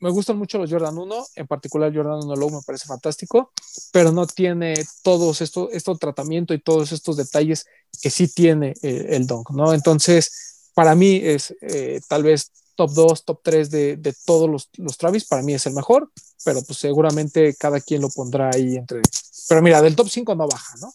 [0.00, 3.52] me gustan mucho los Jordan 1, en particular Jordan 1 Low me parece fantástico,
[3.92, 7.66] pero no tiene todos estos esto tratamiento y todos estos detalles
[8.00, 9.74] que sí tiene eh, el Dunk, ¿no?
[9.74, 14.70] Entonces, para mí es eh, tal vez top 2, top 3 de, de todos los,
[14.78, 16.10] los, Travis, para mí es el mejor,
[16.44, 19.02] pero pues seguramente cada quien lo pondrá ahí entre...
[19.48, 20.90] Pero mira, del top 5 no baja, ¿no?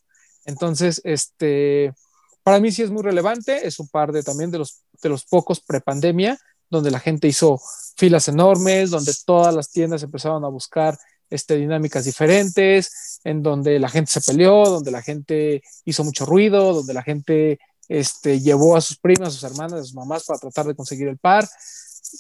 [0.46, 1.94] Entonces, este,
[2.42, 5.26] para mí sí es muy relevante, es un par de también de los, de los
[5.26, 7.60] pocos prepandemia donde la gente hizo
[7.96, 10.98] filas enormes, donde todas las tiendas empezaron a buscar
[11.30, 16.74] este, dinámicas diferentes, en donde la gente se peleó, donde la gente hizo mucho ruido,
[16.74, 20.40] donde la gente este, llevó a sus primas, a sus hermanas, a sus mamás para
[20.40, 21.48] tratar de conseguir el par.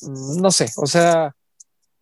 [0.01, 1.35] Mm, no sé, o sea,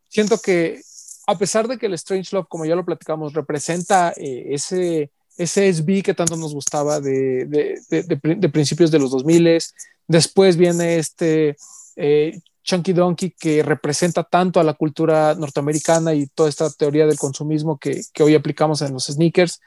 [0.10, 0.82] siento que
[1.26, 5.70] a pesar de que el Strange Love, como ya lo platicamos, representa eh, ese, ese
[5.72, 9.60] SB que tanto nos gustaba de, de, de, de principios de los 2000,
[10.08, 11.56] después viene este
[11.96, 17.18] eh, Chunky Donkey que representa tanto a la cultura norteamericana y toda esta teoría del
[17.18, 19.60] consumismo que, que hoy aplicamos en los sneakers.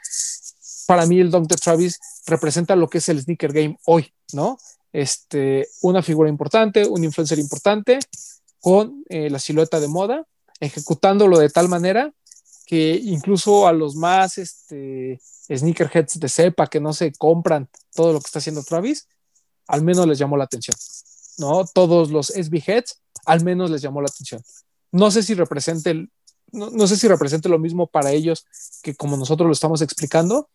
[0.86, 4.58] Para mí el Dunk Travis representa lo que es el sneaker game hoy, ¿no?
[4.92, 7.98] Este, una figura importante, un influencer importante
[8.60, 10.24] con eh, la silueta de moda,
[10.60, 12.12] ejecutándolo de tal manera
[12.66, 18.20] que incluso a los más este, sneakerheads de cepa que no se compran todo lo
[18.20, 19.06] que está haciendo Travis,
[19.68, 20.76] al menos les llamó la atención.
[21.38, 21.64] ¿No?
[21.66, 24.42] Todos los SB Heads, al menos les llamó la atención.
[24.92, 26.08] No sé si represente,
[26.52, 28.46] no, no, sé si represente lo mismo para ellos
[28.82, 30.48] que como nosotros lo estamos explicando,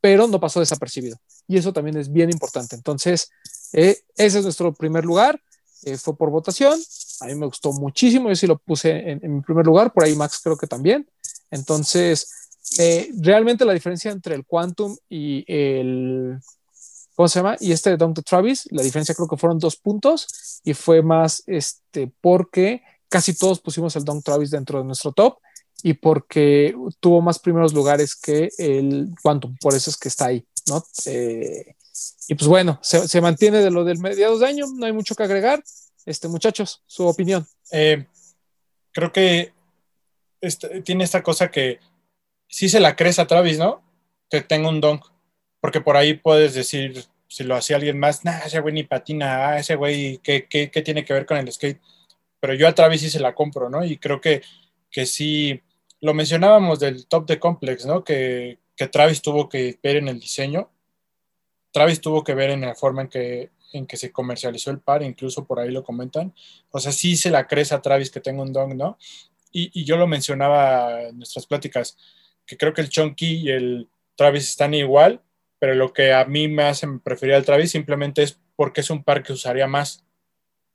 [0.00, 1.18] pero no pasó desapercibido.
[1.46, 2.76] Y eso también es bien importante.
[2.76, 3.30] Entonces,
[3.72, 5.40] eh, ese es nuestro primer lugar.
[5.82, 6.78] Eh, fue por votación.
[7.20, 8.28] A mí me gustó muchísimo.
[8.28, 9.92] Yo sí lo puse en, mi primer lugar.
[9.92, 11.08] Por ahí Max creo que también.
[11.50, 12.30] Entonces,
[12.78, 16.38] eh, realmente la diferencia entre el Quantum y el
[17.14, 17.56] ¿cómo se llama?
[17.60, 21.42] Y este de de Travis, la diferencia creo que fueron dos puntos y fue más
[21.46, 25.38] este, porque casi todos pusimos el Dunk Travis dentro de nuestro top
[25.82, 30.44] y porque tuvo más primeros lugares que el Quantum, por eso es que está ahí,
[30.66, 30.84] ¿no?
[31.06, 31.74] Eh,
[32.28, 35.14] y pues bueno, se, se, mantiene de lo del mediados de año, no hay mucho
[35.14, 35.62] que agregar.
[36.06, 37.46] Este, muchachos, su opinión.
[37.72, 38.06] Eh,
[38.92, 39.52] creo que
[40.40, 41.78] este, tiene esta cosa que
[42.48, 43.82] sí se la crees a Travis, ¿no?
[44.30, 45.04] Que tenga un donk
[45.60, 49.48] porque por ahí puedes decir, si lo hacía alguien más, nah, ese güey ni patina,
[49.48, 51.80] ah, ese güey, ¿qué, ¿qué, qué, tiene que ver con el skate?
[52.40, 53.84] Pero yo a Travis sí se la compro, ¿no?
[53.84, 54.42] Y creo que,
[54.90, 55.62] que sí,
[56.00, 58.02] lo mencionábamos del top de complex, ¿no?
[58.02, 60.70] Que, que Travis tuvo que ver en el diseño,
[61.72, 65.02] Travis tuvo que ver en la forma en que, en que se comercializó el par,
[65.02, 66.34] incluso por ahí lo comentan.
[66.70, 68.98] O sea, sí se la crees a Travis que tenga un dong, ¿no?
[69.52, 71.96] Y, y yo lo mencionaba en nuestras pláticas,
[72.46, 75.22] que creo que el Chunky y el Travis están igual,
[75.60, 79.04] pero lo que a mí me hace preferir al Travis simplemente es porque es un
[79.04, 80.04] par que usaría más.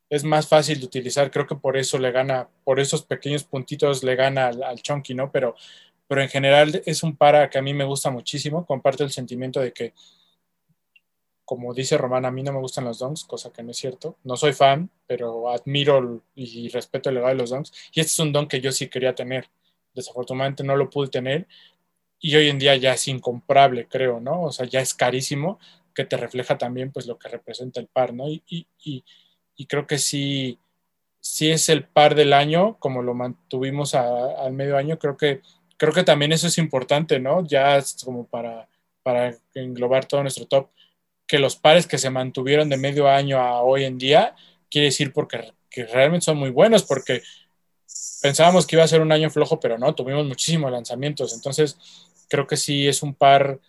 [0.10, 1.32] es más fácil de utilizar.
[1.32, 5.16] Creo que por eso le gana, por esos pequeños puntitos le gana al, al Chunky,
[5.16, 5.32] ¿no?
[5.32, 5.56] Pero,
[6.08, 8.66] pero en general es un para que a mí me gusta muchísimo.
[8.66, 9.94] Comparto el sentimiento de que,
[11.46, 14.18] como dice Román, a mí no me gustan los donks, cosa que no es cierto.
[14.24, 17.72] No soy fan, pero admiro y respeto el legado de los donks.
[17.92, 19.50] Y este es un don que yo sí quería tener.
[19.96, 21.48] Desafortunadamente no lo pude tener.
[22.20, 24.44] Y hoy en día ya es incomparable, creo, ¿no?
[24.44, 25.60] O sea, ya es carísimo,
[25.94, 28.28] que te refleja también pues lo que representa el par, ¿no?
[28.30, 29.04] Y, y, y
[29.56, 30.60] y creo que sí,
[31.20, 35.42] sí es el par del año, como lo mantuvimos a, al medio año, creo que,
[35.78, 37.46] creo que también eso es importante, ¿no?
[37.46, 38.68] Ya es como para,
[39.04, 40.70] para englobar todo nuestro top,
[41.28, 44.36] que los pares que se mantuvieron de medio año a hoy en día,
[44.70, 47.22] quiere decir porque que realmente son muy buenos, porque
[48.22, 51.78] pensábamos que iba a ser un año flojo, pero no, tuvimos muchísimos lanzamientos, entonces
[52.28, 53.60] creo que sí es un par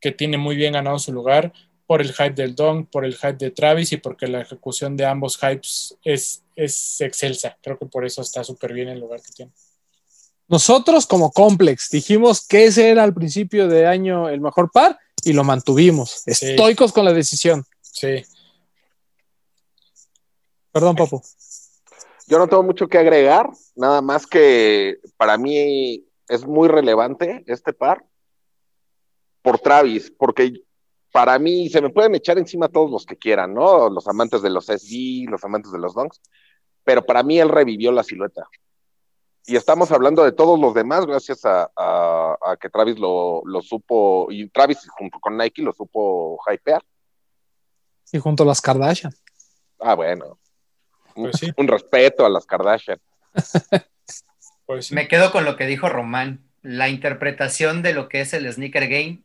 [0.00, 1.52] que tiene muy bien ganado su lugar
[1.86, 5.04] por el hype del Don, por el hype de Travis y porque la ejecución de
[5.04, 7.58] ambos hypes es, es excelsa.
[7.62, 9.52] Creo que por eso está súper bien el lugar que tiene.
[10.48, 15.32] Nosotros como Complex dijimos que ese era al principio de año el mejor par y
[15.32, 16.22] lo mantuvimos.
[16.26, 16.50] Sí.
[16.50, 17.64] Estoicos con la decisión.
[17.80, 18.24] Sí.
[20.70, 21.22] Perdón, Papo.
[22.26, 27.72] Yo no tengo mucho que agregar, nada más que para mí es muy relevante este
[27.72, 28.04] par
[29.42, 30.62] por Travis, porque
[31.12, 33.88] para mí se me pueden echar encima todos los que quieran, ¿no?
[33.90, 36.20] Los amantes de los SG, los amantes de los Dunks,
[36.82, 38.48] pero para mí él revivió la silueta.
[39.46, 43.60] Y estamos hablando de todos los demás gracias a, a, a que Travis lo, lo,
[43.60, 46.82] supo, y Travis junto con Nike lo supo hypear.
[48.10, 49.12] Y junto a las Kardashian.
[49.78, 50.38] Ah, bueno.
[51.14, 51.50] Pues sí.
[51.58, 52.98] Un respeto a las Kardashian.
[54.66, 54.92] pues.
[54.92, 58.88] Me quedo con lo que dijo Román, la interpretación de lo que es el sneaker
[58.88, 59.22] game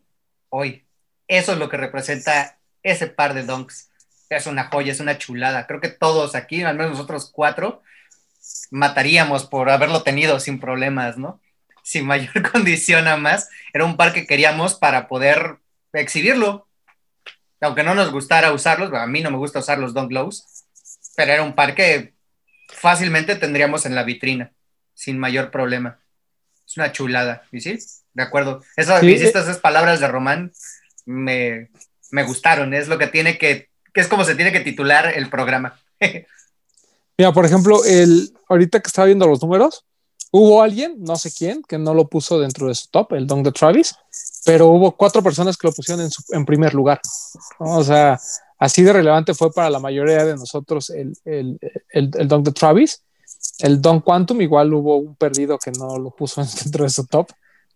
[0.50, 0.84] hoy
[1.30, 3.92] eso es lo que representa ese par de donks.
[4.30, 5.68] Es una joya, es una chulada.
[5.68, 7.84] Creo que todos aquí, al menos nosotros cuatro,
[8.72, 11.40] mataríamos por haberlo tenido sin problemas, ¿no?
[11.84, 13.50] Sin mayor condición a más.
[13.74, 15.58] Era un par que queríamos para poder
[15.94, 16.68] exhibirlo.
[17.62, 20.66] Aunque no nos gustara usarlos, a mí no me gusta usar los Dunk Lows,
[21.16, 22.14] pero era un par que
[22.70, 24.52] fácilmente tendríamos en la vitrina,
[24.94, 26.00] sin mayor problema.
[26.66, 27.80] Es una chulada, ¿y sí?
[28.14, 28.62] De acuerdo.
[28.76, 29.14] Esas, sí.
[29.14, 30.52] esas palabras de Román
[31.06, 31.70] me,
[32.12, 35.30] me gustaron, es lo que tiene que, que es como se tiene que titular el
[35.30, 35.80] programa.
[37.18, 39.84] Mira, por ejemplo, el, ahorita que estaba viendo los números,
[40.32, 43.44] hubo alguien, no sé quién, que no lo puso dentro de su top, el don
[43.44, 43.96] de Travis,
[44.46, 47.02] pero hubo cuatro personas que lo pusieron en, su, en primer lugar.
[47.58, 48.20] O sea,
[48.60, 51.60] así de relevante fue para la mayoría de nosotros el, el,
[51.92, 53.04] el, el don de Travis.
[53.60, 57.30] El Don Quantum, igual hubo un perdido que no lo puso dentro de su top,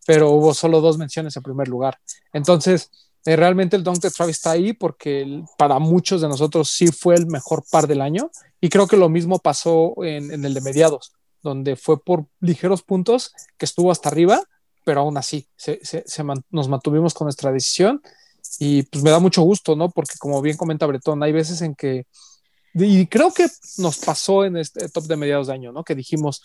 [0.05, 1.99] pero hubo solo dos menciones en primer lugar.
[2.31, 2.89] Entonces,
[3.26, 7.15] eh, realmente el Dunk de Travis está ahí porque para muchos de nosotros sí fue
[7.15, 8.30] el mejor par del año
[8.60, 13.34] y creo que lo mismo pasó en, el de mediados, donde fue por ligeros puntos
[13.57, 14.41] que estuvo hasta arriba,
[14.84, 15.47] pero aún así
[16.49, 18.01] nos mantuvimos con nuestra decisión
[18.59, 19.89] y pues me da mucho gusto, ¿no?
[19.89, 22.05] Porque como bien comenta Bretón, hay veces en que
[22.75, 23.47] y creo que
[23.77, 25.84] nos pasó en este top de mediados de año, ¿no?
[25.84, 26.41] Que dijimos,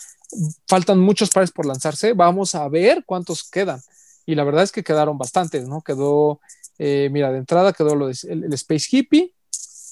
[0.66, 3.80] faltan muchos pares por lanzarse, vamos a ver cuántos quedan.
[4.26, 5.80] Y la verdad es que quedaron bastantes, ¿no?
[5.80, 6.40] Quedó
[6.78, 9.34] eh, mira, de entrada quedó lo de, el, Space Hippie,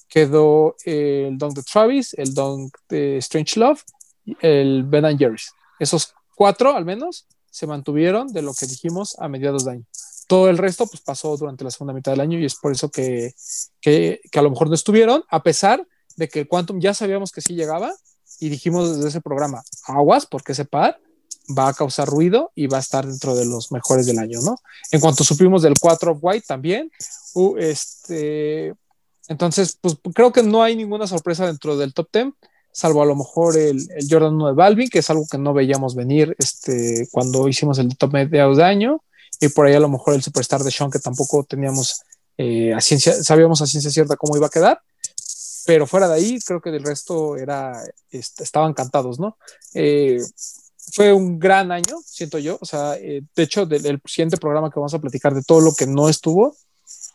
[0.09, 3.83] quedó el Dunk de Travis, el Dunk de Strange Love,
[4.41, 5.53] el Ben Jerry's.
[5.81, 9.85] Esos cuatro, al menos, se mantuvieron de lo que dijimos a mediados de año.
[10.27, 12.91] Todo el resto, pues pasó durante la segunda mitad del año y es por eso
[12.91, 13.35] que,
[13.81, 15.87] que, a lo mejor no estuvieron, a pesar
[16.17, 17.93] de que el Quantum ya sabíamos que sí llegaba
[18.41, 21.01] y dijimos desde ese programa, aguas, porque ese par
[21.57, 24.57] va a causar ruido y va a estar dentro de los mejores del año, ¿no?
[24.91, 26.91] En cuanto supimos del 4 of White también,
[27.59, 28.75] este,
[29.29, 32.27] entonces, pues creo que no hay ninguna sorpresa dentro del top 10,
[32.73, 35.55] salvo a lo mejor el, el, Jordan 1 de Balvin, que es algo que no
[35.55, 39.03] veíamos venir este, cuando hicimos el top medio de año,
[39.41, 42.03] y por ahí a lo mejor el Superstar de Sean, que tampoco teníamos
[42.39, 44.81] eh, a ciencia, sabíamos a ciencia cierta cómo iba a quedar,
[45.67, 49.37] pero fuera de ahí, creo que del resto era, est estaban cantados, ¿no?
[49.75, 50.21] Eh,
[50.93, 52.59] fue un gran año, siento yo.
[52.61, 55.61] O sea, eh, de hecho, del, del, siguiente programa que vamos a platicar de todo
[55.61, 56.57] lo que no estuvo,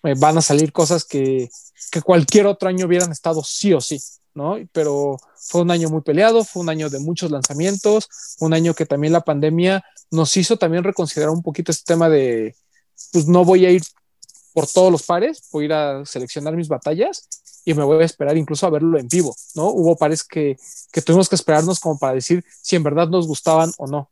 [0.04, 1.50] eh, van a salir cosas que,
[1.92, 4.02] que, cualquier otro año hubieran estado sí o sí,
[4.34, 4.58] ¿no?
[4.72, 8.10] Pero fue un año muy peleado, fue un año de muchos lanzamientos,
[8.40, 12.56] un año que también la pandemia nos hizo también reconsiderar un poquito este tema de,
[13.12, 13.82] pues no voy a ir
[14.54, 17.28] por todos los pares, voy a ir a seleccionar mis batallas
[17.64, 19.70] y me voy a esperar incluso a verlo en vivo, ¿no?
[19.70, 20.58] Hubo pares que,
[20.92, 24.10] que tuvimos que esperarnos como para decir si en verdad nos gustaban o no.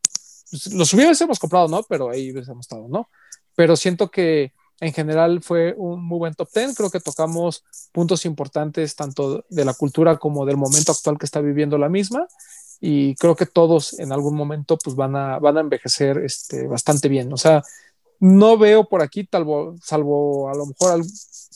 [0.49, 1.83] Pues, los hubiésemos comprado, ¿no?
[1.83, 3.09] Pero ahí hubiésemos estado, ¿no?
[3.55, 6.75] Pero siento que, en general fue un muy buen top 10.
[6.75, 11.41] Creo que tocamos puntos importantes tanto de la cultura como del momento actual que está
[11.41, 12.27] viviendo la misma.
[12.79, 17.09] Y creo que todos en algún momento pues van a, van a envejecer este, bastante
[17.09, 17.31] bien.
[17.33, 17.61] O sea,
[18.19, 21.03] no veo por aquí, salvo, salvo a lo mejor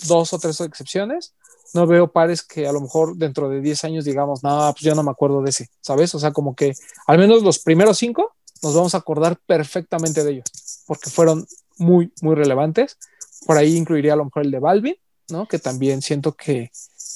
[0.08, 1.34] dos o tres excepciones,
[1.74, 4.96] no veo pares que a lo mejor dentro de 10 años digamos, no, pues yo
[4.96, 6.14] no me acuerdo de ese, ¿sabes?
[6.16, 6.74] O sea, como que
[7.08, 10.46] al menos los primeros cinco nos vamos a acordar perfectamente de ellos,
[10.88, 11.46] porque fueron
[11.78, 12.98] muy, muy relevantes.
[13.46, 14.96] Por ahí incluiría a lo mejor el de Balvin,
[15.30, 15.48] ¿no?
[15.48, 16.72] Que también siento que,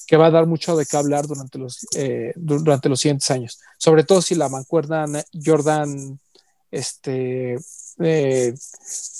[0.07, 3.59] que va a dar mucho de qué hablar durante los, eh, durante los siguientes años.
[3.77, 5.05] Sobre todo si la mancuerna
[5.43, 6.19] Jordan,
[6.71, 7.57] este,
[7.99, 8.53] eh,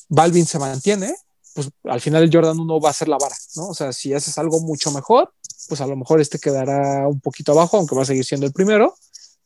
[0.10, 1.14] Balvin se mantiene,
[1.54, 3.70] pues al final el Jordan 1 va a ser la vara, ¿no?
[3.70, 5.34] O sea, si haces algo mucho mejor,
[5.68, 8.54] pues a lo mejor este quedará un poquito abajo, aunque va a seguir siendo el
[8.54, 8.96] primero,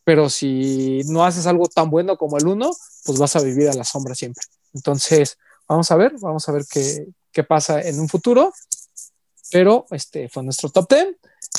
[0.03, 2.71] pero si no haces algo tan bueno como el 1,
[3.05, 4.43] pues vas a vivir a la sombra siempre.
[4.73, 8.53] Entonces, vamos a ver, vamos a ver qué, qué pasa en un futuro,
[9.51, 11.07] pero este fue nuestro top 10.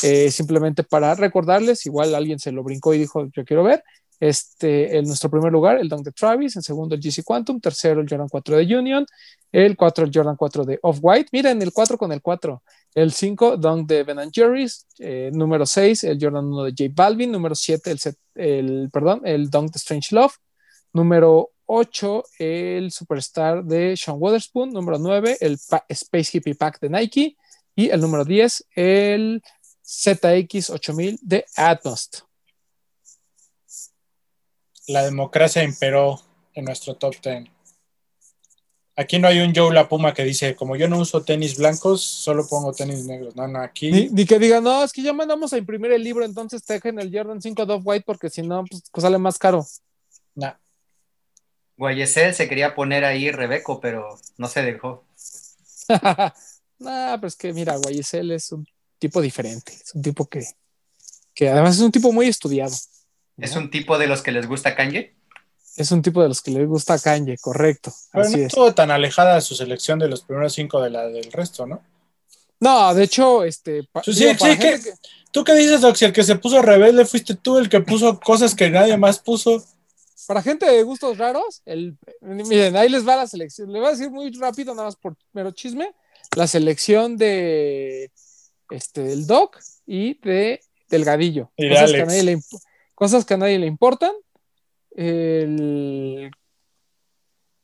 [0.02, 3.84] Eh, simplemente para recordarles, igual alguien se lo brincó y dijo, yo quiero ver,
[4.22, 8.00] este, en nuestro primer lugar, el Dunk de Travis, en segundo, el GC Quantum, tercero,
[8.00, 9.04] el Jordan 4 de Union,
[9.50, 12.62] el 4, el Jordan 4 de Off-White, miren, el 4 con el 4,
[12.94, 17.32] el 5, Dunk de Ben Jerry's, eh, número 6, el Jordan 1 de J Balvin,
[17.32, 17.98] número 7, el,
[18.36, 20.34] el, perdón, el Dunk de Strange Love,
[20.92, 25.58] número 8, el Superstar de Sean Waterspoon, número 9, el
[25.88, 27.36] Space Hippie Pack de Nike,
[27.74, 29.42] y el número 10, el
[29.82, 32.10] ZX 8000 de Atmos
[34.86, 36.20] la democracia imperó
[36.54, 37.44] en nuestro top 10.
[38.94, 42.02] Aquí no hay un Joe La Puma que dice, como yo no uso tenis blancos,
[42.02, 43.34] solo pongo tenis negros.
[43.34, 43.90] No, no, aquí.
[43.90, 46.98] Ni, que diga, no, es que ya mandamos a imprimir el libro, entonces te dejen
[46.98, 49.66] el Jordan 5 Dove White porque si no, pues, pues sale más caro.
[50.34, 50.54] No.
[51.76, 55.04] Guayesel se quería poner ahí Rebeco, pero no se dejó.
[56.78, 58.66] no, pero es que mira, Guayesel es un
[58.98, 60.44] tipo diferente, es un tipo que,
[61.34, 62.74] que además es un tipo muy estudiado.
[63.38, 65.14] ¿Es un tipo de los que les gusta Kanye?
[65.76, 67.92] Es un tipo de los que les gusta Kanye, correcto.
[68.12, 71.66] Pero no estuvo tan alejada su selección de los primeros cinco de la del resto,
[71.66, 71.82] ¿no?
[72.60, 73.82] No, de hecho, este.
[74.04, 74.34] Sí, sí,
[75.32, 75.80] ¿Tú qué dices?
[75.96, 79.18] Si el que se puso rebelde fuiste tú, el que puso cosas que nadie más
[79.18, 79.64] puso.
[80.26, 83.72] Para gente de gustos raros, el, miren, ahí les va la selección.
[83.72, 85.94] Le voy a decir muy rápido, nada más por mero chisme,
[86.36, 88.10] la selección de
[88.70, 91.50] este, del Doc y de Delgadillo.
[91.56, 92.48] Y de Alex
[92.94, 94.12] cosas que a nadie le importan.
[94.92, 96.30] El,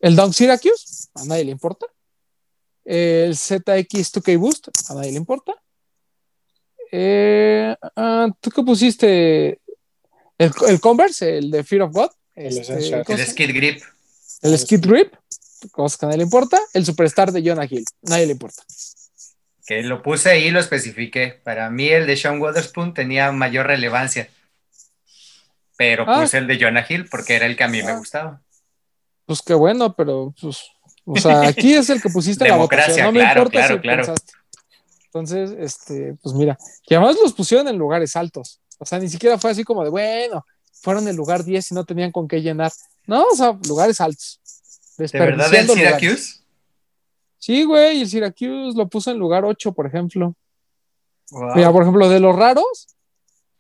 [0.00, 1.86] el Dunk Syracuse, a nadie le importa.
[2.84, 5.54] El ZX2K Boost, a nadie le importa.
[6.90, 9.60] Eh, ah, ¿Tú qué pusiste?
[10.38, 12.10] El, Converse, el de Fear of God.
[12.38, 13.82] El este, Skid Grip.
[14.42, 15.14] El Skid Grip,
[15.70, 16.58] cosas que a nadie le importa.
[16.72, 18.62] El Superstar de Jonah Hill, nadie le importa.
[19.66, 21.40] Que lo puse ahí y lo especifiqué.
[21.44, 24.30] Para mí el de Sean Waterspoon tenía mayor relevancia
[25.78, 26.20] pero ah.
[26.20, 27.96] puse el de Jonah Hill porque era el que a mí me ah.
[27.98, 28.42] gustaba.
[29.24, 30.70] Pues qué bueno, pero pues,
[31.06, 34.02] o sea, aquí es el que pusiste la votación, no me importa claro, si claro.
[34.02, 34.32] pensaste.
[35.04, 38.60] Entonces, este, pues mira, y además los pusieron en lugares altos.
[38.78, 40.44] O sea, ni siquiera fue así como de, bueno,
[40.80, 42.72] fueron en lugar 10 y no tenían con qué llenar.
[43.06, 44.40] No, o sea, lugares altos.
[44.96, 46.40] ¿De verdad el Syracuse?
[47.38, 50.34] Sí, güey, el Syracuse lo puso en lugar 8, por ejemplo.
[51.54, 52.88] Mira, por ejemplo, de los raros,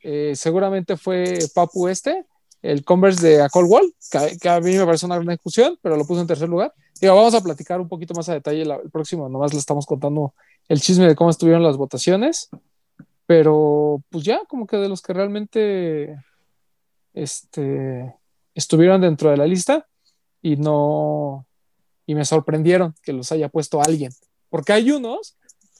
[0.02, 2.24] eh, seguramente fue Papu este,
[2.62, 6.06] el Converse de A Wall, que, a mí me parece una gran discusión, pero lo
[6.06, 6.72] puso en tercer lugar.
[7.00, 10.34] Digo, vamos a platicar un poquito más a detalle el próximo, nomás le estamos contando
[10.68, 12.48] el chisme de cómo estuvieron las votaciones,
[13.26, 16.16] pero pues ya como que de los que realmente
[17.22, 18.14] este,
[18.54, 19.86] estuvieron dentro de la lista
[20.40, 21.46] y no,
[22.06, 24.12] y me sorprendieron que los haya puesto alguien,
[24.48, 25.36] porque hay unos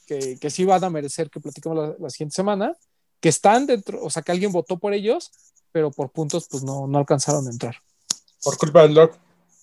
[0.07, 2.75] que, que sí van a merecer que platiquemos la siguiente semana,
[3.21, 5.31] que están dentro, o sea, que alguien votó por ellos,
[5.73, 7.77] pero por puntos pues no, no alcanzaron a entrar.
[8.43, 9.17] Por culpa del doc.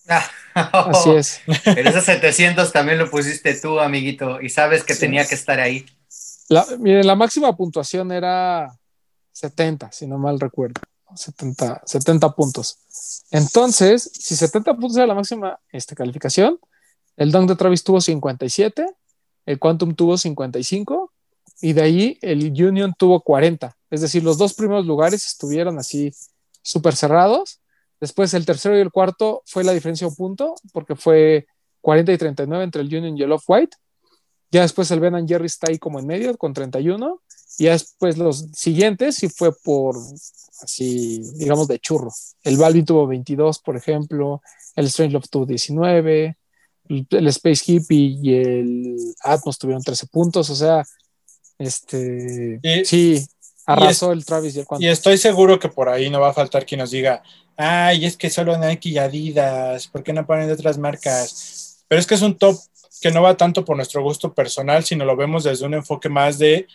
[0.53, 1.41] Así es.
[1.63, 5.85] Pero esos 700 también lo pusiste tú, amiguito, y sabes que tenía que estar ahí.
[6.47, 8.77] La, miren, la máxima puntuación era
[9.31, 10.79] 70, si no mal recuerdo.
[11.13, 12.79] 70, 70 puntos.
[13.31, 16.59] Entonces, si 70 puntos era la máxima este, calificación,
[17.17, 18.85] el Dunk de Travis tuvo 57,
[19.45, 21.11] el Quantum tuvo 55
[21.61, 23.77] y de ahí el Union tuvo 40.
[23.89, 26.11] Es decir, los dos primeros lugares estuvieron así
[26.61, 27.61] súper cerrados.
[28.01, 31.47] Después el tercero y el cuarto fue la diferencia un punto, porque fue
[31.81, 33.77] 40 y 39 entre el Union y el Off-White.
[34.51, 37.21] Ya después el Ben Jerry está ahí como en medio con 31.
[37.57, 39.95] Y ya después los siguientes sí fue por
[40.61, 42.11] así, digamos, de churro.
[42.43, 44.41] El Balvin tuvo 22, por ejemplo.
[44.75, 46.37] El Strange Love tuvo 19.
[46.87, 50.83] el Space Hippie y el Atmos tuvieron 13 puntos, o sea,
[51.57, 53.27] este, Y- sí,
[53.65, 56.65] arrasó el Travis y el Y estoy seguro que por ahí no va a faltar
[56.65, 57.23] quien nos diga,
[57.57, 61.83] ay, es que solo Nike y Adidas, ¿por qué no ponen de otras marcas?
[61.87, 62.55] Pero es que es un top
[63.01, 66.37] que no va tanto por nuestro gusto personal, sino lo vemos desde un enfoque más
[66.37, 66.67] de,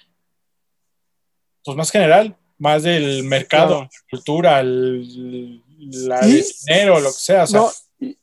[1.64, 3.90] pues más general, más del mercado, Claro.
[4.10, 5.62] cultura, el,
[6.06, 7.42] la dinero, lo que sea.
[7.44, 8.16] O sea, No, y,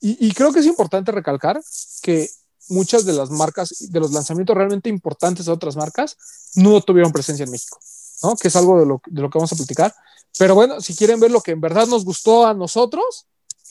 [0.00, 1.60] y- creo que es importante recalcar
[2.02, 2.28] que
[2.68, 6.16] muchas de las marcas, de los lanzamientos realmente importantes de otras marcas,
[6.56, 7.78] no tuvieron presencia en México,
[8.22, 8.34] ¿no?
[8.36, 9.94] Que es algo de lo, de lo que vamos a platicar.
[10.38, 13.26] Pero bueno, si quieren ver lo que en verdad nos gustó a nosotros,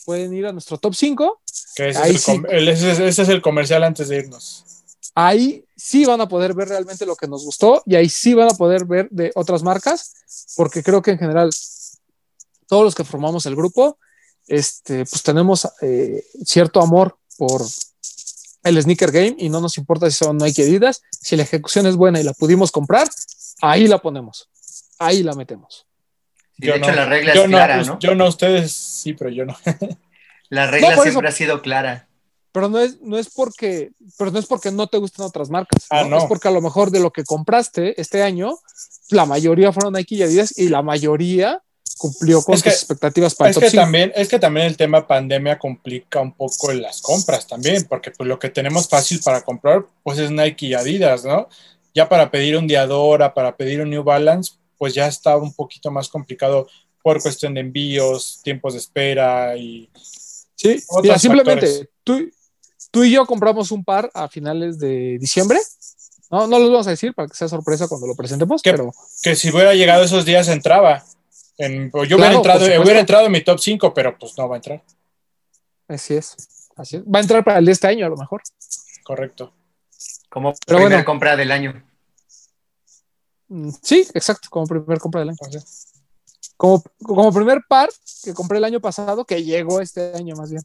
[0.06, 1.42] pueden ir a nuestro top 5.
[1.76, 2.44] que ese, ahí es el, sí.
[2.50, 4.64] el- ese es- ese es el comercial antes de irnos.
[5.14, 8.48] Ahí sí van a poder ver realmente lo que nos gustó y ahí sí van
[8.50, 10.14] a poder ver de otras marcas,
[10.56, 11.50] porque creo que en general
[12.68, 13.98] todos los que formamos el grupo,
[14.48, 17.62] este, pues tenemos eh, cierto amor por
[18.64, 21.96] el sneaker game y no nos importa si son Nike Adidas, si la ejecución es
[21.96, 23.10] buena y la pudimos comprar,
[23.62, 24.50] ahí la ponemos,
[25.00, 25.88] ahí la metemos.
[26.58, 28.00] Y de hecho, la regla yo es clara, ¿no?
[28.00, 29.58] Yo no, ustedes sí, pero yo no.
[30.50, 32.08] La regla No, siempre eso- ha sido clara.
[32.54, 35.86] Pero no es, no es porque, pero no es porque no te gusten otras marcas,
[35.90, 36.10] Ah, ¿no?
[36.10, 36.18] no.
[36.20, 38.58] es porque a lo mejor de lo que compraste este año,
[39.10, 41.62] la mayoría fueron Nike y Adidas y la mayoría
[41.98, 43.82] cumplió con Es que- tus expectativas para Es el que, top 5.
[43.84, 48.28] también, es que también el tema pandemia complica un poco las compras también, porque pues
[48.28, 51.48] lo que tenemos fácil para comprar pues es Nike y Adidas, ¿no?
[51.94, 55.92] Ya para pedir un Diadora, para pedir un New Balance, pues ya está un poquito
[55.92, 56.68] más complicado
[57.04, 59.90] por cuestión de envíos, tiempos de espera y
[60.56, 62.30] Sí, mira, simplemente tú,
[62.92, 65.60] tú y yo compramos un par a finales de diciembre.
[66.30, 68.72] No, no los vamos a decir para que sea sorpresa cuando lo presentemos, ¿Qué?
[68.72, 71.04] pero que si hubiera llegado esos días entraba.
[71.58, 72.82] En, yo Claro, hubiera, entrado, supuesto.
[72.82, 74.84] hubiera entrado en mi top 5, pero pues no va a entrar.
[75.88, 76.36] así es.
[76.78, 77.04] Así es.
[77.04, 78.42] Va a entrar para el de este año a lo mejor.
[79.04, 79.54] Correcto.
[80.30, 81.06] Como Pero primera bueno.
[81.06, 81.84] compra del año.
[83.50, 85.38] Mm, Sí, exacto, como primer compra del año.
[86.58, 87.90] Como, como primer par
[88.24, 90.64] que compré el año pasado, que llegó este año más bien.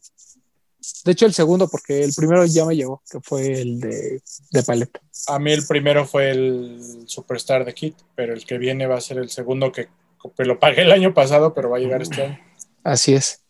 [1.03, 4.21] De hecho, el segundo, porque el primero ya me llegó, que fue el de,
[4.51, 4.99] de paleta.
[5.27, 9.01] a mí el primero fue el Superstar de Kit, pero el que viene va a
[9.01, 9.89] ser el segundo que,
[10.35, 12.39] que lo pagué el año pasado, pero va a llegar este año.
[12.83, 13.41] Así es.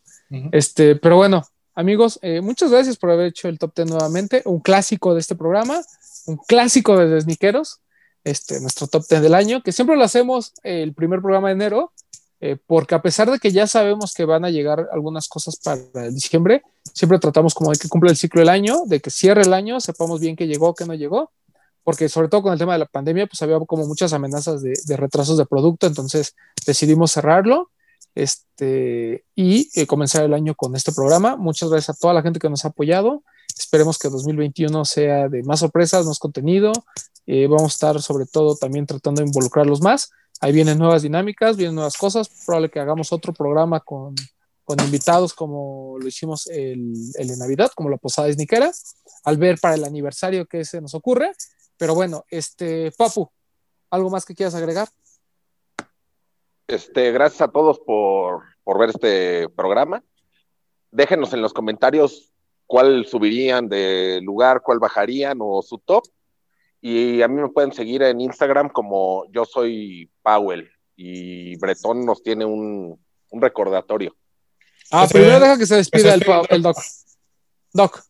[0.52, 1.44] Este, pero bueno,
[1.74, 4.42] amigos, eh, muchas gracias por haber hecho el top 10 nuevamente.
[4.44, 5.82] Un clásico de este programa,
[6.26, 7.80] un clásico de Desniqueros,
[8.24, 11.54] este, nuestro top 10 del año, que siempre lo hacemos eh, el primer programa de
[11.54, 11.92] enero,
[12.40, 16.10] eh, porque a pesar de que ya sabemos que van a llegar algunas cosas para
[16.10, 16.62] diciembre,
[16.98, 19.78] siempre tratamos como de que cumpla el ciclo del año, de que cierre el año,
[19.78, 21.30] sepamos bien qué llegó, qué no llegó,
[21.84, 24.96] porque sobre todo con el tema de la pandemia, pues había como muchas amenazas de,
[24.96, 26.34] retrasos de producto, entonces
[26.66, 27.70] decidimos cerrarlo
[28.16, 31.36] este, y eh, comenzar el año con este programa.
[31.36, 33.22] Muchas gracias a toda la gente que nos ha apoyado.
[33.56, 36.72] Esperemos que 2021 sea de más sorpresas, más contenido.
[37.28, 40.10] Eh, vamos a estar sobre todo también tratando de involucrarlos más.
[40.40, 42.28] Ahí vienen nuevas dinámicas, vienen nuevas cosas.
[42.44, 44.16] Probable que hagamos otro programa con,
[44.68, 48.70] con invitados como lo hicimos el, el de Navidad, como la posada esniquera,
[49.24, 51.32] al ver para el aniversario que se nos ocurre.
[51.78, 53.30] Pero bueno, este, Papu,
[53.88, 54.86] ¿algo más que quieras agregar?
[56.66, 60.04] Este, gracias a todos por, por ver este programa.
[60.90, 62.30] Déjenos en los comentarios
[62.66, 66.04] cuál subirían de lugar, cuál bajarían o su top.
[66.82, 72.22] Y a mí me pueden seguir en Instagram como yo soy Powell y Bretón nos
[72.22, 73.00] tiene un,
[73.30, 74.14] un recordatorio.
[74.90, 76.24] Ah, Que se- primero deja que se despida el.
[76.24, 76.78] Pa- el Doc.
[77.72, 78.02] Doc.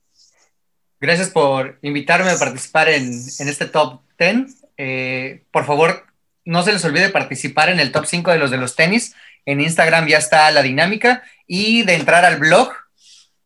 [1.00, 4.64] Gracias por invitarme a participar en, en este top 10.
[4.76, 6.04] Eh, por favor,
[6.44, 9.14] no se les olvide participar en el top 5 de los de los tenis.
[9.44, 12.70] En Instagram ya está la dinámica y de entrar al blog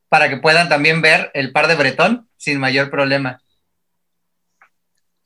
[0.09, 3.41] para que puedan también ver el par de Bretón sin mayor problema.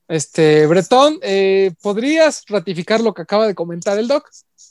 [0.09, 4.29] Este, Bretón, eh, ¿podrías ratificar lo que acaba de comentar el Doc?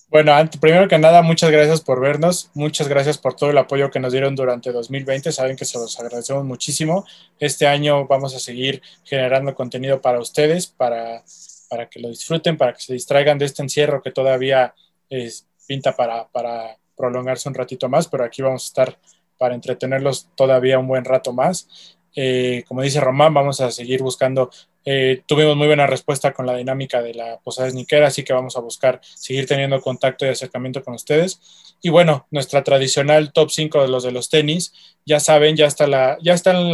[0.10, 4.00] Bueno, primero que nada, muchas gracias por vernos, muchas gracias por todo el apoyo que
[4.00, 7.06] nos dieron durante 2020, saben que se los agradecemos muchísimo.
[7.40, 11.24] Este año vamos a seguir generando contenido para ustedes, para,
[11.70, 14.74] para que lo disfruten, para que se distraigan de este encierro que todavía
[15.10, 19.00] es, pinta para, para prolongarse un ratito más, pero aquí vamos a estar
[19.38, 21.98] para entretenerlos todavía un buen rato más.
[22.16, 24.50] Eh, como dice Román, vamos a seguir buscando
[24.86, 28.56] eh, tuvimos muy buena respuesta con la dinámica de la posada esniquera, así que vamos
[28.56, 31.42] a buscar seguir teniendo contacto y acercamiento con ustedes.
[31.82, 34.74] Y bueno, nuestra tradicional top 5 de los de los tenis,
[35.06, 36.72] ya saben, ya, está la, ya están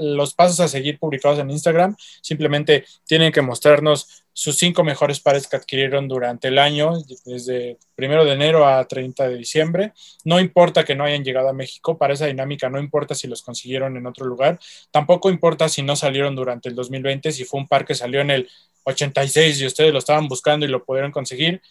[0.00, 1.96] los pasos a seguir publicados en Instagram.
[2.20, 6.92] Simplemente tienen que mostrarnos sus cinco mejores pares que adquirieron durante el año,
[7.24, 9.92] desde primero de enero a 30 de diciembre.
[10.26, 13.40] No importa que no hayan llegado a México, para esa dinámica no importa si los
[13.40, 14.60] consiguieron en otro lugar,
[14.90, 18.30] tampoco importa si no salieron durante el 2020, si fue un par que salió en
[18.30, 18.50] el
[18.84, 21.62] 86 y ustedes lo estaban buscando y lo pudieron conseguir,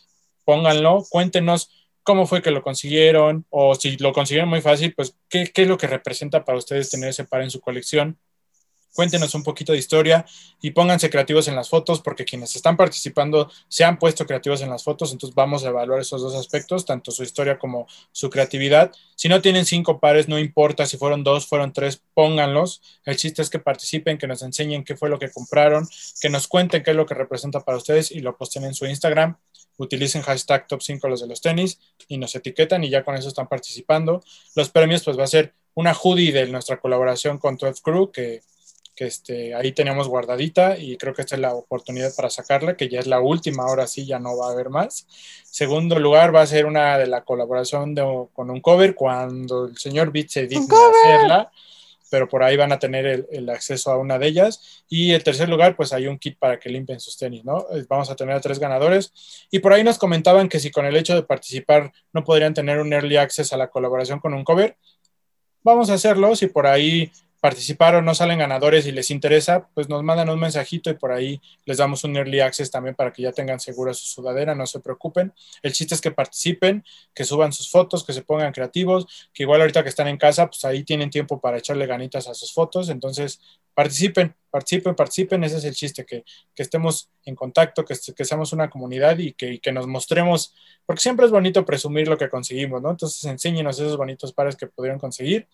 [0.43, 1.69] pónganlo, cuéntenos
[2.01, 5.67] cómo fue que lo consiguieron o si lo consiguieron muy fácil, pues qué, qué es
[5.67, 8.17] lo que representa para ustedes tener ese par en su colección
[8.95, 10.25] cuéntenos un poquito de historia
[10.61, 14.69] y pónganse creativos en las fotos, porque quienes están participando se han puesto creativos en
[14.69, 18.91] las fotos, entonces vamos a evaluar esos dos aspectos, tanto su historia como su creatividad.
[19.15, 22.81] Si no tienen cinco pares, no importa si fueron dos, fueron tres, pónganlos.
[23.03, 25.87] El chiste es que participen, que nos enseñen qué fue lo que compraron,
[26.21, 28.85] que nos cuenten qué es lo que representa para ustedes y lo posten en su
[28.85, 29.37] Instagram.
[29.77, 33.27] Utilicen hashtag top 5 los de los tenis y nos etiquetan y ya con eso
[33.27, 34.23] están participando.
[34.55, 38.41] Los premios pues va a ser una hoodie de nuestra colaboración con 12 Crew, que
[38.95, 42.89] que este, ahí tenemos guardadita y creo que esta es la oportunidad para sacarla, que
[42.89, 45.05] ya es la última, ahora sí ya no va a haber más.
[45.43, 47.95] Segundo lugar va a ser una de la colaboración
[48.33, 51.51] con un cover cuando el señor Beat se digna hacerla,
[52.09, 54.83] pero por ahí van a tener el, el, acceso a una de ellas.
[54.87, 57.65] Y el tercer lugar, pues hay un kit para que limpien sus tenis, ¿no?
[57.71, 59.11] Eh, vamos a tener a tres ganadores.
[59.51, 62.79] Y por ahí nos comentaban que si con el hecho de participar no podrían tener
[62.79, 64.77] un early access a la colaboración con un cover,
[65.63, 66.35] vamos a hacerlo.
[66.35, 67.11] Si por ahí
[67.45, 71.39] participaron, no salen ganadores y les interesa, pues nos mandan un mensajito y por ahí
[71.65, 74.79] les damos un early access también para que ya tengan segura su sudadera, no se
[74.79, 75.31] preocupen.
[75.61, 79.61] El chiste es que participen, que suban sus fotos, que se pongan creativos, que igual
[79.61, 82.89] ahorita que están en casa, pues ahí tienen tiempo para echarle ganitas a sus fotos,
[82.89, 83.39] entonces
[83.75, 86.23] participen, participen, participen, ese es el chiste, que,
[86.55, 91.01] que estemos en contacto, que, que, seamos una comunidad y que, que, nos mostremos, porque
[91.01, 92.91] siempre es bonito presumir lo que conseguimos, ¿no?
[92.91, 95.49] Entonces enséñenos esos bonitos pares que pudieron conseguir.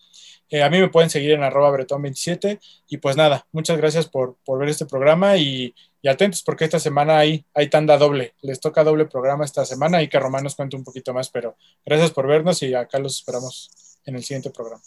[0.48, 4.36] Eh, a mí me pueden seguir en arroba bretón27 y pues nada, muchas gracias por,
[4.44, 8.60] por ver este programa y, y, atentos porque esta semana hay, hay tanda doble, les
[8.60, 12.12] toca doble programa esta semana y que Román nos cuente un poquito más, pero gracias
[12.12, 14.82] por vernos y acá los esperamos en el siguiente programa.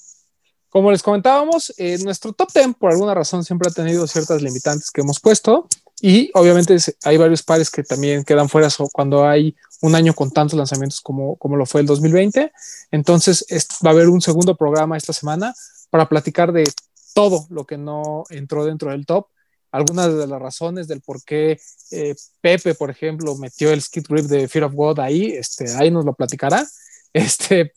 [0.75, 4.91] Como les comentábamos, eh, nuestro top 10 por alguna razón siempre ha tenido ciertas limitantes
[4.91, 5.69] que hemos puesto
[6.01, 6.75] y obviamente
[7.05, 11.37] hay varios pares que también quedan fuera cuando hay un año con tantos lanzamientos como,
[11.37, 12.51] como lo fue el 2020.
[12.91, 13.45] Entonces
[13.85, 15.55] va a haber un segundo programa esta semana
[15.89, 16.69] para platicar de
[17.13, 19.27] todo lo que no entró dentro del top.
[19.71, 21.57] Algunas de las razones del por qué
[21.91, 25.89] eh, Pepe, por ejemplo, metió el skid grip de Fear of God ahí, este, ahí
[25.89, 26.67] nos lo platicará.
[27.15, 27.71] Este,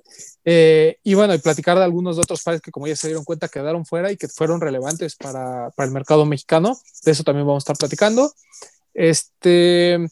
[0.44, 3.24] eh, y bueno, y platicar de algunos de otros pares que como ya se dieron
[3.24, 6.77] cuenta quedaron fuera y que fueron relevantes para, para el mercado mexicano.
[7.05, 8.32] De eso también vamos a estar platicando.
[8.94, 10.09] Este,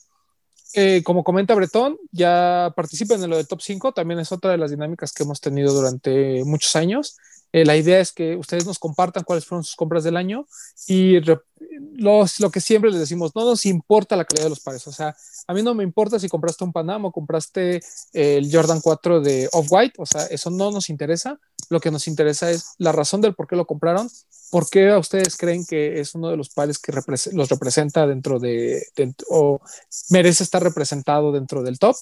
[0.74, 4.58] eh, como comenta Bretón, ya participen en lo del top 5, también es otra de
[4.58, 7.16] las dinámicas que hemos tenido durante muchos años.
[7.56, 10.46] Eh, la idea es que ustedes nos compartan cuáles fueron sus compras del año
[10.86, 14.86] y los, lo que siempre les decimos, no nos importa la calidad de los pares,
[14.86, 15.16] o sea,
[15.46, 17.80] a mí no me importa si compraste un Panam o compraste
[18.12, 21.40] el Jordan 4 de Off-White, o sea, eso no nos interesa.
[21.70, 24.10] Lo que nos interesa es la razón del por qué lo compraron,
[24.50, 26.92] por qué a ustedes creen que es uno de los pares que
[27.32, 28.86] los representa dentro de,
[29.30, 29.62] o
[30.10, 31.96] merece estar representado dentro del top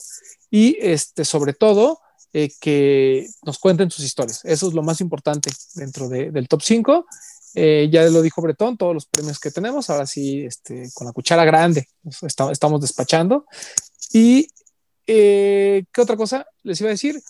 [0.51, 2.01] y este, sobre todo
[2.35, 4.45] eh, que nos cuenten sus historias.
[4.45, 7.07] Eso es lo más importante dentro de, del top 5
[7.55, 11.13] eh, ya lo dijo Bretón, todos los premios que tenemos, ahora sí, este, con la
[11.13, 11.89] cuchara grande,
[12.51, 13.47] estamos despachando.
[14.13, 14.49] Y,
[15.07, 17.23] eh, ¿qué otra cosa les iba a decir?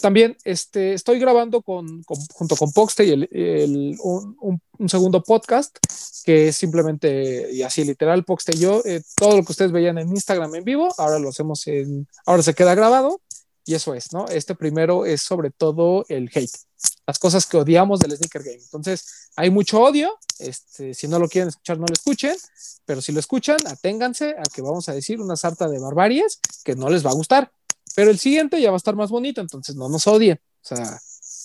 [0.00, 5.76] También este, estoy grabando con, con, junto con Poxte el, el, un, un, segundo podcast
[6.24, 9.98] que es simplemente, y así literal, Poxte y yo, eh, todo lo que ustedes veían
[9.98, 13.20] en Instagram en vivo, ahora lo hacemos en, ahora se queda grabado
[13.66, 14.26] y eso es, ¿no?
[14.28, 16.56] Este primero es sobre todo el hate,
[17.04, 18.62] las cosas que odiamos del sneaker game.
[18.62, 20.16] Entonces, hay mucho odio.
[20.38, 22.36] Este, si no lo quieren escuchar, no lo escuchen.
[22.84, 26.76] Pero si lo escuchan, aténganse a que vamos a decir una sarta de barbaries que
[26.76, 27.50] no les va a gustar.
[27.96, 30.38] Pero el siguiente ya va a estar más bonito, entonces no nos odien.
[30.62, 31.00] O sea,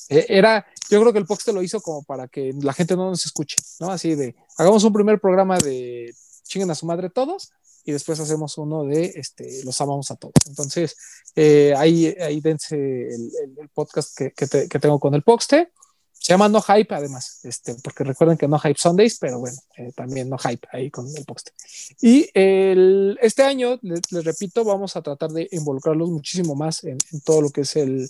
[0.09, 3.09] e, era, yo creo que el te lo hizo como para que la gente no
[3.09, 3.89] nos escuche, ¿no?
[3.89, 7.51] Así de, hagamos un primer programa de chinguen a su madre todos
[7.85, 10.33] y después hacemos uno de este, los amamos a todos.
[10.47, 10.95] Entonces,
[11.35, 15.71] eh, ahí, ahí dense el, el, podcast que, que, te, que, tengo con el Poxte.
[16.13, 19.91] Se llama No Hype, además, este, porque recuerden que No Hype Sundays, pero bueno, eh,
[19.95, 21.51] también No Hype ahí con el Poxte.
[21.99, 26.97] Y el, este año, les, les, repito, vamos a tratar de involucrarlos muchísimo más en,
[27.11, 28.07] en todo lo que es el,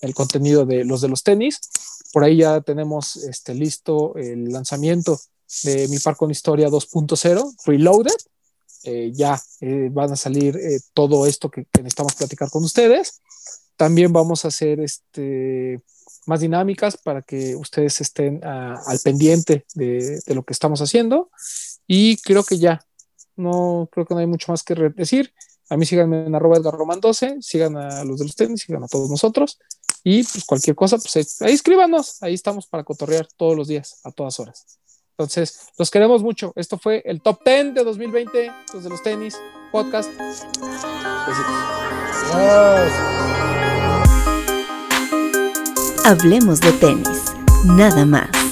[0.00, 1.60] el, contenido de los de los tenis.
[2.14, 5.20] Por ahí ya tenemos este, listo el lanzamiento
[5.64, 8.16] de mi par con historia 2.0, Reloaded
[8.84, 13.20] eh, ya eh, van a salir eh, todo esto que, que, necesitamos platicar con ustedes.
[13.76, 15.82] También vamos a hacer este,
[16.26, 21.30] más dinámicas para que ustedes estén a, al pendiente de, lo que estamos haciendo.
[21.86, 22.84] Y creo que ya,
[23.36, 25.32] no creo que no hay mucho más que decir.
[25.68, 28.82] A mí síganme en arroba Edgar Román 12, sigan a los de los tenis, sigan
[28.82, 29.58] a todos nosotros.
[30.02, 34.10] Y pues cualquier cosa, pues ahí escríbanos, ahí estamos para cotorrear todos los días, a
[34.10, 34.79] todas horas.
[35.20, 36.54] Entonces, los queremos mucho.
[36.56, 39.38] Esto fue el top 10 de 2020, los de los tenis,
[39.70, 40.10] podcast.
[41.26, 41.56] Besitos.
[46.06, 47.34] Hablemos de tenis,
[47.66, 48.49] nada más.